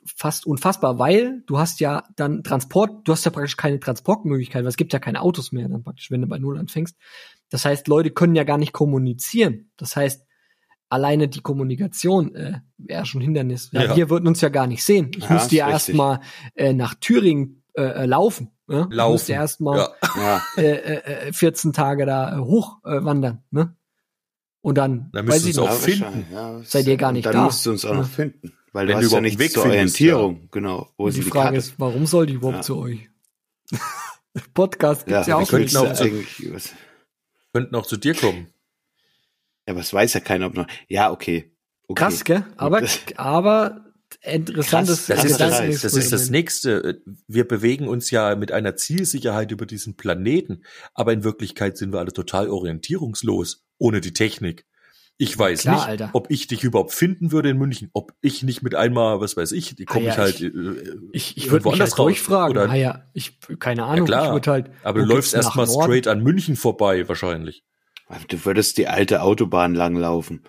fast 0.05 0.46
unfassbar, 0.46 0.99
weil 0.99 1.42
du 1.46 1.59
hast 1.59 1.80
ja 1.80 2.05
dann 2.16 2.42
Transport, 2.42 3.09
du 3.09 3.12
hast 3.12 3.24
ja 3.24 3.30
praktisch 3.30 3.57
keine 3.57 3.80
Transportmöglichkeit, 3.80 4.62
weil 4.62 4.68
es 4.68 4.76
gibt 4.76 4.92
ja 4.92 4.99
keine 4.99 5.22
Autos 5.22 5.51
mehr 5.53 5.68
dann 5.68 5.82
praktisch, 5.82 6.11
wenn 6.11 6.20
du 6.20 6.26
bei 6.26 6.38
Null 6.38 6.59
anfängst. 6.59 6.96
Das 7.49 7.64
heißt, 7.64 7.88
Leute 7.88 8.11
können 8.11 8.34
ja 8.34 8.44
gar 8.44 8.59
nicht 8.59 8.74
kommunizieren. 8.74 9.70
Das 9.78 9.96
heißt, 9.96 10.28
alleine 10.91 11.28
die 11.28 11.41
Kommunikation 11.41 12.34
äh, 12.34 12.61
wäre 12.78 13.05
schon 13.07 13.20
Hindernis. 13.20 13.70
Ja, 13.72 13.84
Ja. 13.84 13.97
Wir 13.97 14.11
würden 14.11 14.26
uns 14.28 14.41
ja 14.41 14.49
gar 14.49 14.66
nicht 14.66 14.84
sehen. 14.84 15.11
Ich 15.16 15.24
Ja, 15.24 15.32
müsste 15.34 15.57
ja 15.57 15.68
erstmal 15.70 16.20
äh, 16.55 16.72
nach 16.72 16.95
Thüringen 16.95 17.62
äh, 17.74 17.82
äh, 17.82 18.07
laufen. 18.07 18.51
Ne? 18.66 18.86
Du 18.91 18.97
Laufen. 18.97 19.12
musst 19.12 19.28
ja 19.28 19.36
erstmal 19.36 19.78
Ja. 19.78 19.91
Ja, 20.16 20.43
äh, 20.62 21.28
äh, 21.28 21.32
14 21.32 21.72
Tage 21.72 22.05
da 22.07 22.36
äh, 22.36 22.41
hoch 22.41 22.78
äh, 22.84 23.03
wandern, 23.05 23.43
ne? 23.51 23.74
Und 24.61 24.76
dann, 24.76 25.09
Dann 25.12 25.24
müsst 25.24 25.47
ich 25.47 25.57
ihr 25.57 25.61
nicht, 25.62 25.70
auch 25.70 25.72
ja, 25.72 25.72
finden. 25.72 26.26
Ja, 26.32 26.61
Seid 26.64 26.86
ihr 26.86 26.97
gar 26.97 27.12
nicht 27.12 27.24
dann 27.26 27.32
da. 27.32 27.45
musst 27.45 27.64
du 27.64 27.70
uns 27.70 27.84
auch 27.84 27.95
noch 27.95 28.03
Ja. 28.03 28.09
finden. 28.09 28.53
Weil 28.72 28.86
Wenn 28.89 28.89
du 28.89 28.93
du 28.93 28.97
hast 28.97 29.03
ja 29.03 29.07
überhaupt 29.07 29.16
einen 29.16 29.24
nichts 29.24 29.39
Weg 29.41 29.53
zur 29.53 29.62
findest, 29.62 29.76
Orientierung. 30.01 30.49
Genau. 30.51 30.89
Wo 30.99 31.05
und 31.05 31.09
ist 31.11 31.16
die 31.18 31.20
die 31.22 31.30
Frage 31.30 31.43
Karte? 31.45 31.57
ist, 31.59 31.74
warum 31.78 32.07
soll 32.07 32.26
die 32.26 32.34
überhaupt 32.34 32.57
Ja. 32.59 32.62
zu 32.62 32.76
euch? 32.78 33.09
Podcast 34.55 35.07
ja, 35.09 35.16
gibt's 35.16 35.26
ja, 35.28 35.34
auch 35.36 35.41
nicht. 35.41 35.51
könnten 35.51 35.76
auch 35.76 35.91
was, 36.55 36.72
Könnten 37.55 37.74
auch 37.76 37.86
zu 37.86 37.97
dir 37.97 38.14
kommen. 38.14 38.49
Ja, 39.68 39.72
aber 39.74 39.80
es 39.82 39.92
weiß 39.92 40.14
ja 40.14 40.20
keiner, 40.20 40.46
ob 40.46 40.54
noch, 40.54 40.66
ja, 40.88 41.10
okay. 41.12 41.52
okay. 41.86 42.02
Krass, 42.04 42.24
gell? 42.24 42.44
Aber, 42.56 42.80
Das- 42.80 43.00
aber 43.16 43.84
interessantes 44.22 45.06
Krass, 45.06 45.16
Das 45.16 45.24
ist 45.26 45.30
das, 45.32 45.38
Gedankenexperiment. 45.50 45.84
das 45.84 45.94
ist 46.04 46.12
das 46.12 46.30
nächste. 46.30 47.02
Wir 47.26 47.46
bewegen 47.46 47.86
uns 47.86 48.10
ja 48.10 48.34
mit 48.36 48.50
einer 48.52 48.74
Zielsicherheit 48.76 49.52
über 49.52 49.66
diesen 49.66 49.96
Planeten, 49.96 50.62
aber 50.94 51.12
in 51.12 51.22
Wirklichkeit 51.24 51.76
sind 51.76 51.92
wir 51.92 51.98
alle 51.98 52.12
total 52.12 52.48
orientierungslos 52.48 53.66
ohne 53.78 54.00
die 54.00 54.12
Technik. 54.14 54.64
Ich 55.20 55.36
weiß 55.36 55.62
Klar, 55.62 55.74
nicht, 55.74 55.86
Alter. 55.88 56.10
ob 56.12 56.30
ich 56.30 56.46
dich 56.46 56.62
überhaupt 56.62 56.92
finden 56.94 57.32
würde 57.32 57.50
in 57.50 57.58
München, 57.58 57.90
ob 57.92 58.12
ich 58.20 58.44
nicht 58.44 58.62
mit 58.62 58.76
einmal, 58.76 59.20
was 59.20 59.36
weiß 59.36 59.50
ich, 59.50 59.74
komme 59.86 60.04
Ah 60.04 60.06
ja, 60.06 60.12
ich 60.12 60.18
halt. 60.18 60.40
ich- 60.40 60.44
äh, 60.54 60.96
Ich, 61.12 61.36
ich 61.36 61.46
irgendwo 61.46 61.52
würde 61.52 61.64
mich 61.64 61.72
anders 61.74 61.90
halt 61.90 61.98
durchfragen. 61.98 62.50
Oder, 62.56 62.70
ah 62.70 62.74
ja, 62.76 63.02
ich, 63.14 63.36
keine 63.58 63.84
Ahnung, 63.84 64.06
klar. 64.06 64.26
ich 64.28 64.32
würde 64.32 64.50
halt. 64.50 64.70
aber 64.84 65.00
du 65.00 65.06
läufst 65.06 65.34
erstmal 65.34 65.66
straight 65.66 66.06
an 66.06 66.22
München 66.22 66.54
vorbei, 66.56 67.06
wahrscheinlich. 67.08 67.64
Du 68.28 68.44
würdest 68.44 68.78
die 68.78 68.88
alte 68.88 69.22
Autobahn 69.22 69.74
langlaufen. 69.74 70.42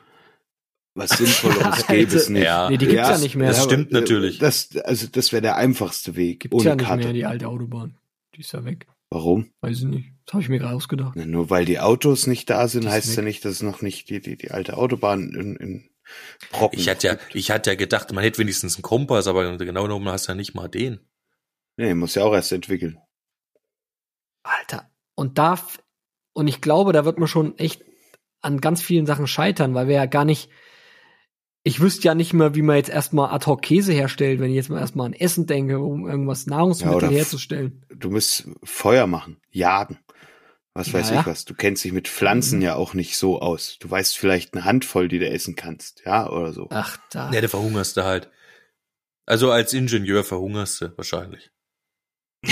Was 0.95 1.11
Sinnvolleres 1.11 1.87
gäbe 1.87 2.15
es 2.15 2.29
nicht. 2.29 2.43
Ja. 2.43 2.69
Nee, 2.69 2.77
die 2.77 2.87
gibt's 2.87 3.07
ja, 3.09 3.17
nicht 3.17 3.35
mehr. 3.35 3.49
das 3.49 3.63
stimmt 3.63 3.91
äh, 3.91 3.93
natürlich. 3.93 4.39
Das, 4.39 4.75
also, 4.83 5.07
das 5.07 5.31
wäre 5.31 5.41
der 5.41 5.55
einfachste 5.55 6.15
Weg. 6.15 6.41
Gibt's 6.41 6.55
ohne 6.55 6.69
ja 6.69 6.75
nicht 6.75 6.85
Karte. 6.85 7.03
mehr, 7.03 7.13
die 7.13 7.25
alte 7.25 7.47
Autobahn. 7.47 7.97
Die 8.35 8.41
ist 8.41 8.51
ja 8.53 8.63
weg. 8.65 8.87
Warum? 9.11 9.51
Weiß 9.61 9.79
ich 9.79 9.85
nicht. 9.85 10.11
Das 10.25 10.33
habe 10.33 10.43
ich 10.43 10.49
mir 10.49 10.59
gerade 10.59 10.75
ausgedacht. 10.75 11.13
Na, 11.15 11.25
nur 11.25 11.49
weil 11.49 11.65
die 11.65 11.79
Autos 11.79 12.27
nicht 12.27 12.49
da 12.49 12.67
sind, 12.67 12.85
ist 12.85 12.91
heißt 12.91 13.17
ja 13.17 13.23
nicht, 13.23 13.43
dass 13.43 13.53
es 13.53 13.61
noch 13.61 13.81
nicht 13.81 14.09
die, 14.09 14.21
die, 14.21 14.37
die 14.37 14.51
alte 14.51 14.77
Autobahn 14.77 15.33
in, 15.33 15.55
in 15.55 15.89
Brocken 16.51 16.79
Ich 16.79 16.89
hatte 16.89 17.07
ja, 17.07 17.13
gibt. 17.15 17.35
ich 17.35 17.51
hatte 17.51 17.71
ja 17.71 17.75
gedacht, 17.75 18.11
man 18.13 18.23
hätte 18.23 18.39
wenigstens 18.39 18.75
einen 18.75 18.83
Kompass, 18.83 19.27
aber 19.27 19.57
genau 19.57 19.83
genommen 19.83 20.09
hast 20.09 20.27
du 20.27 20.31
ja 20.31 20.35
nicht 20.35 20.53
mal 20.53 20.67
den. 20.67 20.99
Nee, 21.77 21.93
muss 21.93 22.15
ja 22.15 22.23
auch 22.23 22.33
erst 22.33 22.51
entwickeln. 22.51 22.99
Alter. 24.43 24.91
Und 25.15 25.37
da, 25.37 25.59
und 26.33 26.47
ich 26.47 26.61
glaube, 26.61 26.93
da 26.93 27.05
wird 27.05 27.19
man 27.19 27.27
schon 27.27 27.57
echt 27.57 27.83
an 28.41 28.61
ganz 28.61 28.81
vielen 28.81 29.05
Sachen 29.05 29.27
scheitern, 29.27 29.73
weil 29.73 29.87
wir 29.87 29.95
ja 29.95 30.05
gar 30.05 30.25
nicht, 30.25 30.49
ich 31.63 31.79
wüsste 31.81 32.03
ja 32.07 32.15
nicht 32.15 32.33
mehr, 32.33 32.55
wie 32.55 32.61
man 32.61 32.77
jetzt 32.77 32.89
erstmal 32.89 33.31
ad 33.33 33.45
hoc 33.45 33.61
Käse 33.61 33.91
herstellt, 33.93 34.39
wenn 34.39 34.49
ich 34.49 34.55
jetzt 34.55 34.69
mal 34.69 34.79
erstmal 34.79 35.07
an 35.07 35.13
Essen 35.13 35.45
denke, 35.45 35.79
um 35.79 36.07
irgendwas 36.07 36.45
Nahrungsmittel 36.47 37.03
f- 37.09 37.11
herzustellen. 37.11 37.85
Du 37.89 38.09
musst 38.09 38.47
Feuer 38.63 39.07
machen, 39.07 39.41
jagen. 39.51 39.99
Was 40.73 40.93
weiß 40.93 41.09
Naja. 41.09 41.21
ich 41.21 41.27
was. 41.27 41.43
Du 41.45 41.55
kennst 41.55 41.83
dich 41.83 41.91
mit 41.91 42.07
Pflanzen 42.07 42.59
Mhm. 42.59 42.65
ja 42.65 42.75
auch 42.75 42.93
nicht 42.93 43.17
so 43.17 43.41
aus. 43.41 43.77
Du 43.79 43.89
weißt 43.89 44.17
vielleicht 44.17 44.53
eine 44.53 44.63
Handvoll, 44.63 45.09
die 45.09 45.19
du 45.19 45.27
essen 45.29 45.55
kannst. 45.55 46.03
Ja, 46.05 46.29
oder 46.29 46.53
so. 46.53 46.67
Ach, 46.69 46.97
da. 47.11 47.31
Ja, 47.33 47.41
da 47.41 47.47
verhungerst 47.49 47.97
du 47.97 48.03
halt. 48.05 48.29
Also 49.25 49.51
als 49.51 49.73
Ingenieur 49.73 50.23
verhungerst 50.23 50.79
du 50.81 50.97
wahrscheinlich. 50.97 51.51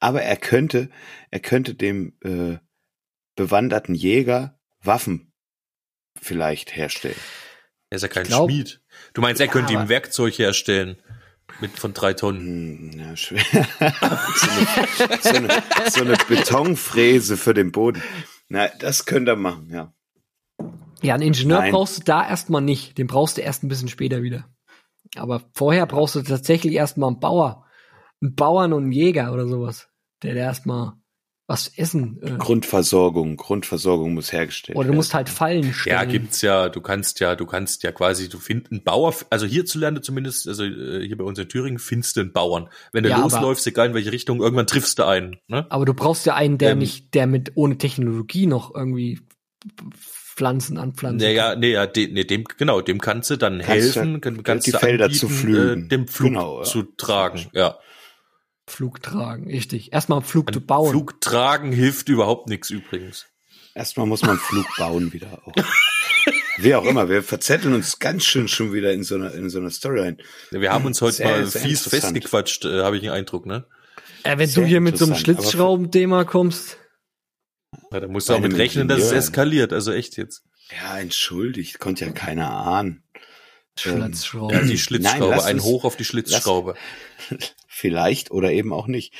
Aber 0.00 0.22
er 0.22 0.36
könnte, 0.36 0.88
er 1.30 1.40
könnte 1.40 1.74
dem 1.74 2.14
äh, 2.24 2.58
bewanderten 3.36 3.94
Jäger 3.94 4.58
Waffen 4.82 5.32
vielleicht 6.20 6.76
herstellen. 6.76 7.16
Er 7.90 7.96
ist 7.96 8.02
ja 8.02 8.08
kein 8.08 8.24
glaub- 8.24 8.50
Schmied. 8.50 8.80
Du 9.14 9.20
meinst, 9.20 9.40
er 9.40 9.46
Ja, 9.46 9.52
könnte 9.52 9.72
ihm 9.72 9.88
Werkzeug 9.88 10.38
herstellen 10.38 10.96
mit 11.60 11.78
von 11.78 11.92
drei 11.92 12.14
Tonnen. 12.14 12.92
Hm, 12.92 13.00
ja, 13.00 13.16
schwer. 13.16 13.42
so, 14.34 14.50
eine, 14.50 15.20
so, 15.20 15.28
eine, 15.36 15.62
so 15.90 16.00
eine 16.00 16.16
Betonfräse 16.28 17.36
für 17.36 17.54
den 17.54 17.72
Boden. 17.72 18.02
Na, 18.48 18.68
das 18.78 19.04
könnte 19.04 19.32
er 19.32 19.36
machen, 19.36 19.68
ja. 19.70 19.92
Ja, 21.02 21.14
einen 21.14 21.24
Ingenieur 21.24 21.58
Nein. 21.58 21.72
brauchst 21.72 21.98
du 21.98 22.02
da 22.04 22.26
erstmal 22.26 22.62
nicht. 22.62 22.96
Den 22.96 23.08
brauchst 23.08 23.36
du 23.36 23.42
erst 23.42 23.64
ein 23.64 23.68
bisschen 23.68 23.88
später 23.88 24.22
wieder. 24.22 24.48
Aber 25.16 25.42
vorher 25.54 25.86
brauchst 25.86 26.14
du 26.14 26.22
tatsächlich 26.22 26.74
erstmal 26.74 27.08
einen 27.08 27.20
Bauer. 27.20 27.66
Einen 28.22 28.34
Bauern 28.34 28.72
und 28.72 28.84
einen 28.84 28.92
Jäger 28.92 29.32
oder 29.32 29.46
sowas. 29.46 29.88
Der, 30.22 30.34
der 30.34 30.44
erstmal 30.44 30.92
was 31.48 31.72
essen. 31.76 32.18
Äh, 32.22 32.36
Grundversorgung, 32.38 33.36
Grundversorgung 33.36 34.14
muss 34.14 34.32
hergestellt 34.32 34.76
oder 34.76 34.84
du 34.84 34.88
werden. 34.90 34.96
musst 34.96 35.12
halt 35.12 35.28
Fallen 35.28 35.74
stellen. 35.74 35.96
Ja, 35.96 36.04
gibt's 36.04 36.40
ja, 36.40 36.68
du 36.68 36.80
kannst 36.80 37.20
ja, 37.20 37.34
du 37.34 37.44
kannst 37.46 37.82
ja 37.82 37.92
quasi, 37.92 38.28
du 38.28 38.38
findest 38.38 38.72
einen 38.72 38.84
Bauer, 38.84 39.14
also 39.28 39.44
hierzulande 39.46 40.00
zumindest, 40.00 40.46
also 40.48 40.64
äh, 40.64 41.04
hier 41.06 41.16
bei 41.18 41.24
uns 41.24 41.38
in 41.38 41.48
Thüringen 41.48 41.78
findest 41.78 42.16
du 42.16 42.20
einen 42.20 42.32
Bauern. 42.32 42.68
Wenn 42.92 43.02
du 43.04 43.10
Ja, 43.10 43.16
aber- 43.16 43.24
losläufst, 43.24 43.66
egal 43.66 43.88
in 43.88 43.94
welche 43.94 44.12
Richtung, 44.12 44.40
irgendwann 44.40 44.66
triffst 44.66 44.98
du 44.98 45.04
einen. 45.06 45.36
Ne? 45.48 45.66
Aber 45.68 45.84
du 45.84 45.94
brauchst 45.94 46.24
ja 46.26 46.34
einen, 46.36 46.58
der 46.58 46.70
Ähm, 46.72 46.78
nicht, 46.78 47.12
der 47.14 47.26
mit 47.26 47.52
ohne 47.56 47.76
Technologie 47.76 48.46
noch 48.46 48.74
irgendwie 48.74 49.20
Pflanzen 49.94 50.78
anpflanzen 50.78 51.26
Naja, 51.28 51.50
kann. 51.50 51.60
nee, 51.60 51.72
ja, 51.72 51.86
de, 51.86 52.08
nee, 52.10 52.24
dem, 52.24 52.44
genau, 52.44 52.80
dem 52.80 53.00
kannst 53.00 53.30
du 53.30 53.36
dann 53.36 53.58
Kannst 53.58 53.68
helfen, 53.68 54.12
ja 54.14 54.18
kann, 54.20 54.42
kannst 54.42 54.66
die 54.66 54.72
du 54.72 54.78
Felder 54.78 55.04
anbieten, 55.04 55.20
zu 55.20 55.28
pflügen. 55.28 55.84
Äh, 55.84 55.88
dem 55.88 56.08
Flug 56.08 56.30
Genau, 56.30 56.58
ja. 56.60 56.64
zu 56.64 56.82
tragen. 56.96 57.46
Ja. 57.52 57.76
Flug 58.68 59.02
tragen, 59.02 59.46
richtig. 59.48 59.92
Erstmal 59.92 60.18
einen 60.18 60.26
Flug 60.26 60.48
Ein 60.48 60.54
zu 60.54 60.60
bauen. 60.60 60.90
Flug 60.90 61.20
tragen 61.20 61.72
hilft 61.72 62.08
überhaupt 62.08 62.48
nichts 62.48 62.70
übrigens. 62.70 63.26
Erstmal 63.74 64.06
muss 64.06 64.22
man 64.22 64.32
einen 64.32 64.38
Flug 64.40 64.66
bauen 64.78 65.12
wieder 65.12 65.42
auch. 65.44 65.52
Wie 66.58 66.74
auch 66.74 66.84
immer, 66.84 67.08
wir 67.08 67.22
verzetteln 67.22 67.74
uns 67.74 67.98
ganz 67.98 68.24
schön 68.24 68.46
schon 68.46 68.72
wieder 68.72 68.92
in 68.92 69.02
so 69.02 69.14
einer, 69.14 69.32
in 69.34 69.48
so 69.50 69.58
einer 69.58 69.70
Storyline. 69.70 70.18
Wir 70.50 70.70
haben 70.72 70.84
uns 70.84 71.00
heute 71.00 71.16
Sehr, 71.16 71.26
mal 71.28 71.46
sehr 71.46 71.62
fies 71.62 71.88
festgequatscht, 71.88 72.64
äh, 72.66 72.82
habe 72.82 72.96
ich 72.96 73.02
den 73.02 73.10
Eindruck, 73.10 73.46
ne? 73.46 73.66
äh, 74.24 74.36
wenn 74.36 74.48
sehr 74.48 74.62
du 74.62 74.68
hier 74.68 74.80
mit 74.80 74.98
so 74.98 75.06
einem 75.06 75.16
Schlitzschraubenthema 75.16 76.24
kommst, 76.24 76.76
Ja, 77.90 78.00
da 78.00 78.06
musst 78.08 78.28
du 78.28 78.34
auch 78.34 78.40
mit 78.40 78.56
rechnen, 78.56 78.86
dass 78.86 79.00
es 79.00 79.12
eskaliert, 79.12 79.72
also 79.72 79.92
echt 79.92 80.16
jetzt. 80.18 80.44
Ja, 80.82 80.98
entschuldigt, 80.98 81.78
konnte 81.80 82.04
ja 82.04 82.12
keiner 82.12 82.50
ahnen. 82.50 83.02
Ähm, 83.84 84.02
Schlitzschrauben. 84.02 84.54
Ja, 84.54 84.62
die 84.62 84.68
Nein, 84.68 84.78
Schlitzschraube, 84.78 85.34
lass 85.34 85.44
ein 85.46 85.56
uns- 85.56 85.64
Hoch 85.64 85.84
auf 85.84 85.96
die 85.96 86.04
Schlitzschraube. 86.04 86.74
Vielleicht 87.74 88.30
oder 88.30 88.52
eben 88.52 88.70
auch 88.70 88.86
nicht. 88.86 89.14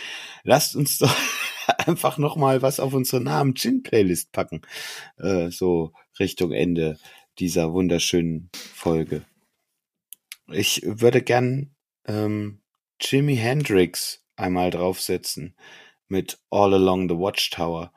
Lasst 0.44 0.76
uns 0.76 0.98
doch 0.98 1.16
einfach 1.86 2.18
noch 2.18 2.36
mal 2.36 2.60
was 2.60 2.80
auf 2.80 2.92
unsere 2.92 3.22
Namen 3.22 3.54
Gin 3.54 3.82
Playlist 3.82 4.30
packen. 4.30 4.60
Äh, 5.16 5.50
so 5.50 5.92
Richtung 6.18 6.52
Ende 6.52 6.98
dieser 7.38 7.72
wunderschönen 7.72 8.50
Folge. 8.52 9.24
Ich 10.48 10.82
würde 10.84 11.22
gern 11.22 11.74
ähm, 12.04 12.60
Jimi 13.00 13.36
Hendrix 13.36 14.22
einmal 14.36 14.70
draufsetzen 14.70 15.56
mit 16.08 16.38
All 16.50 16.74
Along 16.74 17.08
the 17.08 17.16
Watchtower. 17.16 17.90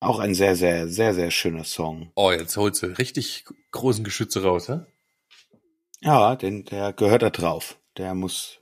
Auch 0.00 0.18
ein 0.18 0.34
sehr, 0.34 0.56
sehr, 0.56 0.88
sehr, 0.88 1.14
sehr 1.14 1.30
schöner 1.30 1.64
Song. 1.64 2.12
Oh, 2.16 2.30
jetzt 2.30 2.56
holst 2.58 2.82
du 2.82 2.98
richtig 2.98 3.46
großen 3.70 4.04
Geschütze 4.04 4.42
raus, 4.42 4.68
hä? 4.68 4.80
Ja, 6.02 6.36
den, 6.36 6.66
der 6.66 6.92
gehört 6.92 7.22
da 7.22 7.30
drauf. 7.30 7.78
Der 7.96 8.14
muss. 8.14 8.59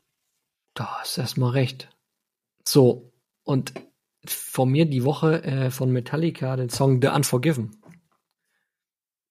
Da 0.78 1.00
hast 1.00 1.18
erstmal 1.18 1.50
recht. 1.50 1.88
So, 2.64 3.12
und 3.42 3.72
von 4.24 4.70
mir 4.70 4.86
die 4.86 5.02
Woche 5.02 5.42
äh, 5.42 5.70
von 5.72 5.90
Metallica 5.90 6.54
den 6.54 6.70
Song 6.70 7.02
The 7.02 7.08
Unforgiven. 7.08 7.82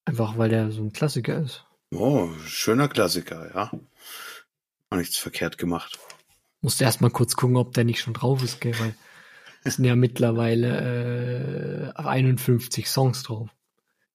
Einfach 0.03 0.37
weil 0.37 0.49
der 0.49 0.71
so 0.71 0.81
ein 0.81 0.91
Klassiker 0.91 1.39
ist. 1.39 1.65
Oh, 1.91 2.27
schöner 2.45 2.89
Klassiker, 2.89 3.49
ja. 3.55 3.71
Auch 4.89 4.97
nichts 4.97 5.15
verkehrt 5.15 5.57
gemacht. 5.57 5.97
Musste 6.59 6.83
erstmal 6.83 7.11
kurz 7.11 7.37
gucken, 7.37 7.55
ob 7.55 7.73
der 7.73 7.85
nicht 7.85 8.01
schon 8.01 8.13
drauf 8.13 8.43
ist, 8.43 8.59
gell, 8.59 8.77
weil 8.79 8.93
es 9.63 9.77
sind 9.77 9.85
ja 9.85 9.95
mittlerweile 9.95 11.93
äh, 11.95 12.01
51 12.01 12.89
Songs 12.89 13.23
drauf. 13.23 13.49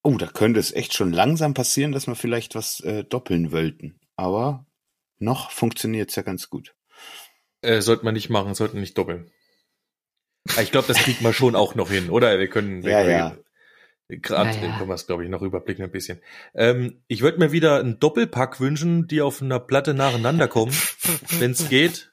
Oh, 0.02 0.18
da 0.18 0.26
könnte 0.26 0.60
es 0.60 0.72
echt 0.72 0.92
schon 0.92 1.14
langsam 1.14 1.54
passieren, 1.54 1.92
dass 1.92 2.06
wir 2.06 2.14
vielleicht 2.14 2.54
was 2.54 2.80
äh, 2.80 3.04
doppeln 3.04 3.52
wollten. 3.52 3.98
Aber 4.16 4.66
noch 5.18 5.50
funktioniert's 5.50 6.14
ja 6.16 6.22
ganz 6.22 6.50
gut. 6.50 6.74
Äh, 7.62 7.80
sollte 7.80 8.04
man 8.04 8.14
nicht 8.14 8.28
machen, 8.30 8.54
sollten 8.54 8.80
nicht 8.80 8.96
doppeln. 8.98 9.30
Aber 10.52 10.62
Ich 10.62 10.70
glaube, 10.72 10.88
das 10.88 10.98
kriegt 10.98 11.22
man 11.22 11.32
schon 11.32 11.54
auch 11.56 11.74
noch 11.74 11.90
hin, 11.90 12.10
oder? 12.10 12.38
Wir 12.38 12.48
können, 12.48 12.82
wir, 12.82 12.90
Ja, 12.90 13.08
ja. 13.08 13.36
Gerade 14.08 14.50
Ja, 14.50 14.56
ja. 14.66 14.76
können 14.76 14.88
wir 14.90 14.94
es, 14.94 15.06
glaube 15.06 15.24
ich, 15.24 15.30
noch 15.30 15.40
überblicken 15.42 15.84
ein 15.84 15.90
bisschen. 15.90 16.20
Ähm, 16.54 17.02
ich 17.06 17.22
würde 17.22 17.38
mir 17.38 17.52
wieder 17.52 17.78
einen 17.80 17.98
Doppelpack 17.98 18.60
wünschen, 18.60 19.06
die 19.06 19.22
auf 19.22 19.40
einer 19.40 19.58
Platte 19.60 19.94
nacheinander 19.94 20.48
kommen, 20.48 20.72
wenn 21.38 21.52
es 21.52 21.68
geht. 21.70 22.12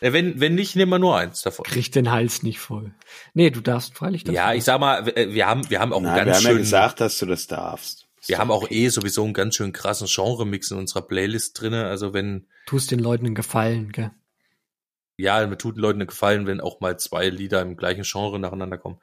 Äh, 0.00 0.12
wenn, 0.12 0.38
wenn 0.40 0.54
nicht, 0.54 0.76
nehmen 0.76 0.90
wir 0.92 0.98
nur 1.00 1.16
eins 1.16 1.42
davon. 1.42 1.64
Krieg 1.64 1.90
den 1.92 2.10
Hals 2.12 2.42
nicht 2.42 2.60
voll. 2.60 2.92
Nee, 3.34 3.50
du 3.50 3.60
darfst 3.60 3.94
freilich 3.94 4.22
das. 4.24 4.34
Ja, 4.34 4.52
ich 4.52 4.64
sag 4.64 4.78
mal, 4.80 5.06
wir 5.06 5.32
wir 5.34 5.46
haben, 5.46 5.68
wir 5.70 5.80
haben 5.80 5.92
auch 5.92 6.00
Nein, 6.02 6.10
einen 6.12 6.20
wir 6.20 6.24
ganz 6.26 6.36
haben 6.38 6.44
ja 6.44 6.50
schön, 6.50 6.58
gesagt, 6.58 7.00
dass 7.00 7.18
du 7.18 7.26
das 7.26 7.46
darfst. 7.48 8.06
wir 8.26 8.38
haben 8.38 8.50
auch 8.52 8.70
eh 8.70 8.88
sowieso 8.88 9.24
einen 9.24 9.32
ganz 9.34 9.56
schön 9.56 9.72
krassen 9.72 10.06
Genre-Mix 10.08 10.70
in 10.70 10.76
unserer 10.76 11.02
Playlist 11.02 11.60
drinne. 11.60 11.86
Also 11.86 12.12
wenn, 12.12 12.46
Tust 12.66 12.90
den 12.92 13.00
Leuten 13.00 13.26
einen 13.26 13.34
Gefallen, 13.34 13.90
gell? 13.90 14.12
Ja, 15.16 15.46
mir 15.46 15.58
tut 15.58 15.76
den 15.76 15.82
Leuten 15.82 16.00
einen 16.00 16.08
Gefallen, 16.08 16.46
wenn 16.46 16.60
auch 16.60 16.80
mal 16.80 16.98
zwei 16.98 17.28
Lieder 17.28 17.62
im 17.62 17.76
gleichen 17.76 18.04
Genre 18.04 18.38
nacheinander 18.38 18.78
kommen. 18.78 19.00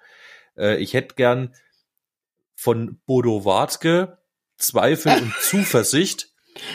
Äh, 0.57 0.77
ich 0.77 0.93
hätte 0.93 1.15
gern 1.15 1.55
von 2.55 2.99
Bodo 3.05 3.45
Wartke 3.45 4.19
Zweifel 4.59 5.21
und 5.21 5.33
Zuversicht. 5.41 6.29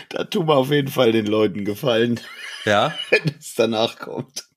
Da 0.08 0.24
tun 0.24 0.48
wir 0.48 0.56
auf 0.56 0.70
jeden 0.70 0.88
Fall 0.88 1.12
den 1.12 1.26
Leuten 1.26 1.64
gefallen, 1.64 2.20
Ja, 2.64 2.96
wenn 3.10 3.34
es 3.38 3.54
danach 3.54 3.98
kommt. 3.98 4.48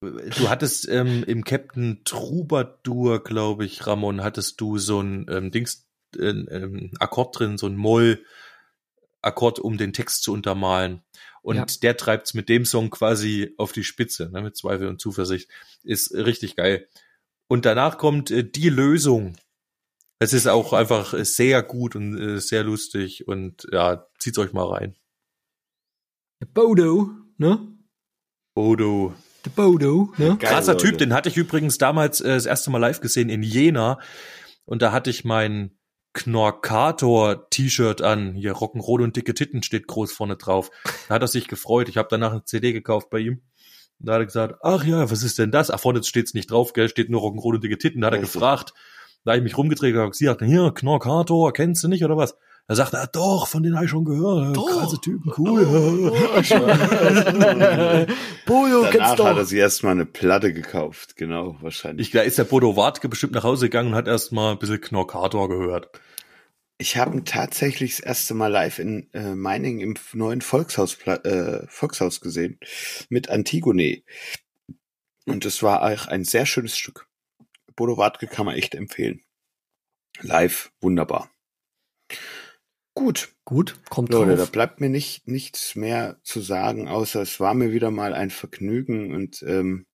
Du 0.00 0.50
hattest 0.50 0.88
ähm, 0.88 1.24
im 1.24 1.44
Captain 1.44 2.02
Troubadour, 2.04 3.22
glaube 3.22 3.64
ich, 3.64 3.86
Ramon, 3.86 4.22
hattest 4.22 4.60
du 4.60 4.76
so 4.78 5.00
ein 5.00 5.26
ähm, 5.30 5.50
Dings, 5.50 5.86
äh, 6.16 6.28
ähm, 6.28 6.92
Akkord 6.98 7.38
drin, 7.38 7.56
so 7.56 7.66
ein 7.66 7.76
Moll-Akkord, 7.76 9.60
um 9.60 9.78
den 9.78 9.94
Text 9.94 10.22
zu 10.22 10.32
untermalen. 10.32 11.02
Und 11.44 11.56
Ja. 11.56 11.66
der 11.82 11.96
treibt's 11.98 12.32
mit 12.32 12.48
dem 12.48 12.64
Song 12.64 12.88
quasi 12.88 13.52
auf 13.58 13.72
die 13.72 13.84
Spitze, 13.84 14.30
ne, 14.30 14.40
mit 14.40 14.56
Zweifel 14.56 14.88
und 14.88 14.98
Zuversicht. 14.98 15.50
Ist 15.82 16.14
richtig 16.14 16.56
geil. 16.56 16.88
Und 17.48 17.66
danach 17.66 17.98
kommt 17.98 18.30
äh, 18.30 18.42
die 18.48 18.70
Lösung. 18.70 19.36
Es 20.18 20.32
ist 20.32 20.46
auch 20.46 20.72
einfach 20.72 21.12
äh, 21.12 21.24
sehr 21.26 21.62
gut 21.62 21.96
und 21.96 22.18
äh, 22.18 22.40
sehr 22.40 22.64
lustig 22.64 23.28
und 23.28 23.66
ja, 23.70 24.06
zieht's 24.18 24.38
euch 24.38 24.54
mal 24.54 24.64
rein. 24.66 24.96
Der 26.40 26.46
Bodo, 26.46 27.10
ne? 27.36 27.76
Bodo. 28.54 29.12
Der 29.44 29.50
Bodo, 29.50 30.14
ne? 30.16 30.38
Geil, 30.38 30.50
Krasser 30.50 30.72
Leute. 30.72 30.86
Typ, 30.86 30.98
den 30.98 31.12
hatte 31.12 31.28
ich 31.28 31.36
übrigens 31.36 31.76
damals 31.76 32.22
äh, 32.22 32.28
das 32.28 32.46
erste 32.46 32.70
Mal 32.70 32.78
live 32.78 33.00
gesehen 33.02 33.28
in 33.28 33.42
Jena. 33.42 34.00
Und 34.64 34.80
da 34.80 34.92
hatte 34.92 35.10
ich 35.10 35.26
mein 35.26 35.73
Knorkator-T-Shirt 36.14 38.00
an. 38.00 38.34
Hier 38.34 38.54
Rock'n'Roll 38.54 39.02
und 39.02 39.16
dicke 39.16 39.34
Titten 39.34 39.62
steht 39.62 39.86
groß 39.86 40.12
vorne 40.12 40.36
drauf. 40.36 40.70
Da 41.08 41.16
hat 41.16 41.22
er 41.22 41.28
sich 41.28 41.48
gefreut. 41.48 41.88
Ich 41.88 41.98
habe 41.98 42.08
danach 42.10 42.32
eine 42.32 42.44
CD 42.44 42.72
gekauft 42.72 43.10
bei 43.10 43.18
ihm. 43.18 43.42
Da 43.98 44.14
hat 44.14 44.20
er 44.22 44.26
gesagt, 44.26 44.56
ach 44.62 44.84
ja, 44.84 45.10
was 45.10 45.22
ist 45.22 45.38
denn 45.38 45.50
das? 45.50 45.70
Ach, 45.70 45.80
vorne 45.80 46.02
steht's 46.02 46.34
nicht 46.34 46.50
drauf, 46.50 46.72
gell? 46.72 46.88
Steht 46.88 47.10
nur 47.10 47.20
Rock'n'Roll 47.20 47.54
und 47.56 47.64
dicke 47.64 47.78
Titten. 47.78 48.00
Da 48.00 48.06
hat 48.08 48.14
er 48.14 48.20
gefragt. 48.20 48.72
Da 49.24 49.32
habe 49.32 49.38
ich 49.38 49.44
mich 49.44 49.56
rumgedreht 49.58 49.94
und 49.94 50.10
gesagt, 50.10 50.42
hier, 50.42 50.72
Knorkator, 50.74 51.52
kennst 51.52 51.82
du 51.82 51.88
nicht 51.88 52.04
oder 52.04 52.16
was? 52.16 52.36
Er 52.66 52.76
sagt, 52.76 52.94
ah, 52.94 53.06
doch, 53.06 53.46
von 53.46 53.62
denen 53.62 53.76
habe 53.76 53.84
ich 53.84 53.90
schon 53.90 54.06
gehört. 54.06 54.56
Doch. 54.56 54.66
Krasse 54.66 54.98
Typen, 54.98 55.30
cool. 55.36 55.66
Bodo, 58.46 58.84
Danach 58.84 58.90
kennst 58.90 59.18
du 59.18 59.24
hat 59.24 59.36
er 59.36 59.42
doch. 59.42 59.44
sich 59.44 59.58
erstmal 59.58 59.92
eine 59.92 60.06
Platte 60.06 60.54
gekauft, 60.54 61.16
genau, 61.16 61.58
wahrscheinlich. 61.60 62.06
Ich, 62.06 62.12
da 62.12 62.22
ist 62.22 62.38
der 62.38 62.44
Bodo 62.44 62.74
Wartke 62.74 63.10
bestimmt 63.10 63.34
nach 63.34 63.44
Hause 63.44 63.66
gegangen 63.66 63.90
und 63.90 63.94
hat 63.94 64.08
erst 64.08 64.32
mal 64.32 64.52
ein 64.52 64.58
bisschen 64.58 64.80
Knorkator 64.80 65.50
gehört. 65.50 66.00
Ich 66.78 66.96
habe 66.96 67.14
ihn 67.14 67.26
tatsächlich 67.26 67.96
das 67.96 68.00
erste 68.00 68.32
Mal 68.32 68.50
live 68.50 68.78
in 68.78 69.12
äh, 69.12 69.34
Meiningen 69.34 69.80
im 69.80 69.94
neuen 70.14 70.40
Volkshaus, 70.40 70.96
äh, 71.06 71.66
Volkshaus 71.68 72.22
gesehen 72.22 72.58
mit 73.10 73.28
Antigone. 73.28 74.02
Und 75.26 75.44
es 75.44 75.62
war 75.62 75.82
auch 75.82 76.06
ein 76.06 76.24
sehr 76.24 76.46
schönes 76.46 76.78
Stück. 76.78 77.06
Bodo 77.76 77.98
Wartke 77.98 78.26
kann 78.26 78.46
man 78.46 78.56
echt 78.56 78.74
empfehlen. 78.74 79.20
Live, 80.22 80.72
wunderbar. 80.80 81.28
Gut, 82.94 83.34
Gut, 83.44 83.80
kommt 83.90 84.10
Leute, 84.10 84.36
da 84.36 84.36
drauf. 84.36 84.52
bleibt 84.52 84.80
mir 84.80 84.88
nicht 84.88 85.26
nichts 85.28 85.74
mehr 85.74 86.18
zu 86.22 86.40
sagen, 86.40 86.88
außer 86.88 87.20
es 87.20 87.40
war 87.40 87.54
mir 87.54 87.72
wieder 87.72 87.90
mal 87.90 88.14
ein 88.14 88.30
Vergnügen 88.30 89.14
und 89.14 89.42
ähm, 89.42 89.86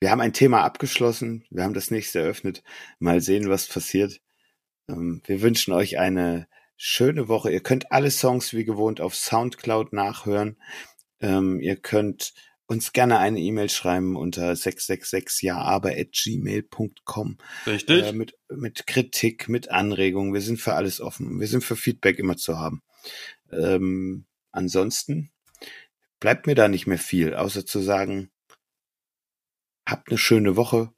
wir 0.00 0.10
haben 0.10 0.20
ein 0.20 0.32
Thema 0.32 0.62
abgeschlossen, 0.62 1.44
wir 1.50 1.64
haben 1.64 1.74
das 1.74 1.90
nächste 1.90 2.20
eröffnet. 2.20 2.62
Mal 3.00 3.20
sehen, 3.20 3.48
was 3.50 3.66
passiert. 3.66 4.20
Ähm, 4.88 5.22
wir 5.26 5.42
wünschen 5.42 5.72
euch 5.74 5.98
eine 5.98 6.46
schöne 6.76 7.28
Woche. 7.28 7.50
Ihr 7.50 7.62
könnt 7.62 7.90
alle 7.90 8.10
Songs 8.10 8.54
wie 8.54 8.64
gewohnt 8.64 9.00
auf 9.00 9.14
Soundcloud 9.16 9.92
nachhören. 9.92 10.56
Ähm, 11.20 11.60
ihr 11.60 11.76
könnt 11.76 12.32
uns 12.68 12.92
gerne 12.92 13.18
eine 13.18 13.40
E-Mail 13.40 13.70
schreiben 13.70 14.14
unter 14.14 14.54
666 14.54 15.42
ja 15.42 15.58
aber 15.58 15.92
at 15.92 16.12
gmail.com 16.12 17.38
Richtig? 17.66 18.04
äh, 18.04 18.12
mit, 18.12 18.34
mit 18.50 18.86
Kritik, 18.86 19.48
mit 19.48 19.70
Anregungen. 19.70 20.34
Wir 20.34 20.42
sind 20.42 20.60
für 20.60 20.74
alles 20.74 21.00
offen. 21.00 21.40
Wir 21.40 21.48
sind 21.48 21.64
für 21.64 21.76
Feedback 21.76 22.18
immer 22.18 22.36
zu 22.36 22.58
haben. 22.58 22.82
Ähm, 23.50 24.26
ansonsten 24.52 25.32
bleibt 26.20 26.46
mir 26.46 26.54
da 26.54 26.68
nicht 26.68 26.86
mehr 26.86 26.98
viel, 26.98 27.34
außer 27.34 27.64
zu 27.64 27.80
sagen, 27.80 28.30
habt 29.86 30.10
eine 30.10 30.18
schöne 30.18 30.56
Woche, 30.56 30.92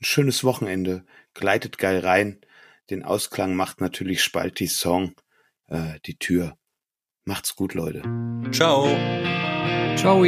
ein 0.00 0.04
schönes 0.04 0.42
Wochenende, 0.42 1.06
gleitet 1.34 1.78
geil 1.78 2.00
rein. 2.00 2.40
Den 2.90 3.04
Ausklang 3.04 3.54
macht 3.54 3.80
natürlich 3.80 4.24
Spalti 4.24 4.66
Song 4.66 5.14
äh, 5.68 6.00
die 6.04 6.18
Tür. 6.18 6.58
Macht's 7.24 7.54
gut, 7.54 7.74
Leute. 7.74 8.02
Ciao. 8.50 8.88
Ciao. 9.96 10.24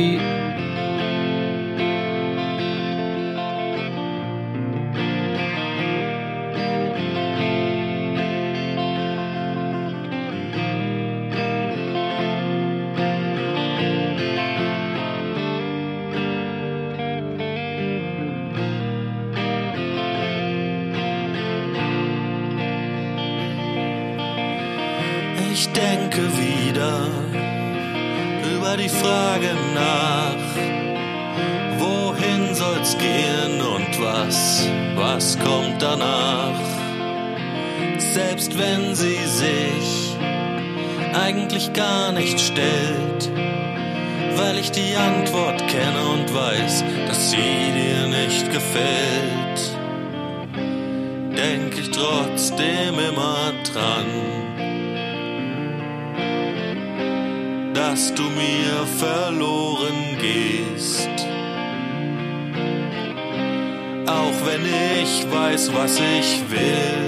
Gehst. 60.25 61.09
Auch 64.07 64.39
wenn 64.47 64.65
ich 65.03 65.13
weiß, 65.31 65.73
was 65.75 66.01
ich 66.01 66.29
will. 66.51 67.05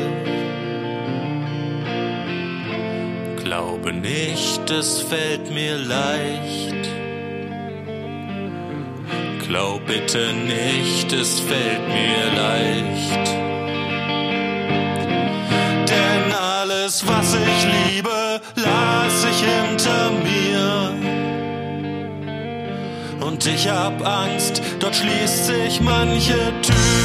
Glaube 3.43 3.93
nicht, 3.93 4.71
es 4.71 5.01
fällt 5.01 5.51
mir 5.53 5.77
leicht. 5.79 6.83
Glaub 9.47 9.87
bitte 9.87 10.33
nicht, 10.33 11.13
es 11.13 11.41
fällt 11.41 11.85
mir 11.89 12.25
leicht. 12.45 13.27
Denn 15.93 16.33
alles, 16.33 17.07
was 17.07 17.35
ich 17.35 17.61
liebe, 17.79 18.41
lass 18.57 19.25
ich 19.31 19.41
hinter 19.47 20.11
mir. 20.11 20.86
Ich 23.49 23.69
hab 23.69 24.05
Angst, 24.05 24.61
dort 24.81 24.97
schließt 24.97 25.47
sich 25.47 25.81
manche 25.81 26.35
Tür. 26.63 26.96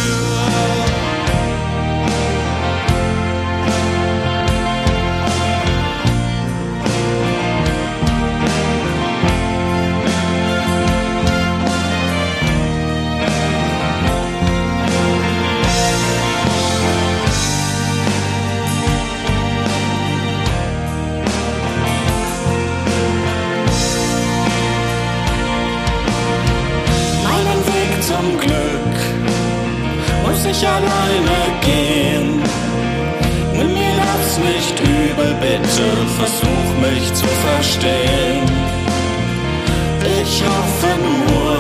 Bitte 35.71 35.89
versuch 36.19 36.69
mich 36.81 37.13
zu 37.13 37.25
verstehen. 37.25 38.45
Ich 40.21 40.43
hoffe 40.43 40.91
nur, 40.99 41.57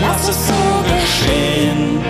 lass 0.00 0.28
es 0.28 0.46
so 0.46 0.64
geschehen, 0.94 2.00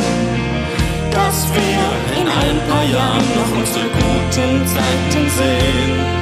dass 1.11 1.47
wir 1.55 2.21
in 2.21 2.29
ein 2.29 2.59
paar 2.69 2.85
Jahren 2.85 3.29
noch 3.39 3.59
unsere 3.59 3.87
guten 3.87 4.67
Zeiten 4.67 5.31
sehen. 5.39 6.15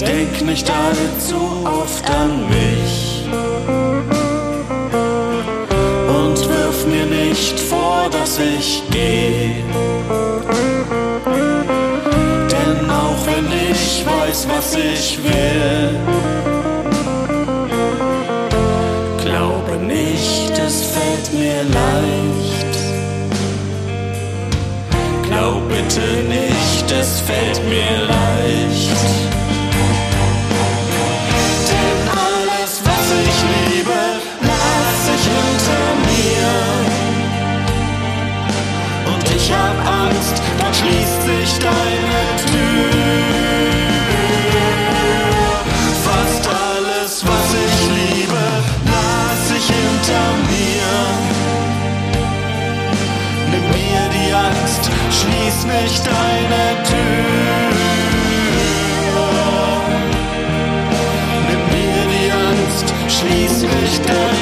Denk 0.00 0.46
nicht 0.46 0.70
allzu 0.70 1.64
oft 1.64 2.08
an 2.10 2.48
mich 2.48 3.24
und 6.08 6.38
wirf 6.48 6.86
mir 6.86 7.06
nicht 7.06 7.58
vor, 7.58 8.08
dass 8.10 8.38
ich 8.38 8.82
gehe. 8.90 9.64
Was 14.56 14.74
ich 14.74 15.18
will, 15.22 15.90
glaube 19.22 19.76
nicht, 19.84 20.58
mir 21.34 21.62
leicht. 21.80 22.74
Glaub 25.28 25.68
bitte 25.68 26.06
nicht, 26.36 26.90
es 26.90 27.20
fällt 27.20 27.60
mir 27.68 27.96
leicht. 28.14 29.02
Denn 31.70 32.00
alles, 32.26 32.72
was 32.88 33.06
ich 33.26 33.38
liebe, 33.52 34.00
lass 34.50 35.02
ich 35.16 35.24
hinter 35.36 35.86
mir. 36.08 36.50
Und 39.12 39.24
ich 39.36 39.46
hab 39.52 39.76
Angst, 40.02 40.36
dann 40.58 40.72
schließt 40.72 41.22
sich 41.30 41.50
deine 41.58 42.20
Tür. 42.46 43.45
Schließ 55.56 55.64
nicht 55.64 56.06
deine 56.06 56.82
Tür. 56.84 56.96
Nimm 61.48 61.62
mir 61.72 62.04
die 62.12 62.30
Angst, 62.30 62.86
schließ 63.08 63.62
nicht 63.62 64.02
deine 64.08 64.35